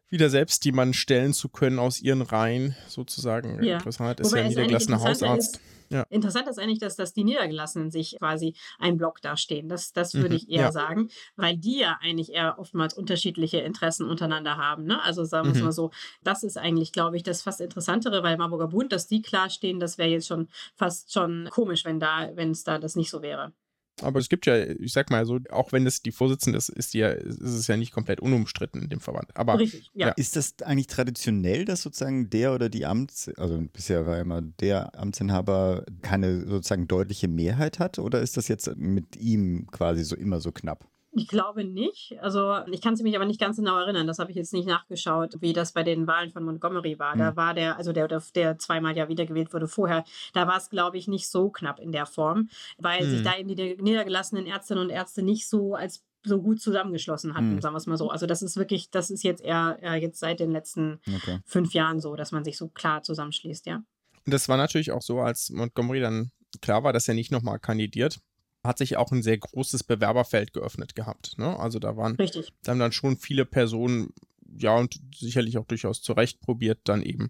wieder 0.09 0.29
selbst 0.29 0.63
die 0.65 0.71
Mann 0.71 0.93
stellen 0.93 1.33
zu 1.33 1.49
können 1.49 1.79
aus 1.79 2.01
ihren 2.01 2.21
Reihen, 2.21 2.75
sozusagen. 2.87 3.63
Ja. 3.63 3.75
Interessant 3.75 4.19
ist 4.19 4.31
Wobei 4.31 4.43
ja 4.43 4.49
niedergelassener 4.49 5.01
Hausarzt. 5.01 5.55
Ist, 5.57 5.61
ja. 5.89 6.05
Interessant 6.09 6.47
ist 6.47 6.59
eigentlich, 6.59 6.79
dass, 6.79 6.95
dass 6.95 7.13
die 7.13 7.23
Niedergelassenen 7.23 7.91
sich 7.91 8.17
quasi 8.19 8.55
ein 8.79 8.97
Block 8.97 9.21
dastehen. 9.21 9.69
Das, 9.69 9.93
das 9.93 10.13
würde 10.15 10.29
mhm. 10.29 10.35
ich 10.35 10.49
eher 10.49 10.61
ja. 10.61 10.71
sagen, 10.71 11.09
weil 11.35 11.57
die 11.57 11.79
ja 11.79 11.97
eigentlich 12.01 12.31
eher 12.31 12.57
oftmals 12.57 12.93
unterschiedliche 12.93 13.59
Interessen 13.59 14.09
untereinander 14.09 14.57
haben. 14.57 14.85
Ne? 14.85 15.01
Also 15.03 15.23
sagen 15.23 15.47
wir 15.47 15.53
es 15.53 15.59
mhm. 15.59 15.65
mal 15.65 15.71
so, 15.71 15.91
das 16.23 16.43
ist 16.43 16.57
eigentlich, 16.57 16.91
glaube 16.91 17.17
ich, 17.17 17.23
das 17.23 17.41
fast 17.41 17.61
Interessantere, 17.61 18.23
weil 18.23 18.37
Marburger 18.37 18.67
Bund, 18.67 18.91
dass 18.91 19.07
die 19.07 19.21
klar 19.21 19.49
stehen, 19.49 19.79
das 19.79 19.97
wäre 19.97 20.09
jetzt 20.09 20.27
schon 20.27 20.47
fast 20.75 21.13
schon 21.13 21.47
komisch, 21.51 21.85
wenn 21.85 21.99
da, 21.99 22.29
wenn 22.35 22.51
es 22.51 22.63
da 22.63 22.79
das 22.79 22.95
nicht 22.95 23.09
so 23.09 23.21
wäre. 23.21 23.53
Aber 24.01 24.19
es 24.19 24.27
gibt 24.27 24.45
ja, 24.45 24.57
ich 24.57 24.91
sag 24.91 25.09
mal 25.09 25.25
so, 25.25 25.39
auch 25.49 25.71
wenn 25.71 25.87
es 25.87 26.01
die 26.01 26.11
Vorsitzende 26.11 26.57
ist, 26.57 26.69
ist, 26.69 26.93
die 26.93 26.99
ja, 26.99 27.09
ist 27.09 27.41
es 27.41 27.67
ja 27.67 27.77
nicht 27.77 27.93
komplett 27.93 28.19
unumstritten 28.19 28.81
in 28.81 28.89
dem 28.89 28.99
Verband. 28.99 29.35
Aber 29.35 29.57
Richtig, 29.57 29.89
ja. 29.93 30.07
ja. 30.07 30.13
Ist 30.13 30.35
das 30.35 30.55
eigentlich 30.63 30.87
traditionell, 30.87 31.65
dass 31.65 31.81
sozusagen 31.81 32.29
der 32.29 32.53
oder 32.53 32.69
die 32.69 32.85
Amts, 32.85 33.29
also 33.37 33.61
bisher 33.71 34.05
war 34.05 34.19
immer 34.19 34.41
der 34.41 34.99
Amtsinhaber 34.99 35.85
keine 36.01 36.45
sozusagen 36.45 36.87
deutliche 36.87 37.27
Mehrheit 37.27 37.79
hat? 37.79 37.97
Oder 37.99 38.21
ist 38.21 38.35
das 38.35 38.47
jetzt 38.47 38.75
mit 38.75 39.15
ihm 39.15 39.67
quasi 39.71 40.03
so 40.03 40.15
immer 40.15 40.41
so 40.41 40.51
knapp? 40.51 40.89
Ich 41.15 41.27
glaube 41.27 41.63
nicht. 41.63 42.17
Also 42.21 42.57
ich 42.71 42.81
kann 42.81 42.93
es 42.93 43.01
mich 43.01 43.15
aber 43.15 43.25
nicht 43.25 43.39
ganz 43.39 43.57
genau 43.57 43.77
erinnern. 43.77 44.07
Das 44.07 44.19
habe 44.19 44.31
ich 44.31 44.37
jetzt 44.37 44.53
nicht 44.53 44.67
nachgeschaut, 44.67 45.35
wie 45.39 45.53
das 45.53 45.71
bei 45.71 45.83
den 45.83 46.07
Wahlen 46.07 46.31
von 46.31 46.43
Montgomery 46.43 46.99
war. 46.99 47.15
Mhm. 47.15 47.19
Da 47.19 47.29
hm. 47.29 47.35
war 47.35 47.53
der, 47.53 47.77
also 47.77 47.93
der, 47.93 48.07
der 48.35 48.57
zweimal 48.57 48.95
ja 48.95 49.07
wiedergewählt 49.07 49.53
wurde 49.53 49.67
vorher, 49.67 50.03
da 50.33 50.47
war 50.47 50.57
es, 50.57 50.69
glaube 50.69 50.97
ich, 50.97 51.07
nicht 51.07 51.29
so 51.29 51.49
knapp 51.49 51.79
in 51.79 51.91
der 51.91 52.05
Form, 52.05 52.49
weil 52.77 53.05
mhm. 53.05 53.09
sich 53.09 53.17
hm. 53.19 53.23
da 53.23 53.37
eben 53.37 53.55
die 53.55 53.77
niedergelassenen 53.81 54.45
Ärztinnen 54.45 54.83
und 54.83 54.89
Ärzte 54.89 55.23
nicht 55.23 55.47
so 55.47 55.75
als 55.75 56.03
so 56.23 56.41
gut 56.41 56.59
zusammengeschlossen 56.59 57.35
hatten, 57.35 57.55
mhm. 57.55 57.61
sagen 57.61 57.75
wir 57.75 57.77
es 57.77 57.85
mal 57.85 57.97
so. 57.97 58.09
Also 58.09 58.25
das 58.25 58.41
ist 58.41 58.57
wirklich, 58.57 58.89
das 58.89 59.11
ist 59.11 59.23
jetzt 59.23 59.43
eher 59.43 59.77
äh, 59.81 59.95
jetzt 60.01 60.19
seit 60.19 60.39
den 60.39 60.51
letzten 60.51 60.99
okay. 61.07 61.39
fünf 61.45 61.73
Jahren 61.73 61.99
so, 61.99 62.15
dass 62.15 62.31
man 62.31 62.43
sich 62.43 62.57
so 62.57 62.67
klar 62.67 63.03
zusammenschließt, 63.03 63.67
ja. 63.67 63.83
Und 64.25 64.33
das 64.33 64.49
war 64.49 64.57
natürlich 64.57 64.91
auch 64.91 65.03
so, 65.03 65.19
als 65.19 65.51
Montgomery 65.51 65.99
dann 65.99 66.31
klar 66.61 66.83
war, 66.83 66.93
dass 66.93 67.07
er 67.07 67.13
nicht 67.13 67.31
nochmal 67.31 67.59
kandidiert, 67.59 68.19
hat 68.65 68.77
sich 68.77 68.97
auch 68.97 69.11
ein 69.11 69.23
sehr 69.23 69.37
großes 69.37 69.83
Bewerberfeld 69.83 70.53
geöffnet 70.53 70.95
gehabt. 70.95 71.37
Ne? 71.37 71.57
Also 71.59 71.79
da 71.79 71.97
waren 71.97 72.15
Richtig. 72.15 72.53
da 72.63 72.71
haben 72.71 72.79
dann 72.79 72.91
schon 72.91 73.17
viele 73.17 73.45
Personen, 73.45 74.13
ja, 74.57 74.75
und 74.75 74.99
sicherlich 75.13 75.57
auch 75.57 75.65
durchaus 75.65 76.01
zu 76.01 76.13
Recht 76.13 76.39
probiert, 76.39 76.79
dann 76.85 77.01
eben 77.01 77.29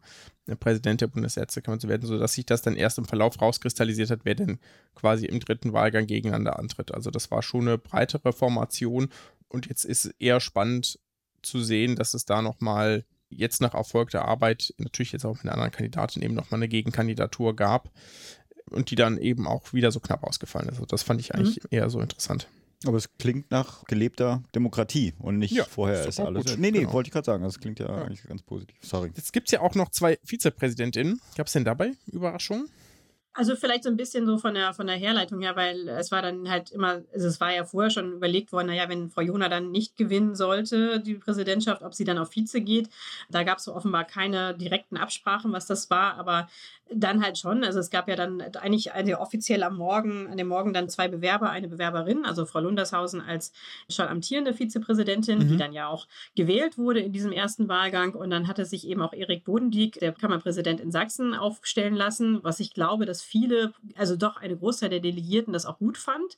Präsident 0.59 1.01
der 1.01 1.07
Bundesärztekammer 1.07 1.79
zu 1.79 1.87
werden, 1.87 2.05
sodass 2.05 2.33
sich 2.33 2.45
das 2.45 2.61
dann 2.61 2.75
erst 2.75 2.99
im 2.99 3.05
Verlauf 3.05 3.41
rauskristallisiert 3.41 4.11
hat, 4.11 4.21
wer 4.23 4.35
denn 4.35 4.59
quasi 4.93 5.25
im 5.25 5.39
dritten 5.39 5.73
Wahlgang 5.73 6.05
gegeneinander 6.05 6.59
antritt. 6.59 6.93
Also 6.93 7.09
das 7.09 7.31
war 7.31 7.41
schon 7.41 7.67
eine 7.67 7.77
breitere 7.77 8.31
Formation 8.31 9.09
und 9.47 9.65
jetzt 9.67 9.85
ist 9.85 10.13
eher 10.19 10.39
spannend 10.39 10.99
zu 11.41 11.63
sehen, 11.63 11.95
dass 11.95 12.13
es 12.13 12.25
da 12.25 12.41
nochmal 12.41 13.05
jetzt 13.29 13.61
nach 13.61 13.73
erfolgter 13.73 14.25
Arbeit, 14.25 14.73
natürlich 14.77 15.11
jetzt 15.11 15.25
auch 15.25 15.35
mit 15.35 15.43
einer 15.43 15.53
anderen 15.53 15.71
Kandidatin 15.71 16.21
eben 16.21 16.33
nochmal 16.35 16.59
eine 16.59 16.67
Gegenkandidatur 16.67 17.55
gab, 17.55 17.91
und 18.71 18.91
die 18.91 18.95
dann 18.95 19.17
eben 19.17 19.47
auch 19.47 19.73
wieder 19.73 19.91
so 19.91 19.99
knapp 19.99 20.23
ausgefallen 20.23 20.69
ist. 20.69 20.75
Also 20.75 20.85
das 20.85 21.03
fand 21.03 21.19
ich 21.19 21.33
eigentlich 21.35 21.63
mhm. 21.63 21.69
eher 21.71 21.89
so 21.89 21.99
interessant. 21.99 22.47
Aber 22.85 22.97
es 22.97 23.17
klingt 23.17 23.51
nach 23.51 23.83
gelebter 23.85 24.43
Demokratie 24.53 25.13
und 25.19 25.39
nicht 25.39 25.53
ja, 25.53 25.63
vorher 25.63 26.05
ist 26.05 26.19
alles. 26.19 26.45
Gut, 26.45 26.59
nee, 26.59 26.71
nee, 26.71 26.79
genau. 26.79 26.93
wollte 26.93 27.07
ich 27.07 27.13
gerade 27.13 27.25
sagen. 27.25 27.43
Das 27.43 27.59
klingt 27.59 27.79
ja, 27.79 27.87
ja, 27.87 28.03
eigentlich 28.03 28.23
ganz 28.23 28.43
positiv. 28.43 28.75
Sorry. 28.81 29.11
Jetzt 29.15 29.33
gibt 29.33 29.47
es 29.47 29.51
ja 29.51 29.61
auch 29.61 29.75
noch 29.75 29.89
zwei 29.89 30.19
Vizepräsidentinnen. 30.23 31.21
Gab 31.35 31.47
es 31.47 31.53
denn 31.53 31.63
dabei 31.63 31.93
Überraschungen? 32.07 32.69
Also 33.37 33.57
vielleicht 33.57 33.83
so 33.83 33.89
ein 33.89 33.97
bisschen 33.97 34.25
so 34.25 34.37
von 34.37 34.53
der, 34.53 34.73
von 34.73 34.87
der 34.87 34.95
Herleitung 34.95 35.41
her, 35.41 35.57
weil 35.57 35.89
es 35.89 36.09
war 36.09 36.21
dann 36.21 36.49
halt 36.49 36.71
immer, 36.71 37.01
also 37.13 37.27
es 37.27 37.41
war 37.41 37.53
ja 37.53 37.65
vorher 37.65 37.89
schon 37.89 38.13
überlegt 38.13 38.53
worden, 38.53 38.67
naja, 38.67 38.87
wenn 38.87 39.09
Frau 39.09 39.19
Jona 39.19 39.49
dann 39.49 39.71
nicht 39.71 39.97
gewinnen 39.97 40.35
sollte, 40.35 41.01
die 41.01 41.15
Präsidentschaft, 41.15 41.83
ob 41.83 41.93
sie 41.93 42.05
dann 42.05 42.17
auf 42.17 42.33
Vize 42.33 42.61
geht. 42.61 42.89
Da 43.29 43.43
gab 43.43 43.57
es 43.57 43.65
so 43.65 43.75
offenbar 43.75 44.05
keine 44.05 44.55
direkten 44.55 44.95
Absprachen, 44.95 45.51
was 45.51 45.65
das 45.65 45.89
war, 45.89 46.15
aber 46.15 46.47
dann 46.93 47.23
halt 47.23 47.37
schon. 47.37 47.63
Also 47.63 47.79
es 47.79 47.89
gab 47.89 48.07
ja 48.07 48.15
dann 48.15 48.41
eigentlich 48.41 48.93
eine 48.93 49.19
offiziell 49.19 49.63
am 49.63 49.77
Morgen, 49.77 50.27
an 50.27 50.37
dem 50.37 50.47
Morgen 50.47 50.73
dann 50.73 50.87
zwei 50.87 51.07
Bewerber, 51.07 51.49
eine 51.49 51.67
Bewerberin, 51.67 52.25
also 52.25 52.45
Frau 52.45 52.59
Lundershausen 52.59 53.21
als 53.21 53.53
schon 53.89 54.07
amtierende 54.07 54.53
Vizepräsidentin, 54.53 55.39
mhm. 55.39 55.47
die 55.47 55.57
dann 55.57 55.73
ja 55.73 55.87
auch 55.87 56.07
gewählt 56.35 56.77
wurde 56.77 56.99
in 56.99 57.11
diesem 57.11 57.31
ersten 57.31 57.67
Wahlgang. 57.67 58.13
Und 58.13 58.29
dann 58.29 58.47
hatte 58.47 58.65
sich 58.65 58.87
eben 58.87 59.01
auch 59.01 59.13
Erik 59.13 59.45
Bodendieck, 59.45 59.99
der 59.99 60.11
Kammerpräsident 60.11 60.79
in 60.79 60.91
Sachsen, 60.91 61.33
aufstellen 61.33 61.95
lassen, 61.95 62.43
was 62.43 62.59
ich 62.59 62.73
glaube, 62.73 63.05
dass 63.05 63.23
viele, 63.23 63.73
also 63.95 64.15
doch 64.15 64.37
eine 64.37 64.55
Großteil 64.55 64.89
der 64.89 64.99
Delegierten 64.99 65.53
das 65.53 65.65
auch 65.65 65.79
gut 65.79 65.97
fand. 65.97 66.37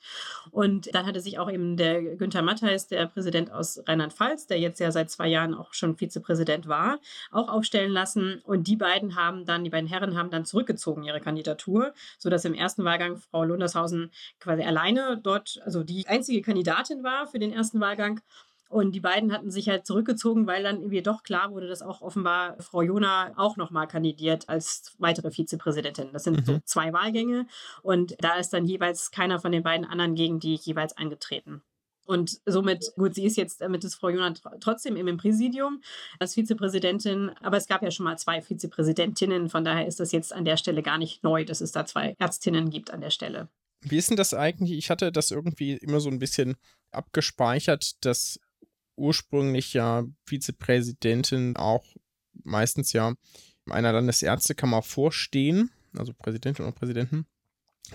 Und 0.52 0.94
dann 0.96 1.06
hatte 1.06 1.20
sich 1.20 1.40
auch 1.40 1.52
eben 1.52 1.76
der 1.76 2.02
Günther 2.16 2.42
Mattheis, 2.42 2.88
der 2.88 3.08
Präsident 3.08 3.52
aus 3.52 3.82
Rheinland-Pfalz, 3.86 4.48
der 4.48 4.60
jetzt 4.60 4.80
ja 4.80 4.92
seit 4.92 5.10
zwei 5.10 5.28
Jahren 5.28 5.54
auch 5.54 5.74
schon 5.74 5.98
Vizepräsident 5.98 6.68
war, 6.68 7.00
auch 7.32 7.50
aufstellen 7.50 7.92
lassen. 7.92 8.42
Und 8.46 8.68
die 8.68 8.78
beiden 8.78 9.16
haben 9.16 9.46
dann, 9.46 9.66
die 9.66 9.70
beiden 9.70 9.88
Herren 9.88 10.18
haben 10.18 10.30
dann 10.30 10.37
dann 10.38 10.46
zurückgezogen, 10.46 11.04
ihre 11.04 11.20
Kandidatur, 11.20 11.94
sodass 12.18 12.46
im 12.46 12.54
ersten 12.54 12.84
Wahlgang 12.86 13.18
Frau 13.18 13.44
Lundershausen 13.44 14.12
quasi 14.40 14.64
alleine 14.64 15.20
dort, 15.22 15.60
also 15.66 15.84
die 15.84 16.08
einzige 16.08 16.42
Kandidatin 16.42 17.04
war 17.04 17.28
für 17.28 17.40
den 17.40 17.52
ersten 17.52 17.80
Wahlgang 17.80 18.22
Und 18.70 18.94
die 18.94 19.00
beiden 19.00 19.32
hatten 19.32 19.50
sich 19.50 19.70
halt 19.70 19.86
zurückgezogen, 19.86 20.46
weil 20.46 20.64
dann 20.64 20.78
irgendwie 20.78 21.02
doch 21.02 21.24
klar 21.24 21.52
wurde, 21.52 21.68
dass 21.68 21.82
auch 21.82 22.02
offenbar 22.02 22.58
Frau 22.60 22.82
Jona 22.82 23.32
auch 23.38 23.56
nochmal 23.56 23.88
kandidiert 23.88 24.50
als 24.50 24.94
weitere 24.98 25.32
Vizepräsidentin. 25.32 26.10
Das 26.12 26.24
sind 26.24 26.42
mhm. 26.42 26.46
so 26.46 26.60
zwei 26.66 26.92
Wahlgänge 26.92 27.48
und 27.82 28.16
da 28.20 28.36
ist 28.36 28.52
dann 28.52 28.66
jeweils 28.66 29.12
keiner 29.12 29.40
von 29.40 29.52
den 29.52 29.64
beiden 29.64 29.86
anderen 29.86 30.16
gegen 30.16 30.40
die 30.40 30.56
jeweils 30.56 30.98
angetreten. 30.98 31.62
Und 32.08 32.40
somit, 32.46 32.94
gut, 32.96 33.16
sie 33.16 33.26
ist 33.26 33.36
jetzt 33.36 33.62
mit 33.68 33.84
des 33.84 33.94
Frau 33.96 34.10
Jona 34.10 34.34
trotzdem 34.62 34.96
im 34.96 35.18
Präsidium 35.18 35.82
als 36.20 36.36
Vizepräsidentin, 36.36 37.32
aber 37.42 37.58
es 37.58 37.68
gab 37.68 37.84
ja 37.84 37.92
schon 37.92 38.06
mal 38.06 38.18
zwei 38.18 38.42
Vizepräsidentinnen, 38.42 39.50
von 39.50 39.66
daher 39.66 39.86
ist 39.86 40.00
das 40.00 40.14
jetzt 40.14 40.32
an 40.32 40.46
der 40.46 40.56
Stelle 40.56 40.82
gar 40.82 40.98
nicht 40.98 41.24
neu, 41.24 41.44
dass 41.44 41.60
es 41.60 41.74
da 41.74 41.86
zwei 41.86 42.16
Ärztinnen 42.18 42.70
gibt 42.70 42.92
an 42.92 43.02
der 43.02 43.10
Stelle. 43.10 43.50
Wie 43.82 43.98
ist 43.98 44.10
denn 44.10 44.18
das 44.18 44.34
eigentlich? 44.34 44.72
Ich 44.72 44.90
hatte 44.90 45.12
das 45.12 45.32
irgendwie 45.32 45.74
immer 45.74 46.00
so 46.00 46.10
ein 46.10 46.18
bisschen 46.18 46.56
abgespeichert, 46.92 48.04
dass 48.06 48.40
ursprünglich 48.96 49.74
ja 49.74 50.06
Vizepräsidentin 50.26 51.58
auch 51.58 51.86
meistens 52.44 52.94
ja 52.94 53.14
einer 53.70 53.92
Landesärztekammer 53.92 54.82
vorstehen, 54.82 55.72
also 55.96 56.14
Präsidentin 56.14 56.66
und 56.66 56.76
Präsidenten. 56.76 57.28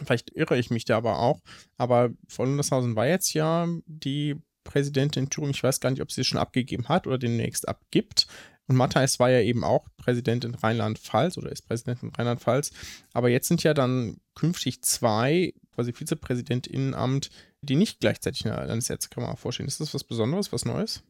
Vielleicht 0.04 0.30
irre 0.30 0.58
ich 0.58 0.70
mich 0.70 0.84
da 0.84 0.96
aber 0.96 1.18
auch. 1.18 1.40
Aber 1.76 2.10
Frau 2.28 2.44
Lundershausen 2.44 2.96
war 2.96 3.06
jetzt 3.06 3.32
ja 3.34 3.66
die 3.86 4.36
Präsidentin 4.64 5.24
in 5.24 5.30
Thüringen. 5.30 5.54
Ich 5.54 5.62
weiß 5.62 5.80
gar 5.80 5.90
nicht, 5.90 6.02
ob 6.02 6.12
sie 6.12 6.22
es 6.22 6.26
schon 6.26 6.38
abgegeben 6.40 6.88
hat 6.88 7.06
oder 7.06 7.18
demnächst 7.18 7.68
abgibt. 7.68 8.26
Und 8.68 8.76
Matthijs 8.76 9.18
war 9.18 9.30
ja 9.30 9.40
eben 9.40 9.64
auch 9.64 9.86
Präsident 9.96 10.44
in 10.44 10.54
Rheinland-Pfalz 10.54 11.36
oder 11.36 11.50
ist 11.50 11.66
Präsident 11.66 12.02
in 12.02 12.10
Rheinland-Pfalz. 12.10 12.70
Aber 13.12 13.28
jetzt 13.28 13.48
sind 13.48 13.62
ja 13.62 13.74
dann 13.74 14.18
künftig 14.34 14.82
zwei 14.82 15.52
quasi 15.74 15.92
Vizepräsidentinnenamt, 15.92 17.30
die 17.60 17.76
nicht 17.76 18.00
gleichzeitig 18.00 18.44
in 18.44 18.52
der 18.52 18.66
Landesärztekammer 18.66 19.36
vorstehen. 19.36 19.66
Ist 19.66 19.80
das 19.80 19.94
was 19.94 20.04
Besonderes, 20.04 20.52
was 20.52 20.64
Neues? 20.64 21.02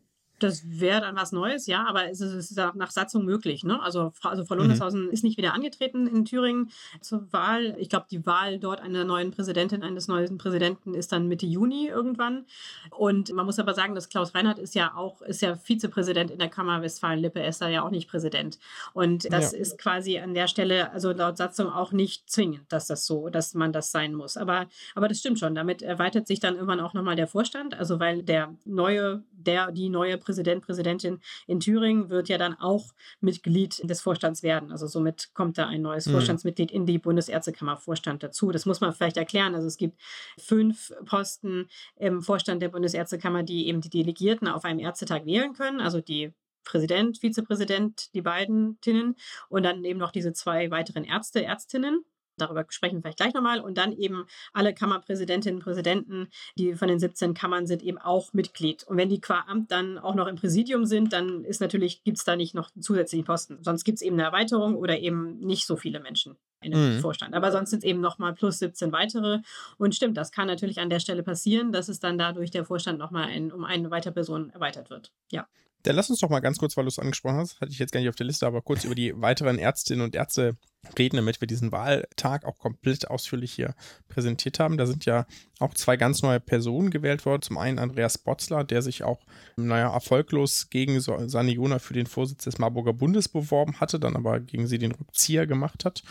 Das 0.43 0.81
wäre 0.81 1.01
dann 1.01 1.17
was 1.17 1.33
Neues, 1.33 1.67
ja, 1.67 1.87
aber 1.87 2.11
es 2.11 2.21
ist, 2.21 2.33
es 2.33 2.51
ist 2.51 2.57
nach 2.75 2.91
Satzung 2.91 3.25
möglich. 3.25 3.65
Ne? 3.65 3.81
Also, 3.83 4.13
also 4.23 4.45
Frau 4.45 4.57
Lundeshausen 4.57 5.05
mhm. 5.05 5.11
ist 5.11 5.25
nicht 5.25 5.37
wieder 5.37 5.55
angetreten 5.55 6.07
in 6.07 6.25
Thüringen 6.25 6.71
zur 7.01 7.33
Wahl. 7.33 7.77
Ich 7.79 7.89
glaube, 7.89 8.07
die 8.11 8.27
Wahl 8.27 8.59
dort 8.59 8.81
einer 8.81 9.05
neuen 9.05 9.31
Präsidentin, 9.31 9.83
eines 9.83 10.09
neuen 10.09 10.39
Präsidenten 10.39 10.95
ist 10.95 11.13
dann 11.13 11.29
Mitte 11.29 11.47
Juni 11.47 11.89
irgendwann. 11.89 12.47
Und 12.91 13.33
man 13.33 13.47
muss 13.47 13.59
aber 13.59 13.75
sagen, 13.75 13.95
dass 13.95 14.09
Klaus 14.09 14.35
Reinhardt 14.35 14.59
ist 14.59 14.75
ja 14.75 14.95
auch, 14.95 15.23
ist 15.23 15.43
ja 15.43 15.55
Vizepräsident 15.55 16.31
in 16.31 16.39
der 16.39 16.49
Kammer 16.49 16.83
Westfalen-Lippe, 16.83 17.41
er 17.41 17.49
ist 17.49 17.63
da 17.63 17.69
ja 17.69 17.83
auch 17.83 17.91
nicht 17.91 18.09
Präsident. 18.09 18.59
Und 18.93 19.33
das 19.33 19.53
ja. 19.53 19.59
ist 19.59 19.79
quasi 19.79 20.19
an 20.19 20.35
der 20.35 20.49
Stelle, 20.49 20.93
also 20.93 21.13
laut 21.13 21.37
Satzung 21.37 21.69
auch 21.69 21.93
nicht 21.93 22.29
zwingend, 22.29 22.61
dass 22.71 22.87
das 22.87 23.07
so, 23.07 23.29
dass 23.29 23.55
man 23.55 23.73
das 23.73 23.91
sein 23.91 24.15
muss. 24.15 24.37
Aber, 24.37 24.67
aber 24.95 25.09
das 25.09 25.19
stimmt 25.19 25.39
schon. 25.39 25.55
Damit 25.55 25.83
erweitert 25.83 26.27
sich 26.27 26.41
dann 26.41 26.55
irgendwann 26.55 26.81
auch 26.81 26.95
nochmal 26.95 27.17
der 27.17 27.29
Vorstand, 27.29 27.75
also 27.75 28.01
weil 28.01 28.23
der 28.23 28.55
neue, 28.65 29.23
der, 29.33 29.71
die 29.71 29.89
neue 29.89 30.19
Präsidentin 30.19 30.32
Präsident, 30.33 30.65
Präsidentin 30.65 31.21
in 31.47 31.61
Thüringen 31.61 32.09
wird 32.09 32.31
ja 32.31 32.39
dann 32.39 32.55
auch 32.55 32.87
Mitglied 33.21 33.89
des 33.89 34.01
Vorstands 34.01 34.43
werden. 34.43 34.73
Also 34.73 34.87
somit 34.87 35.35
kommt 35.35 35.59
da 35.59 35.67
ein 35.67 35.83
neues 35.83 36.07
mhm. 36.07 36.13
Vorstandsmitglied 36.13 36.71
in 36.71 36.87
die 36.87 36.99
Bundesärztekammer 36.99 37.77
Vorstand 37.77 38.23
dazu. 38.23 38.51
Das 38.51 38.65
muss 38.65 38.81
man 38.81 38.95
vielleicht 38.95 39.19
erklären. 39.19 39.55
Also 39.55 39.67
es 39.67 39.77
gibt 39.77 40.01
fünf 40.39 40.91
Posten 41.05 41.69
im 41.97 42.23
Vorstand 42.23 42.63
der 42.63 42.71
Bundesärztekammer, 42.71 43.43
die 43.43 43.69
eben 43.69 43.83
die 43.83 43.91
Delegierten 43.91 44.49
auf 44.49 44.65
einem 44.65 44.79
Ärztetag 44.79 45.27
wählen 45.27 45.53
können. 45.53 45.81
Also 45.81 46.01
die 46.01 46.33
Präsident, 46.65 47.19
Vizepräsident, 47.19 48.15
die 48.15 48.23
beiden 48.23 48.81
Tinnen 48.81 49.17
und 49.51 49.65
dann 49.65 49.85
eben 49.85 49.99
noch 49.99 50.13
diese 50.13 50.33
zwei 50.33 50.71
weiteren 50.71 51.05
Ärzte, 51.05 51.45
Ärztinnen. 51.45 52.05
Darüber 52.37 52.65
sprechen 52.69 52.97
wir 52.97 53.03
vielleicht 53.03 53.19
gleich 53.19 53.35
nochmal. 53.35 53.61
Und 53.61 53.79
dann 53.79 53.93
eben 53.93 54.27
alle 54.53 54.75
Kammerpräsidentinnen 54.75 55.59
und 55.59 55.65
Präsidenten, 55.65 56.29
die 56.57 56.75
von 56.75 56.89
den 56.89 56.99
17 56.99 57.35
Kammern 57.35 57.67
sind, 57.67 57.83
eben 57.83 57.99
auch 57.99 58.33
Mitglied. 58.33 58.85
Und 58.85 58.97
wenn 58.97 59.09
die 59.09 59.21
qua 59.21 59.45
Amt 59.47 59.71
dann 59.71 59.99
auch 59.99 60.15
noch 60.15 60.27
im 60.27 60.37
Präsidium 60.37 60.85
sind, 60.87 61.13
dann 61.13 61.45
ist 61.45 61.61
natürlich, 61.61 62.05
gibt 62.05 62.19
es 62.19 62.25
da 62.25 62.37
nicht 62.37 62.55
noch 62.55 62.71
zusätzliche 62.79 63.25
Posten. 63.25 63.59
Sonst 63.63 63.85
gibt 63.85 63.97
es 63.97 64.03
eben 64.03 64.17
eine 64.17 64.25
Erweiterung 64.25 64.77
oder 64.77 64.99
eben 64.99 65.39
nicht 65.39 65.67
so 65.67 65.77
viele 65.77 66.01
Menschen 66.01 66.37
in 66.63 66.73
dem 66.73 66.97
mhm. 66.97 67.01
Vorstand. 67.01 67.35
Aber 67.35 67.53
sonst 67.53 67.71
sind 67.71 67.81
es 67.81 67.85
eben 67.85 68.01
nochmal 68.01 68.35
plus 68.35 68.59
17 68.59 68.93
weitere. 68.93 69.41
Und 69.79 69.95
stimmt, 69.95 70.17
das 70.17 70.33
kann 70.33 70.47
natürlich 70.47 70.81
an 70.81 70.91
der 70.91 71.01
Stelle 71.01 71.23
passieren, 71.23 71.73
dass 71.73 71.89
es 71.89 72.01
dann 72.01 72.19
dadurch 72.19 72.51
der 72.51 72.65
Vorstand 72.65 72.99
nochmal 72.99 73.29
ein, 73.29 73.53
um 73.53 73.65
eine 73.65 73.91
weitere 73.91 74.13
Person 74.13 74.51
erweitert 74.51 74.91
wird. 74.91 75.13
Ja. 75.31 75.47
Dann 75.83 75.97
lass 75.97 76.11
uns 76.11 76.21
doch 76.21 76.31
mal 76.31 76.41
ganz 76.41 76.59
kurz, 76.59 76.77
weil 76.77 76.85
du 76.85 76.89
es 76.89 76.99
angesprochen 77.01 77.39
hast, 77.39 77.61
hatte 77.61 77.73
ich 77.73 77.79
jetzt 77.79 77.93
gar 77.93 77.99
nicht 78.01 78.09
auf 78.09 78.15
der 78.15 78.27
Liste, 78.27 78.47
aber 78.47 78.63
kurz 78.63 78.85
über 78.85 78.95
die 78.95 79.21
weiteren 79.21 79.59
Ärztinnen 79.59 80.05
und 80.05 80.15
Ärzte 80.15 80.57
reden, 80.99 81.17
damit 81.17 81.41
wir 81.41 81.47
diesen 81.49 81.73
Wahltag 81.73 82.45
auch 82.45 82.59
komplett 82.59 83.09
ausführlich 83.09 83.53
hier 83.53 83.75
präsentiert 84.09 84.59
haben. 84.59 84.77
Da 84.77 84.87
sind 84.87 85.05
ja 85.05 85.27
auch 85.59 85.75
zwei 85.75 85.97
ganz 85.97 86.23
neue 86.23 86.41
Personen 86.41 86.91
gewählt 86.91 87.25
worden. 87.25 87.43
Zum 87.43 87.59
einen 87.59 87.79
Andreas 87.79 88.19
Botzler, 88.19 88.65
der 88.65 88.83
sich 88.83 89.05
auch, 89.05 89.25
naja, 89.57 89.93
erfolglos 89.93 90.71
gegen 90.71 90.99
Jona 90.99 91.79
für 91.79 91.95
den 91.95 92.07
Vorsitz 92.07 92.45
des 92.45 92.59
Marburger 92.59 92.93
Bundes 92.93 93.29
beworben 93.29 93.81
hatte, 93.81 94.01
dann 94.01 94.17
aber 94.17 94.41
gegen 94.41 94.67
sie 94.67 94.79
den 94.79 94.93
Rückzieher 94.93 95.47
gemacht 95.47 95.85
hat. 95.85 96.03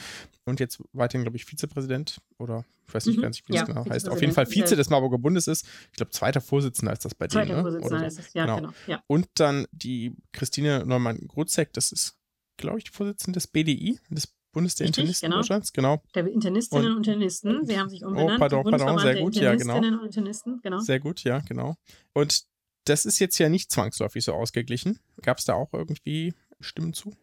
Und 0.45 0.59
jetzt 0.59 0.82
weiterhin, 0.93 1.24
glaube 1.24 1.38
ich, 1.38 1.45
Vizepräsident 1.45 2.22
oder 2.38 2.65
ich 2.88 2.95
weiß 2.95 3.05
nicht 3.05 3.17
mhm. 3.17 3.22
ganz, 3.22 3.41
wie 3.47 3.53
ja, 3.53 3.61
das 3.61 3.69
genau 3.69 3.89
heißt. 3.89 4.09
Auf 4.09 4.19
jeden 4.19 4.34
Fall 4.34 4.45
Vize 4.45 4.76
des 4.76 4.89
Marburger 4.89 5.17
Bundes 5.17 5.47
ist. 5.47 5.65
Ich 5.91 5.97
glaube, 5.97 6.11
zweiter 6.11 6.41
Vorsitzender 6.41 6.91
ist 6.91 7.05
das 7.05 7.15
bei 7.15 7.28
denen. 7.28 7.45
Zweiter 7.45 7.55
ne? 7.57 7.61
Vorsitzender 7.61 7.99
so. 7.99 8.05
ist 8.05 8.19
es, 8.19 8.34
ja, 8.34 8.45
genau. 8.45 8.57
genau 8.57 8.74
ja. 8.88 9.03
Und 9.07 9.28
dann 9.36 9.65
die 9.72 10.13
Christine 10.34 10.86
Neumann-Grutzek, 10.86 11.72
das 11.74 11.91
ist, 11.91 12.17
glaube 12.57 12.80
ich, 12.80 12.86
die 12.86 12.91
Vorsitzende 12.91 13.38
des 13.38 13.47
BDI, 13.47 13.99
des 14.09 14.28
Bundes 14.51 14.75
der 14.75 14.87
Richtig, 14.87 15.03
Internisten 15.03 15.29
genau. 15.29 15.41
Deutschlands, 15.41 15.73
genau. 15.73 16.03
Der 16.13 16.27
Internistinnen 16.27 16.87
und, 16.87 16.97
und 16.97 17.07
Internisten, 17.07 17.65
sie 17.65 17.79
haben 17.79 17.89
sich 17.89 18.03
umbenannt. 18.03 18.33
Oh, 18.35 18.37
pardon, 18.37 18.63
pardon, 18.63 18.99
sehr 18.99 19.21
gut, 19.21 19.35
ja, 19.35 19.55
genau. 19.55 19.77
Und 19.77 20.03
Internisten, 20.05 20.59
genau. 20.61 20.79
Sehr 20.79 20.99
gut, 20.99 21.23
ja, 21.23 21.39
genau. 21.39 21.75
Und 22.13 22.43
das 22.85 23.05
ist 23.05 23.19
jetzt 23.19 23.37
ja 23.37 23.49
nicht 23.49 23.71
zwangsläufig 23.71 24.23
so 24.23 24.33
ausgeglichen. 24.33 24.99
Gab 25.21 25.37
es 25.37 25.45
da 25.45 25.53
auch 25.53 25.71
irgendwie 25.73 26.33
Stimmen 26.59 26.93
zu? 26.93 27.13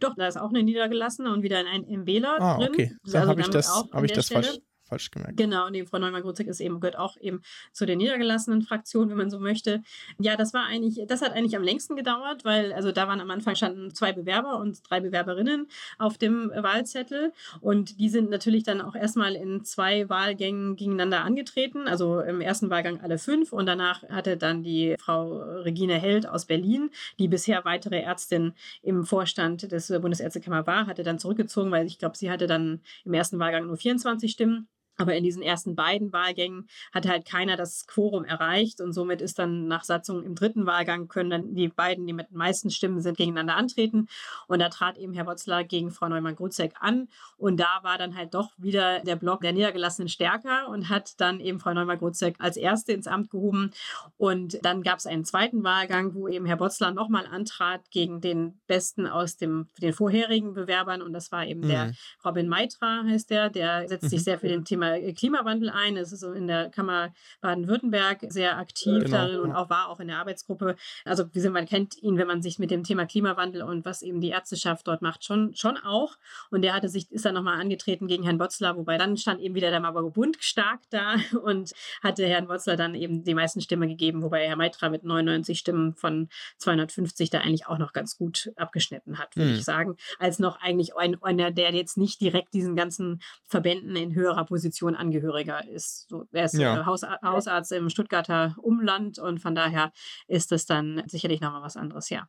Doch, 0.00 0.14
da 0.14 0.28
ist 0.28 0.36
auch 0.38 0.50
eine 0.50 0.62
niedergelassene 0.62 1.32
und 1.32 1.42
wieder 1.42 1.58
ein, 1.58 2.06
Wähler 2.06 2.36
ah, 2.40 2.58
drin. 2.58 2.68
okay. 2.68 2.96
Dann 3.04 3.14
also 3.16 3.28
habe 3.30 3.40
ich 3.40 3.48
das, 3.48 3.68
hab 3.68 4.04
ich 4.04 4.12
das 4.12 4.28
falsch, 4.28 4.58
falsch 4.88 5.10
gemerkt. 5.10 5.36
Genau, 5.36 5.66
und 5.66 5.74
die 5.74 5.84
Frau 5.84 5.98
Neumann-Grutzig 5.98 6.48
ist 6.48 6.60
eben, 6.60 6.80
gehört 6.80 6.98
auch 6.98 7.16
eben 7.20 7.42
zu 7.72 7.86
der 7.86 7.96
niedergelassenen 7.96 8.62
Fraktion, 8.62 9.10
wenn 9.10 9.16
man 9.16 9.30
so 9.30 9.38
möchte. 9.38 9.82
Ja, 10.18 10.36
das 10.36 10.54
war 10.54 10.64
eigentlich, 10.66 11.06
das 11.06 11.22
hat 11.22 11.32
eigentlich 11.32 11.56
am 11.56 11.62
längsten 11.62 11.96
gedauert, 11.96 12.44
weil, 12.44 12.72
also 12.72 12.92
da 12.92 13.08
waren 13.08 13.20
am 13.20 13.30
Anfang 13.30 13.54
standen 13.54 13.94
zwei 13.94 14.12
Bewerber 14.12 14.58
und 14.58 14.80
drei 14.88 15.00
Bewerberinnen 15.00 15.68
auf 15.98 16.18
dem 16.18 16.50
Wahlzettel 16.50 17.32
und 17.60 18.00
die 18.00 18.08
sind 18.08 18.30
natürlich 18.30 18.64
dann 18.64 18.80
auch 18.80 18.94
erstmal 18.94 19.34
in 19.34 19.64
zwei 19.64 20.08
Wahlgängen 20.08 20.76
gegeneinander 20.76 21.22
angetreten, 21.22 21.88
also 21.88 22.20
im 22.20 22.40
ersten 22.40 22.70
Wahlgang 22.70 23.00
alle 23.00 23.18
fünf 23.18 23.52
und 23.52 23.66
danach 23.66 24.02
hatte 24.08 24.36
dann 24.36 24.62
die 24.62 24.96
Frau 24.98 25.38
Regine 25.62 25.94
Held 25.94 26.28
aus 26.28 26.46
Berlin, 26.46 26.90
die 27.18 27.28
bisher 27.28 27.64
weitere 27.64 28.00
Ärztin 28.00 28.54
im 28.82 29.04
Vorstand 29.04 29.70
des 29.70 29.88
Bundesärztekammer 29.88 30.66
war, 30.66 30.86
hatte 30.86 31.02
dann 31.02 31.18
zurückgezogen, 31.18 31.70
weil 31.70 31.86
ich 31.86 31.98
glaube, 31.98 32.16
sie 32.16 32.30
hatte 32.30 32.46
dann 32.46 32.80
im 33.04 33.14
ersten 33.14 33.38
Wahlgang 33.38 33.66
nur 33.66 33.76
24 33.76 34.30
Stimmen. 34.30 34.68
Aber 34.98 35.14
in 35.14 35.24
diesen 35.24 35.42
ersten 35.42 35.76
beiden 35.76 36.12
Wahlgängen 36.12 36.68
hat 36.92 37.06
halt 37.06 37.24
keiner 37.24 37.56
das 37.56 37.86
Quorum 37.86 38.24
erreicht 38.24 38.80
und 38.80 38.92
somit 38.92 39.22
ist 39.22 39.38
dann 39.38 39.68
nach 39.68 39.84
Satzung 39.84 40.24
im 40.24 40.34
dritten 40.34 40.66
Wahlgang 40.66 41.08
können 41.08 41.30
dann 41.30 41.54
die 41.54 41.68
beiden, 41.68 42.06
die 42.06 42.12
mit 42.12 42.30
den 42.30 42.38
meisten 42.38 42.70
Stimmen 42.70 43.00
sind, 43.00 43.16
gegeneinander 43.16 43.56
antreten. 43.56 44.08
Und 44.48 44.58
da 44.58 44.68
trat 44.68 44.98
eben 44.98 45.14
Herr 45.14 45.26
Wotzler 45.26 45.64
gegen 45.64 45.90
Frau 45.90 46.08
Neumann-Grutzek 46.08 46.74
an 46.80 47.08
und 47.36 47.58
da 47.58 47.78
war 47.82 47.96
dann 47.96 48.16
halt 48.16 48.34
doch 48.34 48.50
wieder 48.58 49.00
der 49.00 49.16
Block 49.16 49.40
der 49.42 49.52
Niedergelassenen 49.52 50.08
stärker 50.08 50.68
und 50.68 50.88
hat 50.88 51.20
dann 51.20 51.40
eben 51.40 51.60
Frau 51.60 51.72
Neumann-Grutzek 51.72 52.36
als 52.38 52.56
erste 52.56 52.92
ins 52.92 53.06
Amt 53.06 53.30
gehoben. 53.30 53.70
Und 54.16 54.58
dann 54.64 54.82
gab 54.82 54.98
es 54.98 55.06
einen 55.06 55.24
zweiten 55.24 55.62
Wahlgang, 55.62 56.14
wo 56.14 56.28
eben 56.28 56.46
Herr 56.46 56.60
Wotzler 56.60 56.90
nochmal 56.90 57.26
antrat 57.26 57.90
gegen 57.90 58.20
den 58.20 58.60
Besten 58.66 59.06
aus 59.06 59.36
dem, 59.36 59.68
den 59.80 59.92
vorherigen 59.92 60.54
Bewerbern 60.54 61.02
und 61.02 61.12
das 61.12 61.30
war 61.32 61.46
eben 61.46 61.60
mhm. 61.60 61.68
der 61.68 61.92
Robin 62.24 62.48
Maitra 62.48 63.04
heißt 63.04 63.30
der, 63.30 63.50
der 63.50 63.88
setzt 63.88 64.10
sich 64.10 64.20
mhm. 64.20 64.24
sehr 64.24 64.38
für 64.38 64.48
den 64.48 64.64
Thema 64.64 64.87
Klimawandel 65.16 65.70
ein. 65.70 65.96
Es 65.96 66.12
ist 66.12 66.20
so 66.20 66.32
in 66.32 66.46
der 66.46 66.70
Kammer 66.70 67.12
Baden-Württemberg 67.40 68.26
sehr 68.28 68.58
aktiv 68.58 69.04
genau. 69.04 69.16
darin 69.16 69.40
und 69.40 69.52
auch 69.52 69.70
war 69.70 69.88
auch 69.88 70.00
in 70.00 70.08
der 70.08 70.18
Arbeitsgruppe. 70.18 70.76
Also 71.04 71.24
wie 71.32 71.40
sind, 71.40 71.52
man 71.52 71.66
kennt 71.66 71.96
ihn, 72.02 72.18
wenn 72.18 72.26
man 72.26 72.42
sich 72.42 72.58
mit 72.58 72.70
dem 72.70 72.84
Thema 72.84 73.06
Klimawandel 73.06 73.62
und 73.62 73.84
was 73.84 74.02
eben 74.02 74.20
die 74.20 74.30
Ärzteschaft 74.30 74.86
dort 74.86 75.02
macht, 75.02 75.24
schon, 75.24 75.54
schon 75.54 75.76
auch. 75.76 76.16
Und 76.50 76.62
der 76.62 76.74
hatte 76.74 76.88
sich, 76.88 77.10
ist 77.10 77.24
dann 77.24 77.34
nochmal 77.34 77.60
angetreten 77.60 78.06
gegen 78.06 78.22
Herrn 78.22 78.38
Botzler, 78.38 78.76
wobei 78.76 78.98
dann 78.98 79.16
stand 79.16 79.40
eben 79.40 79.54
wieder 79.54 79.70
der 79.70 79.80
Marburger 79.80 80.10
Bund 80.10 80.36
stark 80.40 80.80
da 80.90 81.16
und 81.42 81.72
hatte 82.02 82.26
Herrn 82.26 82.46
Botzler 82.46 82.76
dann 82.76 82.94
eben 82.94 83.24
die 83.24 83.34
meisten 83.34 83.60
Stimmen 83.60 83.88
gegeben, 83.88 84.22
wobei 84.22 84.46
Herr 84.46 84.56
Meitra 84.56 84.88
mit 84.88 85.04
99 85.04 85.58
Stimmen 85.58 85.94
von 85.94 86.28
250 86.58 87.30
da 87.30 87.38
eigentlich 87.40 87.66
auch 87.66 87.78
noch 87.78 87.92
ganz 87.92 88.16
gut 88.16 88.52
abgeschnitten 88.56 89.18
hat, 89.18 89.36
würde 89.36 89.50
mhm. 89.50 89.56
ich 89.56 89.64
sagen, 89.64 89.96
als 90.18 90.38
noch 90.38 90.60
eigentlich 90.60 90.96
einer, 90.96 91.50
der 91.50 91.72
jetzt 91.72 91.96
nicht 91.96 92.20
direkt 92.20 92.54
diesen 92.54 92.76
ganzen 92.76 93.20
Verbänden 93.44 93.96
in 93.96 94.14
höherer 94.14 94.44
Position 94.44 94.77
Position 94.78 94.94
Angehöriger 94.94 95.66
ist. 95.68 96.08
So, 96.08 96.24
er 96.32 96.44
ist 96.44 96.54
ja. 96.54 96.86
Haus, 96.86 97.02
Hausarzt 97.22 97.72
im 97.72 97.88
Stuttgarter 97.90 98.54
Umland 98.62 99.18
und 99.18 99.40
von 99.40 99.54
daher 99.54 99.92
ist 100.26 100.52
es 100.52 100.66
dann 100.66 101.02
sicherlich 101.06 101.40
nochmal 101.40 101.62
was 101.62 101.76
anderes, 101.76 102.10
ja. 102.10 102.28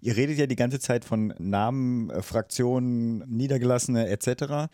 Ihr 0.00 0.16
redet 0.16 0.38
ja 0.38 0.46
die 0.46 0.56
ganze 0.56 0.80
Zeit 0.80 1.04
von 1.04 1.32
Namen, 1.38 2.10
äh, 2.10 2.22
Fraktionen, 2.22 3.18
Niedergelassene 3.28 4.08
etc. 4.08 4.68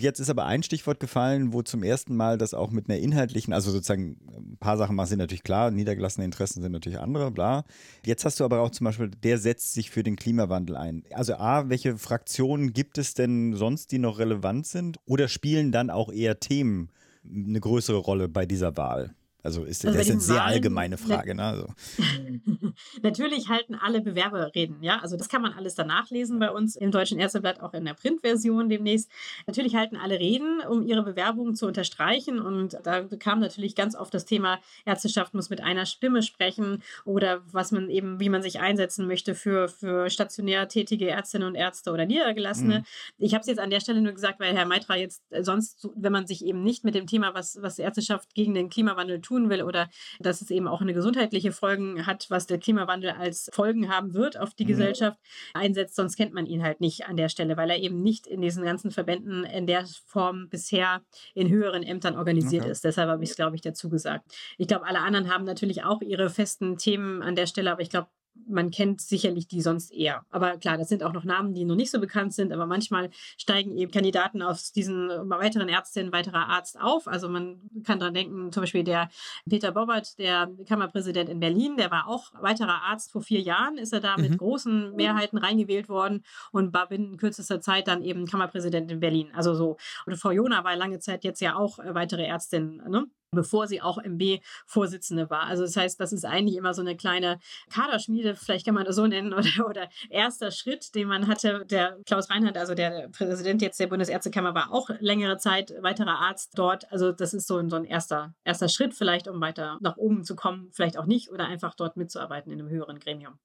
Jetzt 0.00 0.18
ist 0.18 0.30
aber 0.30 0.46
ein 0.46 0.62
Stichwort 0.62 0.98
gefallen, 0.98 1.52
wo 1.52 1.60
zum 1.60 1.82
ersten 1.82 2.16
Mal 2.16 2.38
das 2.38 2.54
auch 2.54 2.70
mit 2.70 2.88
einer 2.88 2.98
inhaltlichen, 2.98 3.52
also 3.52 3.70
sozusagen 3.70 4.16
ein 4.34 4.56
paar 4.58 4.78
Sachen 4.78 4.98
sind 5.04 5.18
natürlich 5.18 5.42
klar, 5.42 5.70
niedergelassene 5.70 6.24
Interessen 6.24 6.62
sind 6.62 6.72
natürlich 6.72 6.98
andere, 6.98 7.30
bla. 7.30 7.64
Jetzt 8.06 8.24
hast 8.24 8.40
du 8.40 8.44
aber 8.44 8.60
auch 8.60 8.70
zum 8.70 8.86
Beispiel, 8.86 9.10
der 9.10 9.36
setzt 9.36 9.74
sich 9.74 9.90
für 9.90 10.02
den 10.02 10.16
Klimawandel 10.16 10.76
ein. 10.76 11.04
Also 11.12 11.34
A, 11.34 11.68
welche 11.68 11.98
Fraktionen 11.98 12.72
gibt 12.72 12.96
es 12.96 13.12
denn 13.12 13.52
sonst, 13.54 13.92
die 13.92 13.98
noch 13.98 14.18
relevant 14.18 14.66
sind? 14.66 14.98
Oder 15.04 15.28
spielen 15.28 15.70
dann 15.70 15.90
auch 15.90 16.10
eher 16.10 16.40
Themen 16.40 16.88
eine 17.22 17.60
größere 17.60 17.98
Rolle 17.98 18.28
bei 18.28 18.46
dieser 18.46 18.78
Wahl? 18.78 19.14
Also 19.42 19.64
ist 19.64 19.84
also 19.86 19.96
das 19.96 20.06
ist 20.06 20.12
eine 20.12 20.20
sehr 20.20 20.36
Wahlen, 20.36 20.52
allgemeine 20.52 20.98
Frage. 20.98 21.34
Ne? 21.34 21.42
Also. 21.42 21.66
Natürlich 23.02 23.48
halten 23.48 23.74
alle 23.74 24.00
Bewerber 24.00 24.54
reden, 24.54 24.82
ja. 24.82 24.98
Also 24.98 25.16
das 25.16 25.28
kann 25.28 25.42
man 25.42 25.52
alles 25.52 25.74
danach 25.74 26.10
lesen 26.10 26.38
bei 26.38 26.50
uns 26.50 26.76
im 26.76 26.90
Deutschen 26.90 27.18
Ärzteblatt, 27.18 27.60
auch 27.60 27.72
in 27.74 27.84
der 27.84 27.94
Printversion 27.94 28.68
demnächst. 28.68 29.10
Natürlich 29.46 29.74
halten 29.74 29.96
alle 29.96 30.18
Reden, 30.18 30.60
um 30.60 30.86
ihre 30.86 31.02
Bewerbung 31.02 31.54
zu 31.54 31.66
unterstreichen. 31.66 32.40
Und 32.40 32.78
da 32.82 33.02
kam 33.02 33.40
natürlich 33.40 33.74
ganz 33.74 33.96
oft 33.96 34.12
das 34.12 34.24
Thema, 34.24 34.60
Ärzteschaft 34.84 35.34
muss 35.34 35.50
mit 35.50 35.62
einer 35.62 35.86
Stimme 35.86 36.22
sprechen 36.22 36.82
oder 37.04 37.40
was 37.50 37.72
man 37.72 37.88
eben, 37.88 38.20
wie 38.20 38.28
man 38.28 38.42
sich 38.42 38.60
einsetzen 38.60 39.06
möchte 39.06 39.34
für, 39.34 39.68
für 39.68 40.10
stationär 40.10 40.68
tätige 40.68 41.08
Ärztinnen 41.08 41.48
und 41.48 41.54
Ärzte 41.54 41.92
oder 41.92 42.06
Niedergelassene. 42.06 42.80
Mhm. 42.80 42.84
Ich 43.18 43.34
habe 43.34 43.40
es 43.40 43.46
jetzt 43.46 43.60
an 43.60 43.70
der 43.70 43.80
Stelle 43.80 44.02
nur 44.02 44.12
gesagt, 44.12 44.40
weil 44.40 44.54
Herr 44.54 44.66
Meitra 44.66 44.96
jetzt 44.96 45.22
sonst, 45.40 45.88
wenn 45.94 46.12
man 46.12 46.26
sich 46.26 46.44
eben 46.44 46.62
nicht 46.62 46.84
mit 46.84 46.94
dem 46.94 47.06
Thema, 47.06 47.34
was, 47.34 47.58
was 47.62 47.78
Ärzteschaft 47.78 48.34
gegen 48.34 48.54
den 48.54 48.68
Klimawandel 48.68 49.20
tut, 49.20 49.29
tun 49.30 49.48
will 49.48 49.62
oder 49.62 49.88
dass 50.18 50.42
es 50.42 50.50
eben 50.50 50.66
auch 50.66 50.80
eine 50.80 50.92
gesundheitliche 50.92 51.52
Folgen 51.52 52.06
hat, 52.06 52.26
was 52.30 52.46
der 52.46 52.58
Klimawandel 52.58 53.10
als 53.10 53.48
Folgen 53.52 53.88
haben 53.88 54.12
wird 54.12 54.36
auf 54.38 54.54
die 54.54 54.64
mhm. 54.64 54.68
Gesellschaft, 54.68 55.18
einsetzt. 55.54 55.94
Sonst 55.94 56.16
kennt 56.16 56.34
man 56.34 56.46
ihn 56.46 56.62
halt 56.62 56.80
nicht 56.80 57.06
an 57.06 57.16
der 57.16 57.28
Stelle, 57.28 57.56
weil 57.56 57.70
er 57.70 57.78
eben 57.78 58.02
nicht 58.02 58.26
in 58.26 58.40
diesen 58.40 58.64
ganzen 58.64 58.90
Verbänden 58.90 59.44
in 59.44 59.66
der 59.66 59.86
Form 60.06 60.48
bisher 60.48 61.02
in 61.34 61.48
höheren 61.48 61.82
Ämtern 61.82 62.16
organisiert 62.16 62.62
okay. 62.62 62.72
ist. 62.72 62.84
Deshalb 62.84 63.08
habe 63.08 63.22
ich 63.22 63.30
es, 63.30 63.36
glaube 63.36 63.54
ich, 63.54 63.62
dazu 63.62 63.88
gesagt. 63.88 64.24
Ich 64.58 64.66
glaube, 64.66 64.86
alle 64.86 65.00
anderen 65.00 65.32
haben 65.32 65.44
natürlich 65.44 65.84
auch 65.84 66.02
ihre 66.02 66.28
festen 66.28 66.76
Themen 66.76 67.22
an 67.22 67.36
der 67.36 67.46
Stelle, 67.46 67.70
aber 67.70 67.82
ich 67.82 67.90
glaube, 67.90 68.08
man 68.50 68.70
kennt 68.70 69.00
sicherlich 69.00 69.46
die 69.46 69.62
sonst 69.62 69.92
eher. 69.92 70.24
Aber 70.30 70.56
klar, 70.58 70.76
das 70.76 70.88
sind 70.88 71.02
auch 71.02 71.12
noch 71.12 71.24
Namen, 71.24 71.54
die 71.54 71.64
noch 71.64 71.76
nicht 71.76 71.90
so 71.90 72.00
bekannt 72.00 72.34
sind, 72.34 72.52
aber 72.52 72.66
manchmal 72.66 73.10
steigen 73.36 73.76
eben 73.76 73.90
Kandidaten 73.90 74.42
aus 74.42 74.72
diesen 74.72 75.08
weiteren 75.08 75.68
Ärztinnen, 75.68 76.12
weiterer 76.12 76.48
Arzt 76.48 76.80
auf. 76.80 77.06
Also 77.06 77.28
man 77.28 77.60
kann 77.84 77.98
daran 77.98 78.14
denken, 78.14 78.52
zum 78.52 78.62
Beispiel 78.62 78.84
der 78.84 79.08
Peter 79.48 79.72
Bobbert, 79.72 80.18
der 80.18 80.50
Kammerpräsident 80.68 81.28
in 81.28 81.40
Berlin, 81.40 81.76
der 81.76 81.90
war 81.90 82.08
auch 82.08 82.32
weiterer 82.40 82.82
Arzt 82.82 83.12
vor 83.12 83.22
vier 83.22 83.40
Jahren, 83.40 83.78
ist 83.78 83.92
er 83.92 84.00
da 84.00 84.16
mhm. 84.16 84.22
mit 84.22 84.38
großen 84.38 84.94
Mehrheiten 84.94 85.38
reingewählt 85.38 85.88
worden 85.88 86.24
und 86.52 86.72
war 86.72 86.88
binnen 86.88 87.16
kürzester 87.16 87.60
Zeit 87.60 87.88
dann 87.88 88.02
eben 88.02 88.26
Kammerpräsident 88.26 88.90
in 88.90 89.00
Berlin. 89.00 89.30
Also 89.34 89.54
so. 89.54 89.76
Und 90.06 90.16
Frau 90.16 90.30
Jona 90.30 90.64
war 90.64 90.76
lange 90.76 90.98
Zeit 90.98 91.24
jetzt 91.24 91.40
ja 91.40 91.56
auch 91.56 91.78
weitere 91.78 92.24
Ärztin. 92.24 92.82
Ne? 92.88 93.06
Bevor 93.30 93.66
sie 93.66 93.80
auch 93.80 93.98
MB-Vorsitzende 93.98 95.30
war. 95.30 95.44
Also 95.44 95.62
das 95.64 95.76
heißt, 95.76 96.00
das 96.00 96.12
ist 96.12 96.24
eigentlich 96.24 96.56
immer 96.56 96.74
so 96.74 96.82
eine 96.82 96.96
kleine 96.96 97.38
Kaderschmiede, 97.70 98.34
vielleicht 98.34 98.66
kann 98.66 98.74
man 98.74 98.84
das 98.84 98.96
so 98.96 99.06
nennen, 99.06 99.32
oder, 99.34 99.68
oder 99.68 99.88
erster 100.08 100.50
Schritt, 100.50 100.94
den 100.94 101.08
man 101.08 101.26
hatte. 101.26 101.64
Der 101.66 101.98
Klaus 102.06 102.30
Reinhardt, 102.30 102.58
also 102.58 102.74
der 102.74 103.08
Präsident 103.08 103.62
jetzt 103.62 103.78
der 103.80 103.86
Bundesärztekammer, 103.86 104.54
war 104.54 104.72
auch 104.72 104.90
längere 105.00 105.38
Zeit 105.38 105.72
weiterer 105.80 106.18
Arzt 106.18 106.52
dort. 106.56 106.90
Also 106.92 107.12
das 107.12 107.34
ist 107.34 107.46
so 107.46 107.58
ein, 107.58 107.70
so 107.70 107.76
ein 107.76 107.84
erster, 107.84 108.34
erster 108.44 108.68
Schritt 108.68 108.94
vielleicht, 108.94 109.28
um 109.28 109.40
weiter 109.40 109.78
nach 109.80 109.96
oben 109.96 110.24
zu 110.24 110.34
kommen, 110.36 110.70
vielleicht 110.72 110.98
auch 110.98 111.06
nicht, 111.06 111.30
oder 111.30 111.46
einfach 111.46 111.74
dort 111.74 111.96
mitzuarbeiten 111.96 112.52
in 112.52 112.60
einem 112.60 112.68
höheren 112.68 112.98
Gremium. 112.98 113.38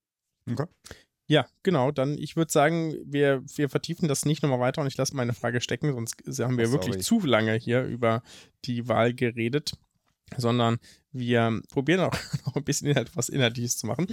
Okay. 0.50 0.66
Ja, 1.28 1.48
genau. 1.64 1.92
Dann, 1.92 2.18
ich 2.18 2.36
würde 2.36 2.52
sagen, 2.52 2.96
wir, 3.04 3.44
wir 3.56 3.70
vertiefen 3.70 4.08
das 4.08 4.26
nicht 4.26 4.44
nochmal 4.44 4.60
weiter 4.60 4.82
und 4.82 4.88
ich 4.88 4.98
lasse 4.98 5.16
meine 5.16 5.34
Frage 5.34 5.60
stecken, 5.60 5.92
sonst 5.94 6.18
haben 6.40 6.58
wir 6.58 6.70
oh, 6.70 6.74
wirklich 6.74 7.00
zu 7.00 7.20
lange 7.22 7.54
hier 7.56 7.84
über 7.84 8.22
die 8.66 8.88
Wahl 8.88 9.14
geredet 9.14 9.74
sondern 10.38 10.80
wir 11.12 11.62
probieren 11.70 12.02
auch 12.02 12.14
noch 12.46 12.56
ein 12.56 12.64
bisschen 12.64 12.88
Inhalt, 12.88 13.16
was 13.16 13.30
Inhaltliches 13.30 13.78
zu 13.78 13.88
machen. 13.88 14.08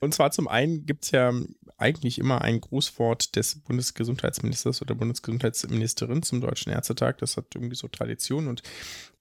Und 0.00 0.14
zwar 0.14 0.30
zum 0.30 0.48
einen 0.48 0.86
gibt 0.86 1.04
es 1.04 1.10
ja 1.12 1.32
eigentlich 1.76 2.18
immer 2.18 2.42
ein 2.42 2.60
Grußwort 2.60 3.36
des 3.36 3.60
Bundesgesundheitsministers 3.60 4.82
oder 4.82 4.94
Bundesgesundheitsministerin 4.94 6.22
zum 6.22 6.40
Deutschen 6.40 6.72
Ärztetag. 6.72 7.18
Das 7.18 7.36
hat 7.36 7.46
irgendwie 7.54 7.76
so 7.76 7.88
Tradition 7.88 8.48
und 8.48 8.62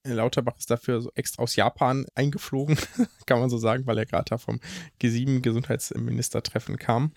Lauterbach 0.03 0.57
ist 0.57 0.71
dafür 0.71 1.01
so 1.01 1.11
extra 1.15 1.43
aus 1.43 1.55
Japan 1.55 2.05
eingeflogen, 2.15 2.77
kann 3.25 3.39
man 3.39 3.49
so 3.49 3.57
sagen, 3.57 3.85
weil 3.85 3.97
er 3.97 4.05
gerade 4.05 4.29
da 4.29 4.37
vom 4.37 4.59
G7-Gesundheitsministertreffen 5.01 6.77
kam. 6.77 7.13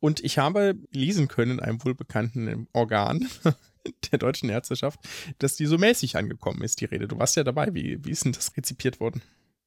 Und 0.00 0.20
ich 0.20 0.38
habe 0.38 0.74
lesen 0.92 1.28
können 1.28 1.52
in 1.52 1.60
einem 1.60 1.84
wohlbekannten 1.84 2.68
Organ, 2.72 3.28
der 4.12 4.18
deutschen 4.18 4.48
Ärzteschaft, 4.48 5.00
dass 5.38 5.56
die 5.56 5.66
so 5.66 5.78
mäßig 5.78 6.16
angekommen 6.16 6.62
ist, 6.62 6.80
die 6.80 6.86
Rede. 6.86 7.08
Du 7.08 7.18
warst 7.18 7.36
ja 7.36 7.44
dabei. 7.44 7.74
Wie, 7.74 8.04
wie 8.04 8.10
ist 8.10 8.24
denn 8.24 8.32
das 8.32 8.56
rezipiert 8.56 9.00
worden? 9.00 9.22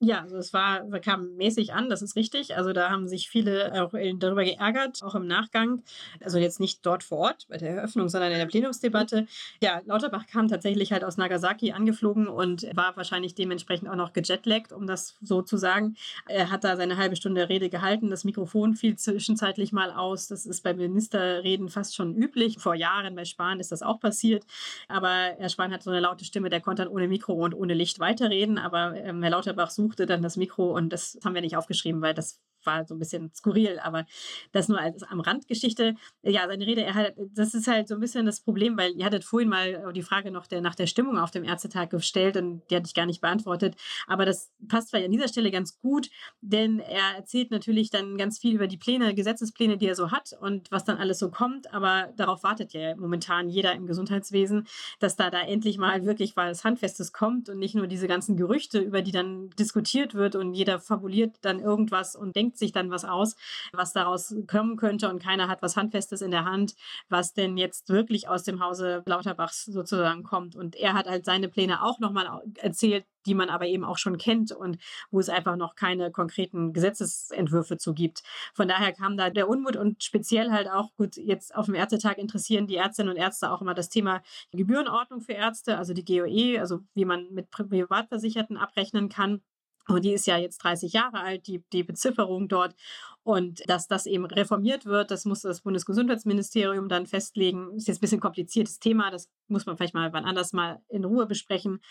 Ja, 0.06 0.22
also 0.22 0.38
es 0.38 0.54
war, 0.54 0.88
kam 1.00 1.36
mäßig 1.36 1.74
an, 1.74 1.90
das 1.90 2.04
ist 2.04 2.16
richtig. 2.16 2.56
Also 2.56 2.74
da 2.74 2.92
haben 2.92 3.08
sich 3.08 3.28
viele 3.28 3.74
auch 3.84 3.92
darüber 4.18 4.44
geärgert, 4.44 5.02
auch 5.02 5.16
im 5.16 5.26
Nachgang. 5.26 5.82
Also 6.24 6.38
jetzt 6.38 6.60
nicht 6.60 6.86
dort 6.86 7.04
vor 7.04 7.18
Ort 7.18 7.48
bei 7.50 7.58
der 7.58 7.72
Eröffnung, 7.72 8.08
sondern 8.08 8.32
in 8.32 8.38
der 8.38 8.46
Plenumsdebatte. 8.46 9.26
Ja, 9.64 9.82
Lauterbach 9.86 10.28
kam 10.28 10.48
tatsächlich 10.48 10.92
halt 10.92 11.04
aus 11.04 11.18
Nagasaki 11.18 11.72
angeflogen 11.72 12.28
und 12.28 12.68
war 12.76 12.96
wahrscheinlich 12.96 13.34
dementsprechend 13.34 13.90
auch 13.90 13.96
noch 13.96 14.14
gejetlaggt, 14.14 14.72
um 14.72 14.86
das 14.86 15.16
so 15.24 15.42
zu 15.42 15.58
sagen. 15.58 15.96
Er 16.28 16.52
hat 16.52 16.64
da 16.64 16.76
seine 16.76 16.98
halbe 16.98 17.16
Stunde 17.16 17.50
Rede 17.50 17.70
gehalten. 17.70 18.12
Das 18.12 18.26
Mikrofon 18.26 18.76
fiel 18.76 18.98
zwischenzeitlich 18.98 19.72
mal 19.72 19.90
aus. 19.90 20.28
Das 20.28 20.46
ist 20.46 20.62
bei 20.62 20.76
Ministerreden 20.76 21.68
fast 21.70 21.96
schon 21.96 22.14
üblich. 22.14 22.60
Vor 22.60 22.76
Jahren 22.76 23.16
bei 23.16 23.26
Spahn 23.26 23.60
ist 23.60 23.72
das 23.72 23.82
auch 23.82 24.00
passiert. 24.00 24.46
Aber 24.88 25.10
Herr 25.10 25.50
Spahn 25.50 25.74
hat 25.74 25.82
so 25.82 25.90
eine 25.90 26.00
laute 26.00 26.26
Stimme, 26.26 26.52
der 26.52 26.62
konnte 26.62 26.84
dann 26.84 26.92
ohne 26.92 27.08
Mikro 27.08 27.34
und 27.34 27.56
ohne 27.56 27.74
Licht 27.74 28.00
weiterreden. 28.00 28.60
Aber 28.60 28.96
ähm, 28.96 29.24
Herr 29.24 29.32
Lauterbach 29.32 29.72
sucht 29.72 29.95
suchte 29.96 30.06
dann 30.06 30.22
das 30.22 30.36
Mikro 30.36 30.76
und 30.76 30.90
das 30.90 31.18
haben 31.24 31.36
wir 31.36 31.42
nicht 31.42 31.56
aufgeschrieben, 31.56 32.02
weil 32.02 32.14
das 32.14 32.42
war 32.66 32.86
so 32.86 32.96
ein 32.96 33.00
bisschen 33.00 33.32
skurril, 33.34 33.80
aber 33.80 34.06
das 34.52 34.68
nur 34.68 34.80
als 34.80 35.04
am 35.04 35.20
Randgeschichte. 35.20 35.96
Ja, 36.24 36.48
seine 36.48 36.66
Rede, 36.66 36.84
er 36.84 36.94
hat, 36.94 37.14
das 37.34 37.54
ist 37.54 37.68
halt 37.68 37.88
so 37.88 37.96
ein 37.96 38.00
bisschen 38.00 38.26
das 38.26 38.40
Problem, 38.40 38.78
weil 38.78 38.94
ihr 38.96 39.06
hattet 39.06 39.24
vorhin 39.24 39.50
mal 39.50 39.92
die 39.94 40.02
Frage 40.02 40.32
noch 40.32 40.48
der, 40.48 40.62
nach 40.62 40.76
der 40.76 40.88
Stimmung 40.88 41.18
auf 41.18 41.32
dem 41.32 41.44
Ärztetag 41.44 41.90
gestellt 41.90 42.38
und 42.38 42.62
die 42.70 42.76
hatte 42.76 42.88
ich 42.88 42.94
gar 42.94 43.06
nicht 43.06 43.22
beantwortet. 43.22 43.76
Aber 44.08 44.26
das 44.26 44.52
passt 44.68 44.90
vielleicht 44.90 45.06
an 45.06 45.12
dieser 45.12 45.28
Stelle 45.28 45.52
ganz 45.52 45.80
gut, 45.80 46.10
denn 46.42 46.80
er 46.80 47.16
erzählt 47.18 47.52
natürlich 47.52 47.90
dann 47.90 48.18
ganz 48.18 48.40
viel 48.40 48.56
über 48.56 48.68
die 48.68 48.78
Pläne, 48.78 49.14
Gesetzespläne, 49.14 49.78
die 49.78 49.88
er 49.88 49.96
so 49.96 50.12
hat 50.12 50.36
und 50.40 50.72
was 50.72 50.86
dann 50.86 50.98
alles 50.98 51.20
so 51.20 51.30
kommt. 51.30 51.74
Aber 51.74 52.14
darauf 52.16 52.44
wartet 52.44 52.74
ja 52.74 52.96
momentan 52.96 53.50
jeder 53.50 53.74
im 53.74 53.88
Gesundheitswesen, 53.88 54.68
dass 55.00 55.16
da 55.16 55.30
da 55.30 55.42
endlich 55.42 55.78
mal 55.78 56.06
wirklich 56.06 56.36
was 56.36 56.64
Handfestes 56.64 57.14
kommt 57.14 57.50
und 57.50 57.60
nicht 57.60 57.76
nur 57.76 57.88
diese 57.88 58.08
ganzen 58.08 58.38
Gerüchte, 58.38 58.80
über 58.80 59.02
die 59.02 59.12
dann 59.12 59.50
diskutiert 59.52 60.14
wird 60.14 60.36
und 60.36 60.54
jeder 60.54 60.80
fabuliert 60.80 61.38
dann 61.42 61.60
irgendwas 61.60 62.16
und 62.16 62.36
denkt 62.36 62.55
denkt 62.56 62.60
sich 62.60 62.72
dann 62.72 62.92
was 62.92 63.06
aus, 63.06 63.36
was 63.74 63.94
daraus 63.94 64.34
kommen 64.48 64.78
könnte 64.78 65.10
und 65.10 65.22
keiner 65.22 65.48
hat 65.48 65.62
was 65.62 65.76
Handfestes 65.76 66.22
in 66.22 66.32
der 66.32 66.46
Hand, 66.46 66.76
was 67.10 67.34
denn 67.34 67.58
jetzt 67.58 67.90
wirklich 67.90 68.28
aus 68.30 68.44
dem 68.44 68.64
Hause 68.64 69.04
Lauterbachs 69.06 69.66
sozusagen 69.66 70.24
kommt. 70.24 70.56
Und 70.56 70.76
er 70.76 70.94
hat 70.94 71.08
halt 71.08 71.26
seine 71.26 71.50
Pläne 71.50 71.84
auch 71.84 72.00
nochmal 72.00 72.42
erzählt, 72.58 73.06
die 73.26 73.34
man 73.34 73.50
aber 73.50 73.66
eben 73.66 73.84
auch 73.84 73.98
schon 73.98 74.18
kennt 74.18 74.52
und 74.52 74.78
wo 75.12 75.20
es 75.20 75.30
einfach 75.30 75.56
noch 75.56 75.76
keine 75.76 76.12
konkreten 76.12 76.74
Gesetzesentwürfe 76.74 77.78
zu 77.78 77.94
gibt. 77.94 78.22
Von 78.54 78.68
daher 78.68 78.94
kam 78.94 79.18
da 79.18 79.30
der 79.30 79.50
Unmut 79.50 79.76
und 79.76 80.04
speziell 80.04 80.52
halt 80.52 80.70
auch, 80.70 80.96
gut, 80.96 81.18
jetzt 81.18 81.56
auf 81.56 81.66
dem 81.66 81.76
Ärztetag 81.76 82.18
interessieren 82.20 82.68
die 82.68 82.76
Ärztinnen 82.76 83.12
und 83.12 83.18
Ärzte 83.18 83.52
auch 83.52 83.62
immer 83.62 83.74
das 83.74 83.90
Thema 83.90 84.22
Gebührenordnung 84.52 85.22
für 85.22 85.34
Ärzte, 85.34 85.78
also 85.78 85.94
die 85.94 86.06
GOE, 86.06 86.60
also 86.60 86.82
wie 86.94 87.06
man 87.06 87.34
mit 87.34 87.50
Privatversicherten 87.50 88.58
abrechnen 88.58 89.10
kann. 89.10 89.42
Und 89.88 90.04
die 90.04 90.14
ist 90.14 90.26
ja 90.28 90.38
jetzt 90.38 90.58
30 90.60 90.94
Jahre 90.94 91.20
alt, 91.20 91.48
die, 91.48 91.64
die 91.72 91.84
Bezifferung 91.84 92.48
dort. 92.48 92.76
Und 93.24 93.68
dass 93.70 93.88
das 93.88 94.06
eben 94.06 94.26
reformiert 94.26 94.86
wird, 94.86 95.12
das 95.12 95.26
muss 95.26 95.42
das 95.42 95.62
Bundesgesundheitsministerium 95.62 96.90
dann 96.90 97.06
festlegen. 97.06 97.76
Ist 97.76 97.88
jetzt 97.88 97.98
ein 97.98 98.02
bisschen 98.02 98.20
kompliziertes 98.20 98.80
Thema, 98.80 99.12
das 99.12 99.30
muss 99.48 99.66
man 99.66 99.78
vielleicht 99.78 99.94
mal 99.94 100.12
wann 100.14 100.26
anders 100.26 100.54
mal 100.54 100.82
in 100.90 101.06
Ruhe 101.06 101.26
besprechen. 101.26 101.82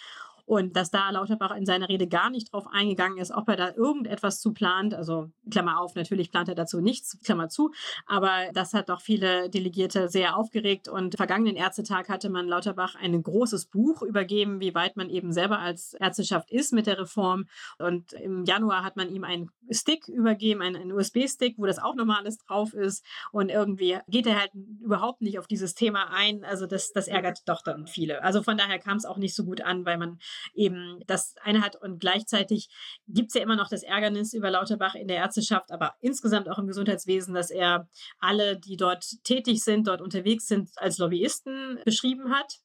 Und 0.47 0.77
dass 0.77 0.91
da 0.91 1.11
Lauterbach 1.11 1.57
in 1.57 1.65
seiner 1.65 1.89
Rede 1.89 2.07
gar 2.07 2.31
nicht 2.31 2.53
drauf 2.53 2.67
eingegangen 2.71 3.19
ist, 3.19 3.33
ob 3.33 3.49
er 3.49 3.57
da 3.57 3.73
irgendetwas 3.75 4.41
zu 4.41 4.53
plant. 4.53 4.95
Also 4.95 5.31
Klammer 5.51 5.81
auf, 5.81 5.95
natürlich 5.95 6.31
plant 6.31 6.49
er 6.49 6.55
dazu 6.55 6.81
nichts, 6.81 7.19
Klammer 7.25 7.49
zu. 7.49 7.73
Aber 8.07 8.51
das 8.53 8.75
hat 8.75 8.89
doch 8.89 9.01
viele 9.01 9.49
Delegierte 9.49 10.09
sehr 10.09 10.37
aufgeregt. 10.37 10.89
Und 10.89 11.17
vergangenen 11.17 11.57
Ärztetag 11.57 12.09
hatte 12.09 12.29
man 12.29 12.47
Lauterbach 12.47 12.95
ein 12.95 13.23
großes 13.23 13.67
Buch 13.67 14.03
übergeben, 14.03 14.61
wie 14.61 14.75
weit 14.75 14.97
man 14.97 15.09
eben 15.09 15.33
selber 15.33 15.59
als 15.61 15.95
Ärzteschaft 15.95 16.51
ist 16.51 16.73
mit 16.73 16.87
der 16.87 16.99
Reform. 16.99 17.47
Und 17.79 18.13
im 18.13 18.45
Januar 18.45 18.85
hat 18.85 18.97
man 18.97 19.09
ihm 19.09 19.25
einen 19.25 19.51
Stick 19.71 20.09
übergeben, 20.09 20.61
einen, 20.61 20.77
einen 20.77 20.93
USB-Stick, 20.93 21.55
wo 21.59 21.67
das 21.67 21.79
auch 21.79 21.95
nochmal 21.95 22.21
alles 22.21 22.39
drauf 22.39 22.75
ist. 22.75 23.05
Und 23.33 23.49
irgendwie 23.49 23.99
geht 24.09 24.27
er 24.27 24.39
halt 24.39 24.51
überhaupt 24.83 25.23
nicht 25.23 25.39
auf 25.39 25.47
dieses 25.47 25.75
Thema 25.75 26.11
ein. 26.11 26.45
Also 26.45 26.67
das, 26.67 26.93
das 26.93 27.09
ärgert 27.09 27.49
doch 27.49 27.63
dann 27.63 27.87
viele. 27.87 28.23
Also 28.23 28.43
von 28.43 28.57
daher 28.57 28.79
kam 28.79 28.97
es 28.97 29.07
auch 29.07 29.17
nicht 29.17 29.35
so 29.35 29.45
gut 29.45 29.61
an, 29.63 29.87
weil 29.87 29.97
man 29.97 30.19
eben 30.55 31.01
das 31.07 31.35
eine 31.43 31.63
hat. 31.63 31.77
Und 31.77 32.01
gleichzeitig 32.01 32.69
gibt 33.09 33.29
es 33.29 33.35
ja 33.35 33.43
immer 33.43 33.57
noch 33.57 33.69
das 33.69 33.83
Ärgernis 33.83 34.33
über 34.33 34.51
Lauterbach 34.51 34.95
in 34.95 35.09
der 35.09 35.19
Ärzteschaft, 35.19 35.71
aber 35.71 35.95
insgesamt 36.01 36.49
auch 36.49 36.59
im 36.59 36.67
Gesundheitswesen, 36.67 37.35
dass 37.35 37.51
er 37.51 37.89
alle, 38.19 38.59
die 38.59 38.77
dort 38.77 39.05
tätig 39.25 39.63
sind, 39.63 39.87
dort 39.87 40.01
unterwegs 40.01 40.47
sind, 40.47 40.71
als 40.77 40.99
Lobbyisten 40.99 41.81
beschrieben 41.85 42.33
hat 42.33 42.61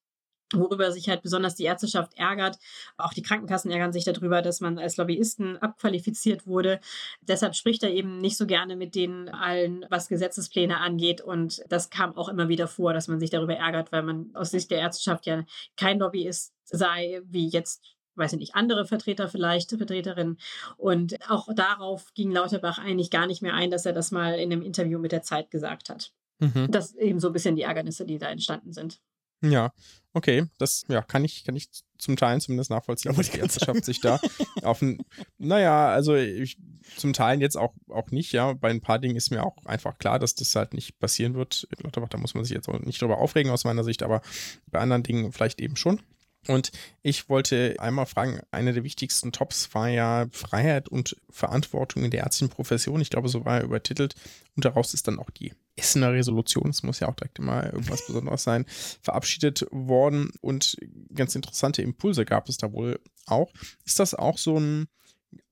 worüber 0.54 0.92
sich 0.92 1.10
halt 1.10 1.22
besonders 1.22 1.56
die 1.56 1.66
Ärzteschaft 1.66 2.18
ärgert. 2.18 2.58
Auch 2.98 3.14
die 3.14 3.22
Krankenkassen 3.22 3.72
ärgern 3.72 3.94
sich 3.94 4.06
darüber, 4.06 4.42
dass 4.42 4.62
man 4.62 4.80
als 4.80 4.98
Lobbyisten 4.98 5.58
abqualifiziert 5.58 6.48
wurde. 6.48 6.80
Deshalb 7.22 7.56
spricht 7.56 7.84
er 7.84 7.92
eben 7.92 8.18
nicht 8.18 8.38
so 8.38 8.48
gerne 8.48 8.76
mit 8.76 8.96
denen 8.96 9.30
allen, 9.30 9.86
was 9.90 10.10
Gesetzespläne 10.10 10.78
angeht. 10.78 11.22
Und 11.22 11.62
das 11.70 11.90
kam 11.90 12.18
auch 12.18 12.30
immer 12.30 12.50
wieder 12.50 12.68
vor, 12.68 12.94
dass 12.94 13.08
man 13.08 13.20
sich 13.20 13.30
darüber 13.30 13.56
ärgert, 13.56 13.92
weil 13.92 14.04
man 14.04 14.32
aus 14.34 14.52
Sicht 14.52 14.72
der 14.72 14.80
Ärzteschaft 14.80 15.26
ja 15.26 15.46
kein 15.78 16.00
Lobbyist 16.00 16.54
sei, 16.66 17.22
wie 17.26 17.50
jetzt 17.50 17.84
weiß 18.16 18.34
ich 18.34 18.40
nicht, 18.40 18.56
andere 18.56 18.86
Vertreter 18.86 19.30
vielleicht, 19.30 19.70
Vertreterinnen. 19.70 20.38
Und 20.76 21.18
auch 21.30 21.48
darauf 21.56 22.14
ging 22.14 22.32
Lauterbach 22.32 22.78
eigentlich 22.78 23.10
gar 23.10 23.28
nicht 23.28 23.42
mehr 23.42 23.54
ein, 23.54 23.72
dass 23.72 23.86
er 23.86 23.94
das 23.94 24.12
mal 24.12 24.38
in 24.38 24.52
einem 24.52 24.62
Interview 24.62 25.00
mit 25.00 25.14
der 25.14 25.24
Zeit 25.24 25.50
gesagt 25.50 25.90
hat. 25.90 26.12
Mhm. 26.40 26.68
Das 26.70 26.96
eben 26.96 27.20
so 27.20 27.28
ein 27.28 27.34
bisschen 27.34 27.56
die 27.56 27.64
Ärgernisse, 27.64 28.06
die 28.06 28.18
da 28.18 28.28
entstanden 28.30 28.74
sind. 28.74 29.00
Ja, 29.42 29.72
okay, 30.14 30.46
das 30.58 30.84
ja, 30.90 31.02
kann 31.02 31.24
ich, 31.24 31.46
kann 31.46 31.56
ich 31.56 31.70
zum 31.98 32.16
Teil 32.16 32.42
zumindest 32.42 32.70
nachvollziehen, 32.70 33.16
dass 33.16 33.32
die 33.32 33.40
Ärzteschaft 33.40 33.86
sich 33.86 34.02
da 34.02 34.20
auf 34.64 34.82
ein, 34.82 35.02
naja, 35.38 35.90
also 35.90 36.16
ich, 36.16 36.58
zum 36.98 37.14
Teil 37.14 37.42
jetzt 37.42 37.58
auch, 37.58 37.74
auch 37.90 38.12
nicht, 38.12 38.32
ja. 38.32 38.54
Bei 38.54 38.70
ein 38.70 38.82
paar 38.82 39.00
Dingen 39.00 39.16
ist 39.16 39.32
mir 39.32 39.44
auch 39.44 39.56
einfach 39.66 39.98
klar, 39.98 40.20
dass 40.20 40.36
das 40.36 40.56
halt 40.56 40.74
nicht 40.74 41.00
passieren 41.00 41.36
wird. 41.36 41.68
Da 41.92 42.18
muss 42.18 42.34
man 42.34 42.44
sich 42.44 42.54
jetzt 42.54 42.68
auch 42.68 42.80
nicht 42.80 43.02
drüber 43.02 43.18
aufregen 43.20 43.52
aus 43.52 43.64
meiner 43.64 43.84
Sicht, 43.84 44.04
aber 44.04 44.22
bei 44.68 44.80
anderen 44.80 45.04
Dingen 45.04 45.32
vielleicht 45.32 45.62
eben 45.62 45.76
schon. 45.76 46.02
Und 46.48 46.72
ich 47.02 47.30
wollte 47.30 47.76
einmal 47.80 48.06
fragen, 48.06 48.40
eine 48.52 48.74
der 48.74 48.84
wichtigsten 48.84 49.32
Tops 49.32 49.74
war 49.74 49.90
ja 49.90 50.28
Freiheit 50.32 50.90
und 50.90 51.16
Verantwortung 51.30 52.04
in 52.04 52.12
der 52.12 52.22
ärztlichen 52.22 52.52
Profession. 52.52 53.02
Ich 53.02 53.10
glaube, 53.10 53.30
so 53.30 53.46
war 53.46 53.58
er 53.58 53.64
übertitelt. 53.64 54.16
Und 54.56 54.66
daraus 54.66 54.94
ist 54.94 55.08
dann 55.08 55.20
auch 55.20 55.30
die 55.30 55.54
Essener 55.76 56.14
Resolution, 56.14 56.70
es 56.70 56.84
muss 56.84 57.00
ja 57.00 57.08
auch 57.08 57.16
direkt 57.16 57.40
immer 57.40 57.66
irgendwas 57.66 58.06
Besonderes 58.06 58.44
sein, 58.44 58.66
verabschiedet 59.02 59.66
worden. 59.72 60.32
Und 60.42 60.78
ganz 61.14 61.36
interessante 61.36 61.82
Impulse 61.82 62.26
gab 62.26 62.50
es 62.50 62.58
da 62.58 62.72
wohl 62.72 63.00
auch. 63.26 63.52
Ist 63.86 64.00
das 64.00 64.14
auch 64.14 64.38
so 64.38 64.60
ein 64.60 64.88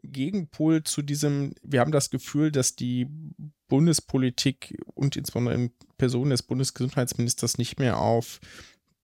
Gegenpol 0.04 0.84
zu 0.84 1.02
diesem, 1.02 1.54
wir 1.64 1.82
haben 1.82 1.92
das 1.92 2.10
Gefühl, 2.10 2.52
dass 2.52 2.76
die 2.76 3.08
Bundespolitik 3.68 4.82
und 4.94 5.16
insbesondere 5.16 5.56
in 5.56 5.72
Person 5.98 6.30
des 6.30 6.44
Bundesgesundheitsministers 6.44 7.58
nicht 7.58 7.80
mehr 7.80 8.00
auf 8.00 8.40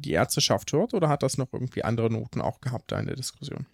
die 0.03 0.11
Ärzteschaft 0.11 0.71
hört 0.73 0.93
oder 0.93 1.09
hat 1.09 1.23
das 1.23 1.37
noch 1.37 1.51
irgendwie 1.51 1.83
andere 1.83 2.11
Noten 2.11 2.41
auch 2.41 2.61
gehabt 2.61 2.91
da 2.91 2.99
in 2.99 3.07
der 3.07 3.15
Diskussion? 3.15 3.65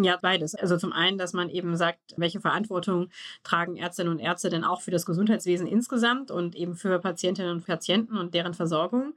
Ja, 0.00 0.16
beides. 0.20 0.54
Also 0.54 0.76
zum 0.76 0.92
einen, 0.92 1.18
dass 1.18 1.32
man 1.32 1.50
eben 1.50 1.76
sagt, 1.76 1.98
welche 2.16 2.40
Verantwortung 2.40 3.08
tragen 3.42 3.76
Ärztinnen 3.76 4.12
und 4.12 4.20
Ärzte 4.20 4.48
denn 4.48 4.62
auch 4.62 4.80
für 4.80 4.92
das 4.92 5.04
Gesundheitswesen 5.04 5.66
insgesamt 5.66 6.30
und 6.30 6.54
eben 6.54 6.76
für 6.76 7.00
Patientinnen 7.00 7.50
und 7.50 7.66
Patienten 7.66 8.16
und 8.16 8.32
deren 8.32 8.54
Versorgung. 8.54 9.14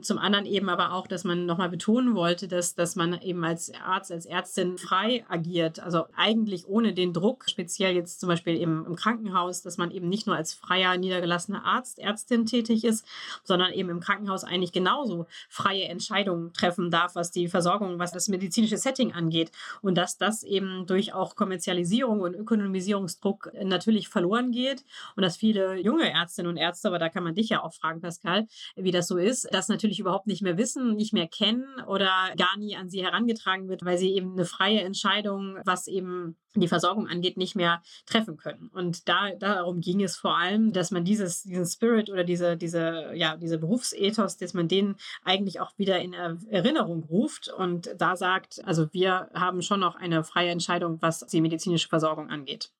Zum 0.00 0.18
anderen 0.18 0.46
eben 0.46 0.68
aber 0.68 0.92
auch, 0.92 1.06
dass 1.06 1.24
man 1.24 1.46
nochmal 1.46 1.68
betonen 1.68 2.14
wollte, 2.14 2.48
dass, 2.48 2.74
dass 2.74 2.96
man 2.96 3.20
eben 3.20 3.44
als 3.44 3.72
Arzt, 3.84 4.12
als 4.12 4.26
Ärztin 4.26 4.78
frei 4.78 5.24
agiert. 5.28 5.80
Also 5.80 6.06
eigentlich 6.16 6.66
ohne 6.66 6.94
den 6.94 7.12
Druck, 7.12 7.44
speziell 7.48 7.94
jetzt 7.94 8.20
zum 8.20 8.28
Beispiel 8.28 8.56
eben 8.56 8.86
im 8.86 8.96
Krankenhaus, 8.96 9.62
dass 9.62 9.76
man 9.76 9.90
eben 9.90 10.08
nicht 10.08 10.26
nur 10.26 10.36
als 10.36 10.54
freier, 10.54 10.96
niedergelassener 10.96 11.64
Arzt, 11.64 11.98
Ärztin 11.98 12.46
tätig 12.46 12.84
ist, 12.84 13.06
sondern 13.44 13.72
eben 13.72 13.90
im 13.90 14.00
Krankenhaus 14.00 14.44
eigentlich 14.44 14.72
genauso 14.72 15.26
freie 15.48 15.84
Entscheidungen 15.84 16.52
treffen 16.52 16.90
darf, 16.90 17.14
was 17.14 17.30
die 17.30 17.48
Versorgung, 17.48 17.98
was 17.98 18.12
das 18.12 18.28
medizinische 18.28 18.78
Setting 18.78 19.12
angeht. 19.12 19.52
Und 19.82 19.96
dass 19.96 20.18
das 20.18 20.42
eben 20.42 20.86
durch 20.86 21.12
auch 21.12 21.36
Kommerzialisierung 21.36 22.20
und 22.20 22.34
Ökonomisierungsdruck 22.34 23.52
natürlich 23.62 24.08
verloren 24.08 24.52
geht 24.52 24.84
und 25.16 25.22
dass 25.22 25.36
viele 25.36 25.76
junge 25.80 26.10
Ärztinnen 26.10 26.50
und 26.50 26.56
Ärzte, 26.56 26.88
aber 26.88 26.98
da 26.98 27.08
kann 27.08 27.24
man 27.24 27.34
dich 27.34 27.48
ja 27.48 27.62
auch 27.62 27.72
fragen, 27.72 28.00
Pascal, 28.00 28.46
wie 28.76 28.90
das 28.90 29.08
so 29.08 29.16
ist, 29.16 29.52
dass 29.52 29.68
natürlich 29.68 29.81
natürlich 29.82 30.00
überhaupt 30.00 30.26
nicht 30.26 30.42
mehr 30.42 30.56
wissen, 30.56 30.94
nicht 30.94 31.12
mehr 31.12 31.26
kennen 31.26 31.66
oder 31.86 32.32
gar 32.36 32.56
nie 32.56 32.76
an 32.76 32.88
sie 32.88 33.02
herangetragen 33.02 33.68
wird, 33.68 33.84
weil 33.84 33.98
sie 33.98 34.12
eben 34.14 34.32
eine 34.32 34.44
freie 34.44 34.80
Entscheidung, 34.80 35.58
was 35.64 35.88
eben 35.88 36.36
die 36.54 36.68
Versorgung 36.68 37.08
angeht, 37.08 37.36
nicht 37.36 37.56
mehr 37.56 37.82
treffen 38.06 38.36
können. 38.36 38.68
Und 38.68 39.08
da, 39.08 39.34
darum 39.38 39.80
ging 39.80 40.02
es 40.02 40.16
vor 40.16 40.36
allem, 40.38 40.72
dass 40.72 40.90
man 40.90 41.04
dieses, 41.04 41.42
diesen 41.42 41.66
Spirit 41.66 42.10
oder 42.10 42.24
diese, 42.24 42.56
diese, 42.56 43.12
ja, 43.14 43.36
diese 43.36 43.58
Berufsethos, 43.58 44.36
dass 44.36 44.54
man 44.54 44.68
den 44.68 44.96
eigentlich 45.24 45.60
auch 45.60 45.72
wieder 45.78 45.98
in 46.00 46.12
Erinnerung 46.12 47.04
ruft 47.04 47.48
und 47.48 47.90
da 47.96 48.16
sagt, 48.16 48.62
also 48.64 48.92
wir 48.92 49.30
haben 49.34 49.62
schon 49.62 49.80
noch 49.80 49.96
eine 49.96 50.22
freie 50.24 50.50
Entscheidung, 50.50 51.00
was 51.00 51.20
die 51.26 51.40
medizinische 51.40 51.88
Versorgung 51.88 52.28
angeht. 52.30 52.70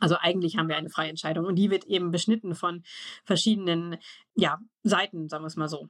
Also 0.00 0.16
eigentlich 0.18 0.56
haben 0.56 0.68
wir 0.68 0.76
eine 0.76 0.90
freie 0.90 1.10
Entscheidung 1.10 1.44
und 1.44 1.56
die 1.56 1.70
wird 1.70 1.84
eben 1.84 2.10
beschnitten 2.10 2.54
von 2.54 2.82
verschiedenen 3.24 3.96
ja, 4.34 4.58
Seiten, 4.82 5.28
sagen 5.28 5.42
wir 5.44 5.48
es 5.48 5.56
mal 5.56 5.68
so. 5.68 5.88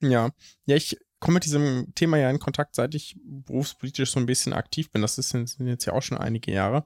Ja, 0.00 0.30
ja, 0.66 0.76
ich 0.76 0.98
komme 1.18 1.34
mit 1.34 1.44
diesem 1.44 1.92
Thema 1.94 2.18
ja 2.18 2.30
in 2.30 2.38
Kontakt, 2.38 2.74
seit 2.74 2.94
ich 2.94 3.16
berufspolitisch 3.22 4.10
so 4.10 4.20
ein 4.20 4.26
bisschen 4.26 4.52
aktiv 4.52 4.90
bin. 4.90 5.02
Das 5.02 5.16
sind 5.16 5.56
jetzt 5.60 5.86
ja 5.86 5.92
auch 5.92 6.02
schon 6.02 6.18
einige 6.18 6.52
Jahre. 6.52 6.84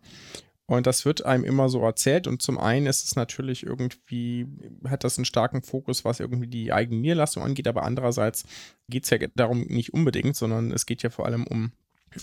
Und 0.66 0.86
das 0.86 1.04
wird 1.04 1.26
einem 1.26 1.42
immer 1.42 1.68
so 1.68 1.82
erzählt. 1.82 2.28
Und 2.28 2.42
zum 2.42 2.56
einen 2.56 2.86
ist 2.86 3.04
es 3.04 3.16
natürlich 3.16 3.64
irgendwie, 3.64 4.46
hat 4.88 5.02
das 5.02 5.18
einen 5.18 5.24
starken 5.24 5.62
Fokus, 5.62 6.04
was 6.04 6.20
irgendwie 6.20 6.46
die 6.46 6.72
eigene 6.72 7.00
Niederlassung 7.00 7.42
angeht. 7.42 7.66
Aber 7.66 7.82
andererseits 7.82 8.44
geht 8.88 9.02
es 9.02 9.10
ja 9.10 9.18
darum 9.34 9.62
nicht 9.62 9.92
unbedingt, 9.92 10.36
sondern 10.36 10.70
es 10.70 10.86
geht 10.86 11.02
ja 11.02 11.10
vor 11.10 11.26
allem 11.26 11.44
um 11.44 11.72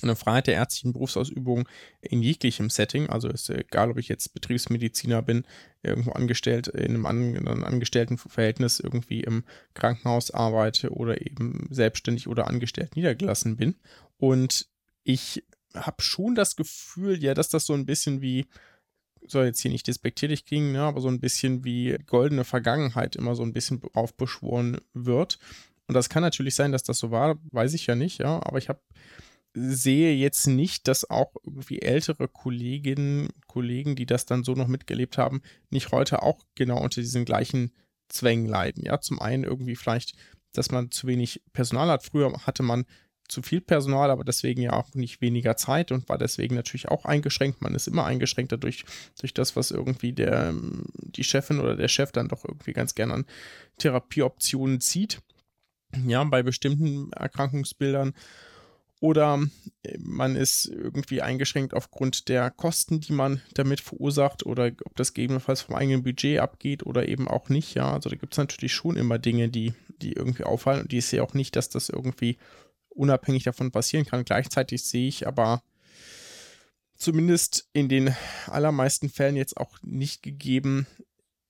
eine 0.02 0.16
Freiheit 0.16 0.48
der 0.48 0.56
ärztlichen 0.56 0.94
Berufsausübung 0.94 1.68
in 2.02 2.22
jeglichem 2.22 2.70
Setting. 2.70 3.10
Also 3.10 3.30
ist 3.30 3.50
egal, 3.50 3.92
ob 3.92 3.98
ich 3.98 4.08
jetzt 4.08 4.34
Betriebsmediziner 4.34 5.22
bin, 5.22 5.46
irgendwo 5.84 6.12
angestellt, 6.12 6.68
in 6.68 7.06
einem, 7.06 7.06
An 7.06 7.38
einem 7.38 7.64
Angestelltenverhältnis 7.64 8.80
irgendwie 8.80 9.22
im 9.22 9.44
Krankenhaus 9.74 10.32
arbeite 10.32 10.92
oder 10.92 11.22
eben 11.26 11.68
selbstständig 11.70 12.28
oder 12.28 12.48
angestellt 12.48 12.96
niedergelassen 12.96 13.58
bin. 13.58 13.76
Und 14.18 14.68
ich 15.04 15.44
habe 15.74 16.02
schon 16.02 16.36
das 16.36 16.56
Gefühl, 16.56 17.22
ja, 17.24 17.34
dass 17.34 17.50
das 17.50 17.66
so 17.66 17.74
ein 17.74 17.86
bisschen 17.86 18.22
wie, 18.22 18.46
soll 19.26 19.46
jetzt 19.46 19.62
hier 19.62 19.72
nicht 19.72 19.88
despektierlich 19.88 20.46
klingen, 20.46 20.72
ne, 20.72 20.82
aber 20.82 21.02
so 21.02 21.08
ein 21.08 21.20
bisschen 21.20 21.64
wie 21.64 21.98
goldene 22.06 22.44
Vergangenheit 22.44 23.16
immer 23.16 23.36
so 23.36 23.44
ein 23.44 23.54
bisschen 23.54 23.82
aufbeschworen 23.94 24.78
wird. 24.94 25.40
Und 25.88 25.94
das 25.94 26.10
kann 26.10 26.24
natürlich 26.24 26.56
sein, 26.56 26.72
dass 26.72 26.84
das 26.84 27.00
so 27.00 27.12
war, 27.12 27.38
weiß 27.52 27.74
ich 27.74 27.88
ja 27.88 27.96
nicht, 27.96 28.20
ja, 28.20 28.42
aber 28.44 28.58
ich 28.58 28.70
habe 28.70 28.82
sehe 29.60 30.14
jetzt 30.14 30.48
nicht, 30.48 30.88
dass 30.88 31.10
auch 31.10 31.36
irgendwie 31.44 31.82
ältere 31.82 32.28
Kolleginnen, 32.28 33.30
Kollegen, 33.48 33.96
die 33.96 34.06
das 34.06 34.26
dann 34.26 34.44
so 34.44 34.54
noch 34.54 34.68
mitgelebt 34.68 35.18
haben, 35.18 35.42
nicht 35.70 35.92
heute 35.92 36.22
auch 36.22 36.46
genau 36.56 36.80
unter 36.82 37.02
diesen 37.02 37.26
gleichen 37.26 37.72
Zwängen 38.08 38.46
leiden. 38.46 38.84
Ja, 38.84 39.02
zum 39.02 39.20
einen 39.20 39.44
irgendwie 39.44 39.76
vielleicht, 39.76 40.14
dass 40.54 40.72
man 40.72 40.92
zu 40.92 41.08
wenig 41.08 41.42
Personal 41.54 41.90
hat. 41.90 42.04
Früher 42.04 42.32
hatte 42.46 42.64
man 42.64 42.86
zu 43.28 43.42
viel 43.42 43.60
Personal, 43.60 44.10
aber 44.10 44.24
deswegen 44.24 44.62
ja 44.62 44.74
auch 44.74 44.94
nicht 44.94 45.22
weniger 45.22 45.58
Zeit 45.58 45.92
und 45.92 46.08
war 46.08 46.18
deswegen 46.18 46.56
natürlich 46.56 46.88
auch 46.88 47.04
eingeschränkt. 47.04 47.62
Man 47.62 47.76
ist 47.76 47.88
immer 47.88 48.06
eingeschränkt 48.06 48.52
dadurch, 48.54 48.86
durch 49.20 49.34
das, 49.34 49.56
was 49.56 49.72
irgendwie 49.72 50.14
der, 50.14 50.54
die 50.94 51.26
Chefin 51.26 51.60
oder 51.60 51.76
der 51.76 51.90
Chef 51.90 52.12
dann 52.12 52.30
doch 52.30 52.46
irgendwie 52.46 52.74
ganz 52.74 52.96
gerne 52.96 53.14
an 53.14 53.26
Therapieoptionen 53.80 54.80
zieht. 54.80 55.20
Ja, 56.06 56.24
bei 56.24 56.44
bestimmten 56.44 57.12
Erkrankungsbildern 57.14 58.14
oder 59.00 59.46
äh, 59.84 59.98
man 60.00 60.36
ist 60.36 60.66
irgendwie 60.66 61.22
eingeschränkt 61.22 61.74
aufgrund 61.74 62.30
der 62.30 62.50
Kosten, 62.52 63.00
die 63.00 63.14
man 63.14 63.42
damit 63.54 63.82
verursacht 63.82 64.46
oder 64.46 64.72
ob 64.86 64.96
das 64.96 65.14
gegebenenfalls 65.14 65.62
vom 65.62 65.76
eigenen 65.76 66.04
Budget 66.04 66.40
abgeht 66.40 66.86
oder 66.86 67.08
eben 67.08 67.28
auch 67.28 67.50
nicht. 67.50 67.76
Ja, 67.76 67.94
also 67.94 68.10
da 68.10 68.16
gibt 68.16 68.34
es 68.34 68.38
natürlich 68.38 68.74
schon 68.74 68.98
immer 68.98 69.20
Dinge, 69.20 69.50
die, 69.50 69.74
die 70.02 70.14
irgendwie 70.14 70.44
auffallen 70.44 70.82
und 70.82 70.94
ich 70.94 71.06
sehe 71.06 71.24
auch 71.24 71.34
nicht, 71.34 71.56
dass 71.56 71.70
das 71.70 71.90
irgendwie 71.90 72.38
unabhängig 72.90 73.44
davon 73.44 73.72
passieren 73.72 74.06
kann. 74.06 74.26
Gleichzeitig 74.26 74.84
sehe 74.84 75.08
ich 75.08 75.28
aber 75.28 75.62
zumindest 76.96 77.70
in 77.74 77.90
den 77.90 78.16
allermeisten 78.48 79.10
Fällen 79.10 79.36
jetzt 79.36 79.58
auch 79.58 79.78
nicht 79.84 80.24
gegeben, 80.24 80.88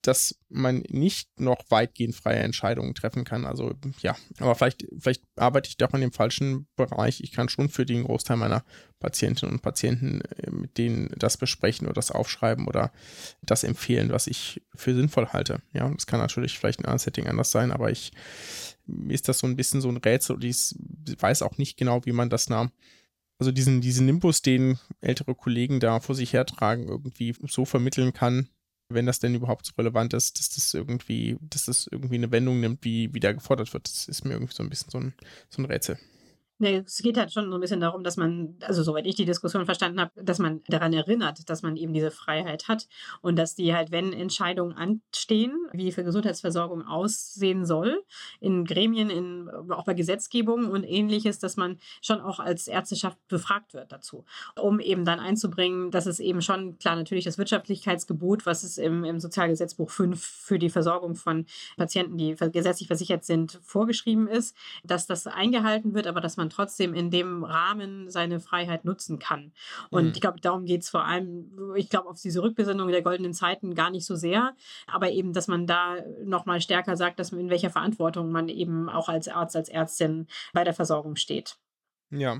dass 0.07 0.39
man 0.47 0.83
nicht 0.87 1.37
noch 1.37 1.65
weitgehend 1.69 2.15
freie 2.15 2.37
Entscheidungen 2.37 2.95
treffen 2.95 3.25
kann. 3.25 3.45
Also 3.45 3.73
ja, 4.01 4.15
aber 4.39 4.55
vielleicht, 4.55 4.87
vielleicht 4.97 5.21
arbeite 5.35 5.67
ich 5.67 5.75
doch 5.75 5.93
in 5.93 5.99
dem 5.99 6.13
falschen 6.13 6.65
Bereich. 6.77 7.19
Ich 7.19 7.33
kann 7.33 7.49
schon 7.49 7.67
für 7.67 7.85
den 7.85 8.05
Großteil 8.05 8.37
meiner 8.37 8.63
Patientinnen 8.99 9.55
und 9.55 9.61
Patienten 9.61 10.21
äh, 10.21 10.49
mit 10.49 10.77
denen 10.77 11.13
das 11.17 11.35
besprechen 11.35 11.87
oder 11.87 11.95
das 11.95 12.11
aufschreiben 12.11 12.67
oder 12.67 12.93
das 13.41 13.65
empfehlen, 13.65 14.09
was 14.11 14.27
ich 14.27 14.61
für 14.75 14.95
sinnvoll 14.95 15.27
halte. 15.27 15.61
Ja, 15.73 15.89
das 15.89 16.07
kann 16.07 16.21
natürlich 16.21 16.57
vielleicht 16.57 16.79
in 16.79 16.85
einem 16.85 16.99
Setting 16.99 17.27
anders 17.27 17.51
sein, 17.51 17.73
aber 17.73 17.91
ich 17.91 18.13
ist 19.09 19.27
das 19.27 19.39
so 19.39 19.47
ein 19.47 19.57
bisschen 19.57 19.81
so 19.81 19.89
ein 19.89 19.97
Rätsel 19.97 20.37
und 20.37 20.43
ich 20.45 20.73
weiß 21.19 21.41
auch 21.41 21.57
nicht 21.57 21.75
genau, 21.75 22.05
wie 22.05 22.13
man 22.13 22.29
das 22.29 22.47
nahm 22.47 22.71
also 23.39 23.51
diesen, 23.51 23.81
diesen 23.81 24.05
Nimbus, 24.07 24.41
den 24.41 24.79
ältere 24.99 25.35
Kollegen 25.35 25.79
da 25.79 25.99
vor 25.99 26.15
sich 26.15 26.33
hertragen, 26.33 26.87
irgendwie 26.87 27.35
so 27.47 27.65
vermitteln 27.65 28.13
kann, 28.13 28.49
wenn 28.89 29.05
das 29.05 29.19
denn 29.19 29.35
überhaupt 29.35 29.65
so 29.65 29.73
relevant 29.77 30.13
ist, 30.13 30.39
dass 30.39 30.49
das 30.49 30.73
irgendwie, 30.73 31.37
dass 31.41 31.65
das 31.65 31.87
irgendwie 31.91 32.15
eine 32.15 32.31
Wendung 32.31 32.59
nimmt, 32.59 32.83
wie, 32.83 33.13
wie 33.13 33.19
da 33.19 33.31
gefordert 33.33 33.73
wird. 33.73 33.87
Das 33.87 34.07
ist 34.07 34.23
mir 34.25 34.33
irgendwie 34.33 34.53
so 34.53 34.63
ein 34.63 34.69
bisschen 34.69 34.91
so 34.91 34.99
ein, 34.99 35.13
so 35.49 35.61
ein 35.61 35.65
Rätsel. 35.65 35.97
Nee, 36.59 36.83
es 36.83 36.97
geht 36.97 37.17
halt 37.17 37.31
schon 37.31 37.51
so 37.51 37.57
ein 37.57 37.61
bisschen 37.61 37.79
darum, 37.79 38.03
dass 38.03 38.17
man, 38.17 38.55
also 38.61 38.81
soweit 38.81 39.05
ich 39.05 39.13
die 39.13 39.25
Diskussion 39.25 39.65
verstanden 39.65 40.01
habe, 40.01 40.11
dass 40.15 40.39
man 40.39 40.63
daran 40.67 40.91
erinnert, 40.91 41.47
dass 41.51 41.61
man 41.61 41.77
eben 41.77 41.93
diese 41.93 42.09
Freiheit 42.09 42.67
hat 42.67 42.87
und 43.21 43.35
dass 43.35 43.53
die 43.53 43.75
halt, 43.75 43.91
wenn 43.91 44.11
Entscheidungen 44.11 44.73
anstehen, 44.73 45.55
wie 45.71 45.91
für 45.91 46.03
Gesundheitsversorgung 46.03 46.81
aussehen 46.87 47.63
soll, 47.63 48.03
in 48.39 48.65
Gremien, 48.65 49.11
in, 49.11 49.47
auch 49.69 49.85
bei 49.85 49.93
Gesetzgebung 49.93 50.67
und 50.71 50.83
ähnliches, 50.83 51.37
dass 51.37 51.57
man 51.57 51.77
schon 52.01 52.21
auch 52.21 52.39
als 52.39 52.67
Ärzteschaft 52.67 53.19
befragt 53.27 53.75
wird 53.75 53.91
dazu, 53.91 54.25
um 54.59 54.79
eben 54.79 55.05
dann 55.05 55.19
einzubringen, 55.19 55.91
dass 55.91 56.07
es 56.07 56.19
eben 56.19 56.41
schon, 56.41 56.79
klar, 56.79 56.95
natürlich 56.95 57.25
das 57.25 57.37
Wirtschaftlichkeitsgebot, 57.37 58.47
was 58.47 58.63
es 58.63 58.79
im, 58.79 59.03
im 59.03 59.19
Sozialgesetzbuch 59.19 59.91
5 59.91 60.19
für 60.19 60.57
die 60.57 60.71
Versorgung 60.71 61.15
von 61.15 61.45
Patienten, 61.75 62.17
die 62.17 62.35
gesetzlich 62.51 62.87
versichert 62.87 63.25
sind, 63.25 63.59
vorgeschrieben 63.61 64.27
ist, 64.27 64.57
dass 64.83 65.05
das 65.05 65.27
eingehalten 65.27 65.93
wird, 65.93 66.07
aber 66.07 66.19
dass 66.19 66.35
man 66.35 66.46
man 66.47 66.49
trotzdem 66.49 66.93
in 66.93 67.11
dem 67.11 67.43
Rahmen 67.43 68.09
seine 68.09 68.39
Freiheit 68.39 68.85
nutzen 68.85 69.19
kann. 69.19 69.51
Und 69.89 70.05
mhm. 70.05 70.11
ich 70.13 70.21
glaube, 70.21 70.39
darum 70.39 70.65
geht 70.65 70.83
es 70.83 70.89
vor 70.89 71.05
allem, 71.05 71.73
ich 71.75 71.89
glaube, 71.89 72.09
auf 72.09 72.21
diese 72.21 72.41
Rückbesinnung 72.41 72.87
der 72.89 73.01
goldenen 73.01 73.33
Zeiten 73.33 73.75
gar 73.75 73.89
nicht 73.89 74.05
so 74.05 74.15
sehr, 74.15 74.55
aber 74.87 75.11
eben, 75.11 75.33
dass 75.33 75.47
man 75.47 75.67
da 75.67 75.97
nochmal 76.23 76.61
stärker 76.61 76.95
sagt, 76.95 77.19
dass 77.19 77.31
man 77.31 77.41
in 77.41 77.49
welcher 77.49 77.69
Verantwortung 77.69 78.31
man 78.31 78.49
eben 78.49 78.89
auch 78.89 79.09
als 79.09 79.27
Arzt, 79.27 79.55
als 79.55 79.69
Ärztin 79.69 80.27
bei 80.53 80.63
der 80.63 80.73
Versorgung 80.73 81.15
steht. 81.15 81.57
Ja, 82.09 82.39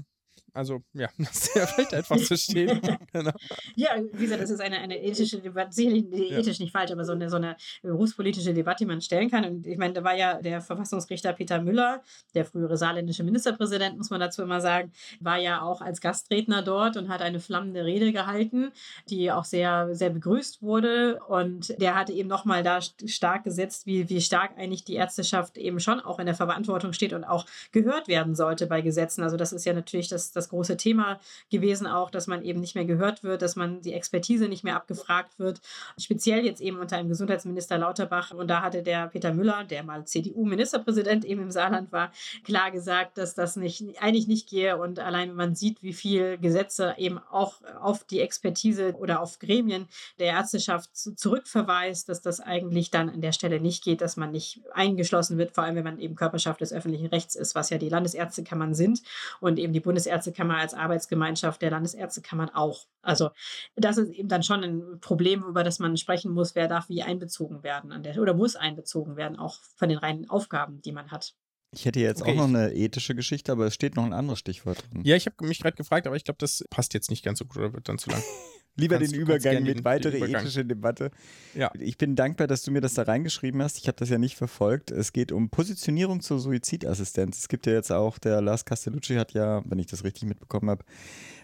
also, 0.54 0.82
ja, 0.94 1.10
das 1.18 1.50
fällt 1.50 1.94
einfach 1.94 2.18
zu 2.18 2.38
stehen. 2.38 2.82
genau. 3.14 3.32
Ja, 3.76 3.90
wie 4.14 4.24
gesagt, 4.24 4.42
das 4.42 4.50
ist 4.50 4.62
eine, 4.62 4.80
eine 4.80 5.02
ethische 5.02 5.40
Debatte, 5.40 5.72
sicherlich 5.72 6.06
ja. 6.12 6.38
ethisch 6.40 6.60
nicht 6.60 6.72
falsch, 6.72 6.92
aber 6.92 7.06
so 7.06 7.14
eine, 7.14 7.30
so 7.30 7.38
eine 7.38 7.56
berufspolitische 7.84 8.54
Debatte, 8.54 8.80
die 8.80 8.88
man 8.88 9.02
stellen 9.02 9.30
kann. 9.30 9.46
Und 9.46 9.68
ich 9.68 9.78
meine, 9.78 9.94
da 9.94 10.04
war 10.04 10.16
ja 10.16 10.42
der 10.42 10.62
Verfassungsrichter 10.62 11.34
Peter 11.34 11.62
Müller, 11.62 12.02
der 12.34 12.46
frühere 12.46 12.78
saarländische 12.78 13.24
Ministerpräsident, 13.24 13.98
muss 13.98 14.10
man 14.10 14.20
dazu 14.20 14.42
immer 14.42 14.62
sagen, 14.62 14.92
war 15.20 15.38
ja 15.38 15.62
auch 15.62 15.82
als 15.82 16.02
Gastredner 16.02 16.62
dort 16.62 16.98
und 16.98 17.10
hat 17.10 17.22
eine 17.22 17.40
flammende 17.40 17.86
Rede 17.86 18.12
gehalten, 18.12 18.72
die 19.10 19.32
auch 19.32 19.46
sehr, 19.46 19.94
sehr 19.96 20.10
begrüßt 20.10 20.62
wurde. 20.62 21.20
Und 21.28 21.80
der 21.80 21.96
hatte 21.96 22.14
eben 22.14 22.30
nochmal 22.30 22.64
da 22.64 22.80
stark 22.82 23.44
gesetzt, 23.44 23.86
wie, 23.86 24.10
wie 24.10 24.22
stark 24.22 24.58
eigentlich 24.58 24.84
die 24.84 24.96
Ärzteschaft 24.96 25.58
eben 25.58 25.80
schon 25.80 26.00
auch 26.00 26.20
in 26.20 26.26
der 26.26 26.36
Verantwortung 26.36 26.94
steht 26.94 27.14
und 27.14 27.24
auch 27.24 27.46
gehört 27.72 28.08
werden 28.08 28.36
sollte 28.36 28.68
bei 28.68 28.82
Gesetzen. 28.82 29.24
Also 29.24 29.38
das 29.38 29.54
ist 29.54 29.66
ja 29.66 29.74
natürlich 29.74 30.08
das, 30.10 30.27
das 30.36 30.50
große 30.50 30.78
Thema 30.78 31.20
gewesen 31.50 31.88
auch, 31.88 32.10
dass 32.10 32.28
man 32.28 32.44
eben 32.44 32.60
nicht 32.60 32.76
mehr 32.76 32.86
gehört 32.86 33.24
wird, 33.24 33.42
dass 33.42 33.56
man 33.56 33.82
die 33.82 33.94
Expertise 33.94 34.48
nicht 34.48 34.64
mehr 34.64 34.76
abgefragt 34.76 35.40
wird. 35.40 35.62
Speziell 35.98 36.46
jetzt 36.46 36.62
eben 36.62 36.78
unter 36.78 36.98
einem 36.98 37.10
Gesundheitsminister 37.10 37.78
Lauterbach. 37.78 38.32
Und 38.32 38.48
da 38.48 38.62
hatte 38.62 38.84
der 38.84 39.08
Peter 39.08 39.34
Müller, 39.34 39.64
der 39.64 39.84
mal 39.84 40.06
CDU-Ministerpräsident 40.06 41.26
eben 41.26 41.42
im 41.42 41.52
Saarland 41.52 41.92
war, 41.92 42.12
klar 42.44 42.72
gesagt, 42.72 43.18
dass 43.18 43.36
das 43.36 43.56
nicht, 43.56 43.84
eigentlich 44.00 44.28
nicht 44.28 44.50
gehe. 44.50 44.78
Und 44.78 45.00
allein 45.00 45.30
wenn 45.30 45.36
man 45.36 45.56
sieht, 45.56 45.82
wie 45.84 45.94
viel 45.94 46.38
Gesetze 46.38 46.96
eben 46.98 47.20
auch 47.20 47.62
auf 47.82 48.04
die 48.04 48.22
Expertise 48.22 48.94
oder 48.94 49.22
auf 49.22 49.40
Gremien 49.40 49.88
der 50.20 50.28
Ärzteschaft 50.28 50.96
zurückverweist, 50.96 52.10
dass 52.10 52.22
das 52.22 52.40
eigentlich 52.40 52.92
dann 52.92 53.10
an 53.10 53.22
der 53.22 53.32
Stelle 53.32 53.60
nicht 53.60 53.84
geht, 53.84 54.02
dass 54.02 54.18
man 54.18 54.32
nicht 54.32 54.62
eingeschlossen 54.74 55.38
wird, 55.38 55.52
vor 55.54 55.64
allem 55.64 55.76
wenn 55.76 55.84
man 55.84 56.00
eben 56.00 56.16
Körperschaft 56.16 56.62
des 56.62 56.74
öffentlichen 56.74 57.08
Rechts 57.08 57.36
ist, 57.36 57.56
was 57.56 57.70
ja 57.70 57.78
die 57.78 57.90
Landesärztekammern 57.90 58.74
sind 58.74 59.02
und 59.40 59.60
eben 59.60 59.74
die 59.74 59.80
Bundesärzte 59.80 60.17
Ärztekammer 60.18 60.58
als 60.58 60.74
Arbeitsgemeinschaft 60.74 61.62
der 61.62 61.70
Landesärztekammern 61.70 62.50
auch. 62.50 62.88
Also 63.02 63.30
das 63.76 63.98
ist 63.98 64.10
eben 64.12 64.28
dann 64.28 64.44
schon 64.44 64.64
ein 64.64 65.00
Problem, 65.00 65.44
über 65.44 65.64
das 65.64 65.78
man 65.80 65.96
sprechen 65.96 66.32
muss, 66.32 66.56
wer 66.56 66.68
darf 66.68 66.90
wie 66.90 67.04
einbezogen 67.04 67.62
werden 67.64 68.02
der, 68.02 68.20
oder 68.20 68.34
muss 68.34 68.56
einbezogen 68.56 69.16
werden, 69.16 69.38
auch 69.38 69.60
von 69.76 69.90
den 69.90 70.00
reinen 70.00 70.30
Aufgaben, 70.30 70.82
die 70.82 70.92
man 70.92 71.12
hat. 71.12 71.36
Ich 71.72 71.86
hätte 71.86 72.00
jetzt 72.00 72.22
okay. 72.22 72.32
auch 72.32 72.36
noch 72.36 72.48
eine 72.48 72.74
ethische 72.74 73.14
Geschichte, 73.14 73.52
aber 73.52 73.66
es 73.66 73.74
steht 73.74 73.96
noch 73.96 74.06
ein 74.06 74.14
anderes 74.14 74.40
Stichwort 74.40 74.84
drin. 74.90 75.02
Ja, 75.04 75.16
ich 75.16 75.26
habe 75.26 75.46
mich 75.46 75.60
gerade 75.60 75.76
gefragt, 75.76 76.08
aber 76.08 76.16
ich 76.16 76.24
glaube, 76.24 76.38
das 76.40 76.64
passt 76.70 76.94
jetzt 76.94 77.10
nicht 77.10 77.24
ganz 77.24 77.40
so 77.40 77.46
gut 77.46 77.58
oder 77.58 77.74
wird 77.74 77.90
dann 77.90 77.98
zu 77.98 78.10
lang. 78.10 78.24
Lieber 78.80 78.98
kannst, 78.98 79.12
den 79.12 79.20
Übergang 79.20 79.64
mit 79.64 79.84
weitere 79.84 80.20
ethische 80.20 80.64
Debatte. 80.64 81.10
Ja. 81.56 81.72
Ich 81.80 81.98
bin 81.98 82.16
dankbar, 82.16 82.46
dass 82.46 82.62
du 82.62 82.72
mir 82.72 82.80
das 82.80 82.94
da 82.94 83.04
reingeschrieben 83.04 83.62
hast. 83.62 83.80
Ich 83.80 83.88
habe 83.88 83.98
das 83.98 84.10
ja 84.10 84.20
nicht 84.20 84.36
verfolgt. 84.38 84.92
Es 84.92 85.14
geht 85.14 85.32
um 85.32 85.50
Positionierung 85.50 86.22
zur 86.22 86.40
Suizidassistenz. 86.40 87.40
Es 87.40 87.48
gibt 87.48 87.66
ja 87.66 87.74
jetzt 87.74 87.92
auch, 87.92 88.20
der 88.20 88.40
Lars 88.40 88.66
Castellucci 88.66 89.16
hat 89.16 89.34
ja, 89.34 89.64
wenn 89.66 89.80
ich 89.80 89.88
das 89.88 90.04
richtig 90.04 90.26
mitbekommen 90.26 90.70
habe, 90.70 90.86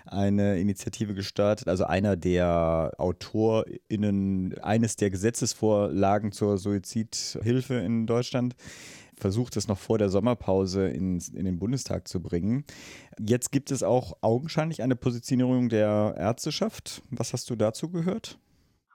eine 0.06 0.60
Initiative 0.60 1.16
gestartet, 1.16 1.68
also 1.68 1.86
einer 1.86 2.16
der 2.16 2.92
AutorInnen 2.98 4.60
eines 4.60 4.96
der 4.96 5.10
Gesetzesvorlagen 5.10 6.32
zur 6.34 6.60
Suizidhilfe 6.60 7.76
in 7.76 8.06
Deutschland 8.06 8.56
versucht, 9.18 9.58
es 9.58 9.68
noch 9.68 9.78
vor 9.78 9.98
der 9.98 10.10
Sommerpause 10.10 10.88
in, 10.88 11.20
in 11.34 11.46
den 11.46 11.60
Bundestag 11.60 12.08
zu 12.08 12.22
bringen. 12.22 12.66
Jetzt 13.20 13.52
gibt 13.52 13.72
es 13.72 13.84
auch 13.84 14.18
augenscheinlich 14.22 14.82
eine 14.82 14.96
Positionierung 14.96 15.70
der 15.70 16.16
Ärzteschaft. 16.18 17.02
Was 17.10 17.34
hast 17.34 17.50
du 17.50 17.56
dazu 17.56 17.90
gehört? 17.90 18.38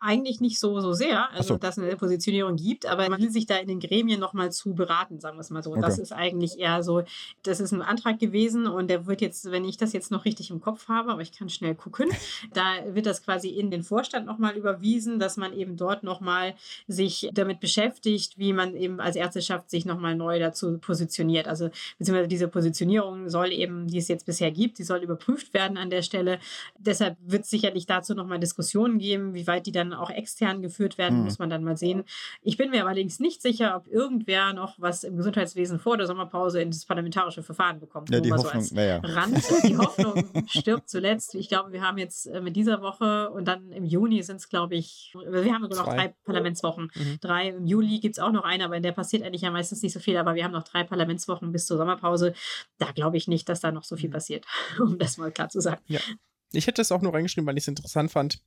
Eigentlich 0.01 0.41
nicht 0.41 0.61
so, 0.61 0.81
so 0.81 0.93
sehr, 0.93 1.31
also 1.33 1.55
so. 1.55 1.59
dass 1.59 1.77
es 1.77 1.85
eine 1.85 1.97
Positionierung 1.97 2.57
gibt, 2.57 2.87
aber 2.87 3.09
man 3.09 3.21
will 3.21 3.31
sich 3.31 3.47
da 3.47 3.57
in 3.57 3.69
den 3.69 3.81
Gremien 3.81 4.21
nochmal 4.21 4.53
zu 4.53 4.75
beraten, 4.75 5.21
sagen 5.21 5.37
wir 5.37 5.41
es 5.41 5.51
mal 5.51 5.63
so. 5.63 5.73
Okay. 5.73 5.81
Das 5.81 5.99
ist 5.99 6.13
eigentlich 6.13 6.59
eher 6.59 6.83
so, 6.83 7.03
das 7.43 7.61
ist 7.61 7.73
ein 7.73 7.83
Antrag 7.83 8.19
gewesen 8.19 8.67
und 8.67 8.89
der 8.89 9.07
wird 9.07 9.21
jetzt, 9.21 9.51
wenn 9.51 9.65
ich 9.65 9.77
das 9.77 9.93
jetzt 9.93 10.11
noch 10.11 10.25
richtig 10.25 10.51
im 10.51 10.61
Kopf 10.61 10.89
habe, 10.89 11.11
aber 11.11 11.23
ich 11.23 11.33
kann 11.33 11.49
schnell 11.49 11.75
gucken, 11.75 12.09
da 12.53 12.65
wird 12.87 13.07
das 13.07 13.23
quasi 13.23 13.49
in 13.49 13.71
den 13.71 13.83
Vorstand 13.83 14.27
nochmal 14.27 14.57
überwiesen, 14.57 15.19
dass 15.19 15.37
man 15.37 15.53
eben 15.53 15.77
dort 15.77 16.03
nochmal 16.03 16.55
sich 16.87 17.29
damit 17.33 17.61
beschäftigt, 17.61 18.39
wie 18.39 18.53
man 18.53 18.77
eben 18.77 19.01
als 19.01 19.17
Ärzteschaft 19.17 19.71
sich 19.71 19.85
nochmal 19.85 20.15
neu 20.15 20.39
dazu 20.39 20.79
positioniert. 20.79 21.49
Also 21.49 21.71
beziehungsweise 21.99 22.29
diese 22.29 22.49
Positionierung 22.49 23.29
soll 23.29 23.53
eben, 23.53 23.87
die 23.87 23.99
es 23.99 24.09
jetzt 24.09 24.27
bisher 24.27 24.51
gibt, 24.51 24.79
die 24.79 24.85
soll 24.85 25.03
überprüft 25.03 25.55
werden 25.55 25.77
an 25.77 25.91
der 25.91 26.03
Stelle. 26.03 26.39
Deshalb 26.79 27.17
wird 27.25 27.45
es 27.45 27.51
sicherlich 27.51 27.87
dazu 27.87 28.15
nochmal 28.15 28.39
Diskussionen 28.39 28.99
geben, 28.99 29.35
wie 29.35 29.47
weit 29.47 29.67
die 29.67 29.73
dann 29.73 29.88
dann 29.91 29.99
auch 29.99 30.11
extern 30.11 30.63
geführt 30.63 30.99
werden, 30.99 31.19
mhm. 31.19 31.25
muss 31.25 31.39
man 31.39 31.51
dann 31.51 31.65
mal 31.65 31.77
sehen. 31.77 32.05
Ich 32.43 32.57
bin 32.57 32.71
mir 32.71 32.87
allerdings 32.87 33.21
nicht 33.21 33.43
sicher, 33.43 33.77
ob 33.77 33.89
irgendwer 33.89 34.53
noch 34.53 34.75
was 34.79 35.05
im 35.05 35.17
Gesundheitswesen 35.17 35.79
vor 35.79 35.97
der 35.97 36.07
Sommerpause 36.07 36.61
in 36.61 36.71
das 36.71 36.85
parlamentarische 36.85 37.43
Verfahren 37.43 37.81
bekommt. 37.81 38.11
Ja, 38.11 38.21
die 38.21 38.33
Hoffnung, 38.33 38.63
so 38.63 38.75
ja. 38.77 38.99
Rand. 38.99 39.43
Die 39.65 39.77
Hoffnung 39.79 40.47
stirbt 40.47 40.89
zuletzt. 40.89 41.35
Ich 41.35 41.49
glaube, 41.49 41.73
wir 41.73 41.83
haben 41.83 41.99
jetzt 41.99 42.27
äh, 42.27 42.41
mit 42.41 42.57
dieser 42.57 42.83
Woche 42.83 43.31
und 43.31 43.47
dann 43.47 43.73
im 43.73 43.85
Juni 43.85 44.23
sind 44.23 44.37
es, 44.37 44.49
glaube 44.49 44.77
ich, 44.77 45.15
wir 45.15 45.53
haben 45.53 45.63
noch 45.63 45.85
drei 45.85 46.15
Parlamentswochen. 46.25 46.91
Mhm. 46.95 47.19
Drei, 47.21 47.49
im 47.49 47.67
Juli 47.67 48.01
gibt 48.01 48.17
es 48.17 48.19
auch 48.19 48.33
noch 48.33 48.45
eine, 48.45 48.65
aber 48.65 48.77
in 48.77 48.83
der 48.83 48.93
passiert 48.93 49.23
eigentlich 49.23 49.43
ja 49.43 49.51
meistens 49.51 49.83
nicht 49.83 49.93
so 49.93 50.01
viel, 50.01 50.17
aber 50.17 50.35
wir 50.35 50.45
haben 50.45 50.53
noch 50.53 50.65
drei 50.65 50.85
Parlamentswochen 50.85 51.53
bis 51.53 51.67
zur 51.67 51.77
Sommerpause. 51.77 52.35
Da 52.79 52.93
glaube 52.93 53.17
ich 53.17 53.29
nicht, 53.29 53.49
dass 53.49 53.61
da 53.61 53.73
noch 53.73 53.85
so 53.85 53.97
viel 53.97 54.09
mhm. 54.09 54.15
passiert, 54.15 54.47
um 54.81 54.99
das 54.99 55.19
mal 55.19 55.31
klar 55.31 55.49
zu 55.49 55.61
sagen. 55.61 55.83
Ja. 55.87 56.01
Ich 56.53 56.67
hätte 56.67 56.81
es 56.81 56.93
auch 56.93 57.03
nur 57.03 57.13
reingeschrieben, 57.13 57.47
weil 57.47 57.59
ich 57.59 57.65
es 57.65 57.69
interessant 57.69 58.11
fand. 58.11 58.41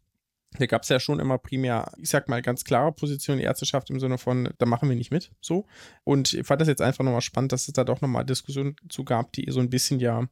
Da 0.57 0.65
gab 0.65 0.83
es 0.83 0.89
ja 0.89 0.99
schon 0.99 1.19
immer 1.19 1.37
primär, 1.37 1.91
ich 1.97 2.09
sag 2.09 2.27
mal, 2.27 2.41
ganz 2.41 2.65
klare 2.65 2.91
Position 2.91 3.37
die 3.37 3.43
Ärzteschaft 3.43 3.89
im 3.89 3.99
Sinne 3.99 4.17
von, 4.17 4.49
da 4.57 4.65
machen 4.65 4.89
wir 4.89 4.95
nicht 4.95 5.11
mit, 5.11 5.31
so. 5.39 5.65
Und 6.03 6.33
ich 6.33 6.45
fand 6.45 6.59
das 6.59 6.67
jetzt 6.67 6.81
einfach 6.81 7.03
nochmal 7.03 7.21
spannend, 7.21 7.51
dass 7.53 7.67
es 7.67 7.73
da 7.73 7.83
doch 7.83 8.01
nochmal 8.01 8.25
Diskussionen 8.25 8.75
zu 8.89 9.05
gab, 9.05 9.31
die 9.33 9.49
so 9.49 9.61
ein 9.61 9.69
bisschen 9.69 9.99
ja, 9.99 10.27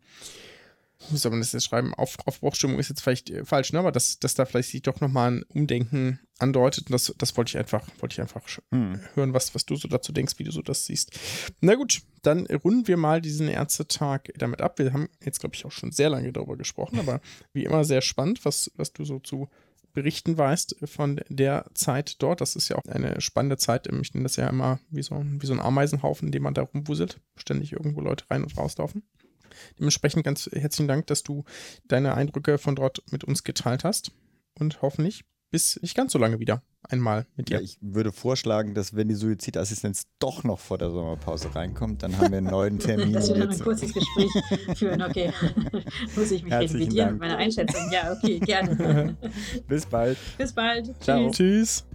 wie 1.10 1.18
soll 1.18 1.32
man 1.32 1.40
das 1.40 1.54
jetzt 1.54 1.66
schreiben, 1.66 1.94
Auf, 1.94 2.18
Aufbruchstimmung 2.26 2.78
ist 2.78 2.90
jetzt 2.90 3.02
vielleicht 3.02 3.30
äh, 3.30 3.46
falsch, 3.46 3.72
ne? 3.72 3.80
aber 3.80 3.92
dass, 3.92 4.20
dass 4.20 4.36
da 4.36 4.46
vielleicht 4.46 4.70
sich 4.70 4.82
doch 4.82 5.00
nochmal 5.00 5.32
ein 5.32 5.44
Umdenken 5.44 6.20
andeutet. 6.38 6.88
Und 6.88 6.94
das, 6.94 7.14
das 7.18 7.38
wollte 7.38 7.52
ich 7.52 7.58
einfach, 7.58 7.88
wollte 8.00 8.14
ich 8.14 8.22
einfach 8.22 8.42
hm. 8.72 9.00
hören, 9.14 9.34
was, 9.34 9.56
was 9.56 9.66
du 9.66 9.76
so 9.76 9.88
dazu 9.88 10.12
denkst, 10.12 10.34
wie 10.38 10.44
du 10.44 10.52
so 10.52 10.62
das 10.62 10.86
siehst. 10.86 11.18
Na 11.62 11.76
gut, 11.76 12.02
dann 12.22 12.46
runden 12.48 12.88
wir 12.88 12.98
mal 12.98 13.22
diesen 13.22 13.48
Ärztetag 13.48 14.34
damit 14.38 14.62
ab. 14.62 14.78
Wir 14.80 14.92
haben 14.92 15.10
jetzt, 15.24 15.40
glaube 15.40 15.56
ich, 15.56 15.66
auch 15.66 15.72
schon 15.72 15.92
sehr 15.92 16.10
lange 16.10 16.34
darüber 16.34 16.58
gesprochen, 16.58 17.00
aber 17.00 17.22
wie 17.54 17.64
immer 17.64 17.86
sehr 17.86 18.02
spannend, 18.02 18.44
was, 18.44 18.72
was 18.76 18.92
du 18.92 19.06
so 19.06 19.20
zu 19.20 19.50
berichten 19.94 20.38
weißt 20.38 20.78
von 20.86 21.22
der 21.30 21.66
Zeit 21.74 22.22
dort. 22.22 22.42
Das 22.42 22.56
ist 22.56 22.70
ja 22.70 22.78
auch 22.78 22.86
eine 22.86 23.22
spannende 23.22 23.58
Zeit. 23.58 23.88
Ich 23.88 24.14
nenne 24.14 24.24
das 24.24 24.36
ja 24.36 24.48
immer 24.48 24.80
wie 24.90 25.04
so, 25.04 25.22
wie 25.24 25.46
so 25.46 25.54
ein 25.54 25.60
Ameisenhaufen, 25.60 26.28
in 26.28 26.32
dem 26.32 26.44
man 26.44 26.54
da 26.54 26.64
rumwuselt. 26.64 27.20
Ständig 27.36 27.74
irgendwo 27.74 28.02
Leute 28.02 28.26
rein 28.30 28.44
und 28.44 28.58
rauslaufen. 28.58 29.04
Dementsprechend 29.78 30.24
ganz 30.24 30.50
herzlichen 30.52 30.88
Dank, 30.88 31.08
dass 31.08 31.24
du 31.24 31.44
deine 31.86 32.14
Eindrücke 32.14 32.58
von 32.58 32.76
dort 32.76 33.04
mit 33.12 33.24
uns 33.24 33.44
geteilt 33.44 33.84
hast. 33.84 34.12
Und 34.58 34.82
hoffentlich 34.82 35.26
bis 35.52 35.82
nicht 35.82 35.96
ganz 35.96 36.12
so 36.12 36.20
lange 36.20 36.40
wieder 36.40 36.62
einmal 36.88 37.26
mit 37.36 37.50
dir. 37.50 37.58
Ja, 37.58 37.62
ich 37.62 37.78
würde 37.82 38.12
vorschlagen, 38.12 38.74
dass 38.74 38.96
wenn 38.96 39.08
die 39.08 39.16
Suizidassistenz 39.16 40.08
doch 40.20 40.44
noch 40.44 40.60
vor 40.60 40.78
der 40.78 40.92
Sommerpause 40.92 41.54
reinkommt, 41.54 42.04
dann 42.04 42.18
haben 42.18 42.32
wir 42.32 42.38
einen 42.38 42.48
neuen 42.48 42.80
Termin. 42.80 43.14
Dass 43.14 43.30
wir 43.30 43.46
noch 43.46 43.52
ein 43.52 43.60
kurzes 43.60 43.94
Gespräch 43.94 44.32
führen, 44.78 45.02
okay. 45.02 45.32
Muss 46.16 46.32
ich 46.32 46.44
mich 46.44 46.54
revidieren 46.54 47.12
mit 47.12 47.20
meiner 47.22 47.38
Einschätzung? 47.38 47.92
Ja, 47.92 48.14
okay, 48.14 48.40
gerne. 48.40 49.18
Bis 49.68 49.86
bald. 49.86 50.18
Bis 50.38 50.54
bald. 50.54 50.94
Ciao. 51.02 51.30
Tschüss. 51.32 51.86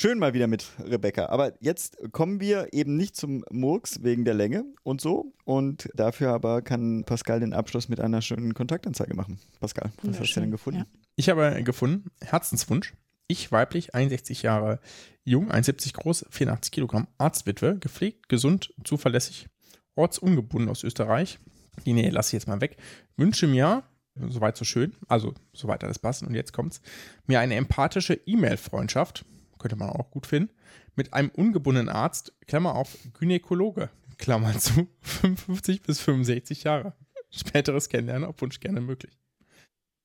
Schön 0.00 0.20
mal 0.20 0.32
wieder 0.32 0.46
mit 0.46 0.64
Rebecca. 0.78 1.26
Aber 1.26 1.54
jetzt 1.58 1.98
kommen 2.12 2.38
wir 2.38 2.72
eben 2.72 2.96
nicht 2.96 3.16
zum 3.16 3.44
Murks 3.50 4.04
wegen 4.04 4.24
der 4.24 4.34
Länge 4.34 4.64
und 4.84 5.00
so. 5.00 5.32
Und 5.42 5.90
dafür 5.92 6.30
aber 6.30 6.62
kann 6.62 7.02
Pascal 7.02 7.40
den 7.40 7.52
Abschluss 7.52 7.88
mit 7.88 7.98
einer 7.98 8.22
schönen 8.22 8.54
Kontaktanzeige 8.54 9.16
machen. 9.16 9.40
Pascal, 9.58 9.90
was 10.04 10.20
hast 10.20 10.36
du 10.36 10.40
denn 10.40 10.52
gefunden? 10.52 10.78
Ja. 10.78 10.86
Ich 11.16 11.28
habe 11.28 11.64
gefunden, 11.64 12.12
Herzenswunsch. 12.20 12.94
Ich, 13.26 13.50
weiblich, 13.50 13.92
61 13.92 14.42
Jahre 14.42 14.78
jung, 15.24 15.50
1,70 15.50 15.94
groß, 15.94 16.26
84 16.30 16.70
Kilogramm, 16.70 17.08
Arztwitwe, 17.18 17.76
gepflegt, 17.80 18.28
gesund, 18.28 18.72
zuverlässig, 18.84 19.48
ortsungebunden 19.96 20.70
aus 20.70 20.84
Österreich. 20.84 21.40
Die 21.86 21.92
Nähe 21.92 22.10
lasse 22.10 22.28
ich 22.28 22.34
jetzt 22.34 22.46
mal 22.46 22.60
weg. 22.60 22.76
Wünsche 23.16 23.48
mir, 23.48 23.82
soweit 24.28 24.56
so 24.56 24.64
schön, 24.64 24.94
also 25.08 25.34
soweit 25.52 25.82
alles 25.82 25.98
passt, 25.98 26.22
und 26.22 26.36
jetzt 26.36 26.52
kommt's, 26.52 26.80
mir 27.26 27.40
eine 27.40 27.56
empathische 27.56 28.14
E-Mail-Freundschaft, 28.14 29.24
könnte 29.58 29.76
man 29.76 29.90
auch 29.90 30.10
gut 30.10 30.26
finden, 30.26 30.52
mit 30.96 31.14
einem 31.14 31.30
ungebundenen 31.30 31.88
Arzt, 31.88 32.32
Klammer 32.46 32.74
auf, 32.74 32.96
Gynäkologe, 33.18 33.90
Klammer 34.18 34.58
zu, 34.58 34.88
55 35.00 35.82
bis 35.82 36.00
65 36.00 36.64
Jahre. 36.64 36.94
Späteres 37.30 37.88
Kennenlernen 37.88 38.28
auf 38.28 38.40
Wunsch 38.40 38.60
gerne 38.60 38.80
möglich. 38.80 39.18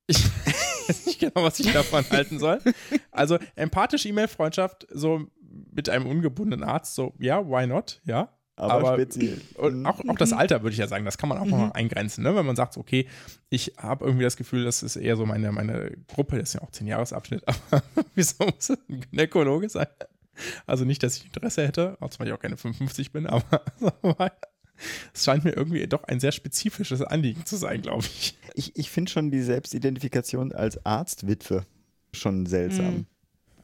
Ich 0.06 0.22
weiß 0.88 1.06
nicht 1.06 1.20
genau, 1.20 1.42
was 1.42 1.58
ich 1.60 1.72
davon 1.72 2.04
halten 2.10 2.38
soll. 2.38 2.60
Also 3.10 3.38
empathische 3.54 4.08
E-Mail-Freundschaft, 4.08 4.86
so 4.90 5.26
mit 5.72 5.88
einem 5.88 6.06
ungebundenen 6.06 6.68
Arzt, 6.68 6.94
so, 6.94 7.14
ja, 7.18 7.46
why 7.46 7.66
not, 7.66 8.00
ja. 8.04 8.36
Aber, 8.56 8.88
Aber- 8.90 8.94
speziell. 8.94 9.40
Und 9.56 9.84
auch, 9.86 10.00
auch 10.08 10.16
das 10.16 10.32
Alter 10.32 10.62
würde 10.62 10.72
ich 10.72 10.78
ja 10.78 10.86
sagen, 10.86 11.04
das 11.04 11.18
kann 11.18 11.28
man 11.28 11.38
auch 11.38 11.46
noch 11.46 11.72
eingrenzen, 11.72 12.22
ne? 12.22 12.36
wenn 12.36 12.46
man 12.46 12.56
sagt, 12.56 12.76
okay, 12.76 13.08
ich 13.50 13.74
habe 13.78 14.04
irgendwie 14.04 14.24
das 14.24 14.36
Gefühl, 14.36 14.64
das 14.64 14.82
ist 14.82 14.96
eher 14.96 15.16
so 15.16 15.26
meine, 15.26 15.50
meine 15.52 15.90
Gruppe, 16.08 16.38
das 16.38 16.50
ist 16.50 16.54
ja 16.54 16.62
auch 16.62 16.70
10 16.70 16.86
Jahresabschnitt, 16.86 17.42
aber 17.70 17.82
wieso 18.14 18.44
muss 18.44 18.70
es 18.70 18.78
ein 18.88 19.00
Gynäkologe 19.10 19.68
sein? 19.68 19.86
Also 20.66 20.84
nicht, 20.84 21.02
dass 21.02 21.16
ich 21.16 21.26
Interesse 21.26 21.66
hätte, 21.66 21.96
auch 22.00 22.10
zwar 22.10 22.26
ich 22.26 22.32
auch 22.32 22.40
keine 22.40 22.56
55 22.56 23.12
bin, 23.12 23.26
aber 23.26 23.62
es 25.14 25.24
scheint 25.24 25.44
mir 25.44 25.52
irgendwie 25.52 25.86
doch 25.86 26.04
ein 26.04 26.20
sehr 26.20 26.32
spezifisches 26.32 27.02
Anliegen 27.02 27.44
zu 27.46 27.56
sein, 27.56 27.82
glaube 27.82 28.04
ich. 28.04 28.36
Ich, 28.54 28.76
ich 28.76 28.90
finde 28.90 29.10
schon 29.10 29.30
die 29.30 29.42
Selbstidentifikation 29.42 30.52
als 30.52 30.84
Arztwitwe 30.84 31.64
schon 32.12 32.46
seltsam. 32.46 32.84
Mhm. 32.94 33.06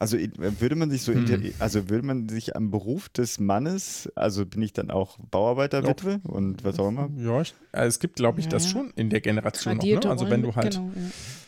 Also 0.01 0.17
würde 0.17 0.75
man 0.75 0.89
sich 0.89 1.03
so, 1.03 1.13
Hm. 1.13 1.27
inter- 1.27 1.53
also 1.59 1.87
würde 1.87 2.03
man 2.03 2.27
sich 2.27 2.55
am 2.55 2.71
Beruf 2.71 3.07
des 3.09 3.39
Mannes, 3.39 4.11
also 4.15 4.47
bin 4.47 4.63
ich 4.63 4.73
dann 4.73 4.89
auch 4.89 5.19
Bauarbeiterwitwe 5.29 6.21
und 6.23 6.63
was 6.63 6.79
auch 6.79 6.87
immer. 6.87 7.07
Ja, 7.17 7.39
ich, 7.41 7.53
also 7.71 7.87
es 7.87 7.99
gibt, 7.99 8.15
glaube 8.15 8.39
ich, 8.39 8.45
Ja, 8.47 8.51
das 8.51 8.63
ja. 8.63 8.69
schon 8.71 8.89
in 8.95 9.11
der 9.11 9.21
Generation 9.21 9.77
noch. 9.77 9.83
Ne? 9.83 9.99
Also 10.09 10.27
wenn 10.31 10.41
du 10.41 10.55
halt 10.55 10.73
genau, 10.73 10.89
ja. 10.95 11.01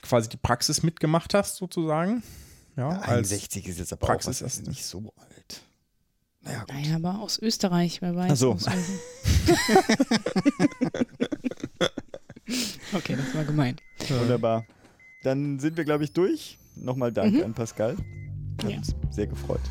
quasi 0.03 0.29
die 0.29 0.37
Praxis 0.37 0.83
mitgemacht 0.83 1.33
hast, 1.33 1.55
sozusagen. 1.55 2.21
Ja, 2.77 2.89
als 2.89 3.31
61 3.31 3.67
ist 3.69 3.79
jetzt 3.79 3.91
aber 3.91 4.05
Praxis 4.05 4.41
auch 4.43 4.45
was, 4.45 4.59
ist- 4.59 4.67
nicht 4.67 4.85
so 4.85 5.11
alt. 5.17 5.61
Naja, 6.41 6.59
gut. 6.59 6.73
Naja, 6.75 6.95
aber 6.97 7.19
aus 7.21 7.39
Österreich, 7.41 8.01
wer 8.03 8.15
weiß. 8.15 8.31
Ach 8.33 8.35
so. 8.35 8.57
welchem- 8.59 8.99
okay, 12.93 13.15
das 13.15 13.33
war 13.33 13.45
gemeint. 13.45 13.81
Wunderbar. 14.09 14.65
Dann 15.23 15.59
sind 15.59 15.75
wir, 15.77 15.85
glaube 15.85 16.03
ich, 16.03 16.11
durch. 16.13 16.59
Nochmal 16.75 17.11
Dank 17.11 17.33
Mhm. 17.35 17.43
an 17.43 17.53
Pascal. 17.53 17.95
Hat 18.61 18.69
Ja. 18.69 18.77
uns 18.77 18.95
sehr 19.11 19.27
gefreut. 19.27 19.61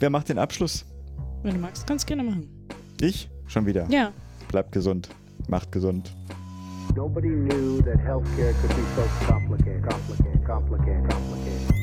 Wer 0.00 0.10
macht 0.10 0.28
den 0.28 0.38
Abschluss? 0.38 0.84
Wenn 1.42 1.54
du 1.54 1.60
magst, 1.60 1.86
kannst 1.86 2.04
du 2.08 2.14
gerne 2.14 2.28
machen. 2.30 2.48
Ich? 3.00 3.28
Schon 3.46 3.66
wieder. 3.66 3.86
Ja, 3.90 4.12
Bleibt 4.48 4.72
gesund. 4.72 5.08
Macht 5.48 5.72
gesund. 5.72 6.14
Nobody 6.94 7.28
knew 7.28 7.80
that 7.82 7.98
healthcare 7.98 8.52
could 8.60 8.70
be 8.76 8.82
so 8.94 9.02
complicated, 9.26 9.82
complicated, 9.82 10.44
complicated, 10.44 10.44
complicated, 10.46 11.10
complicated. 11.10 11.73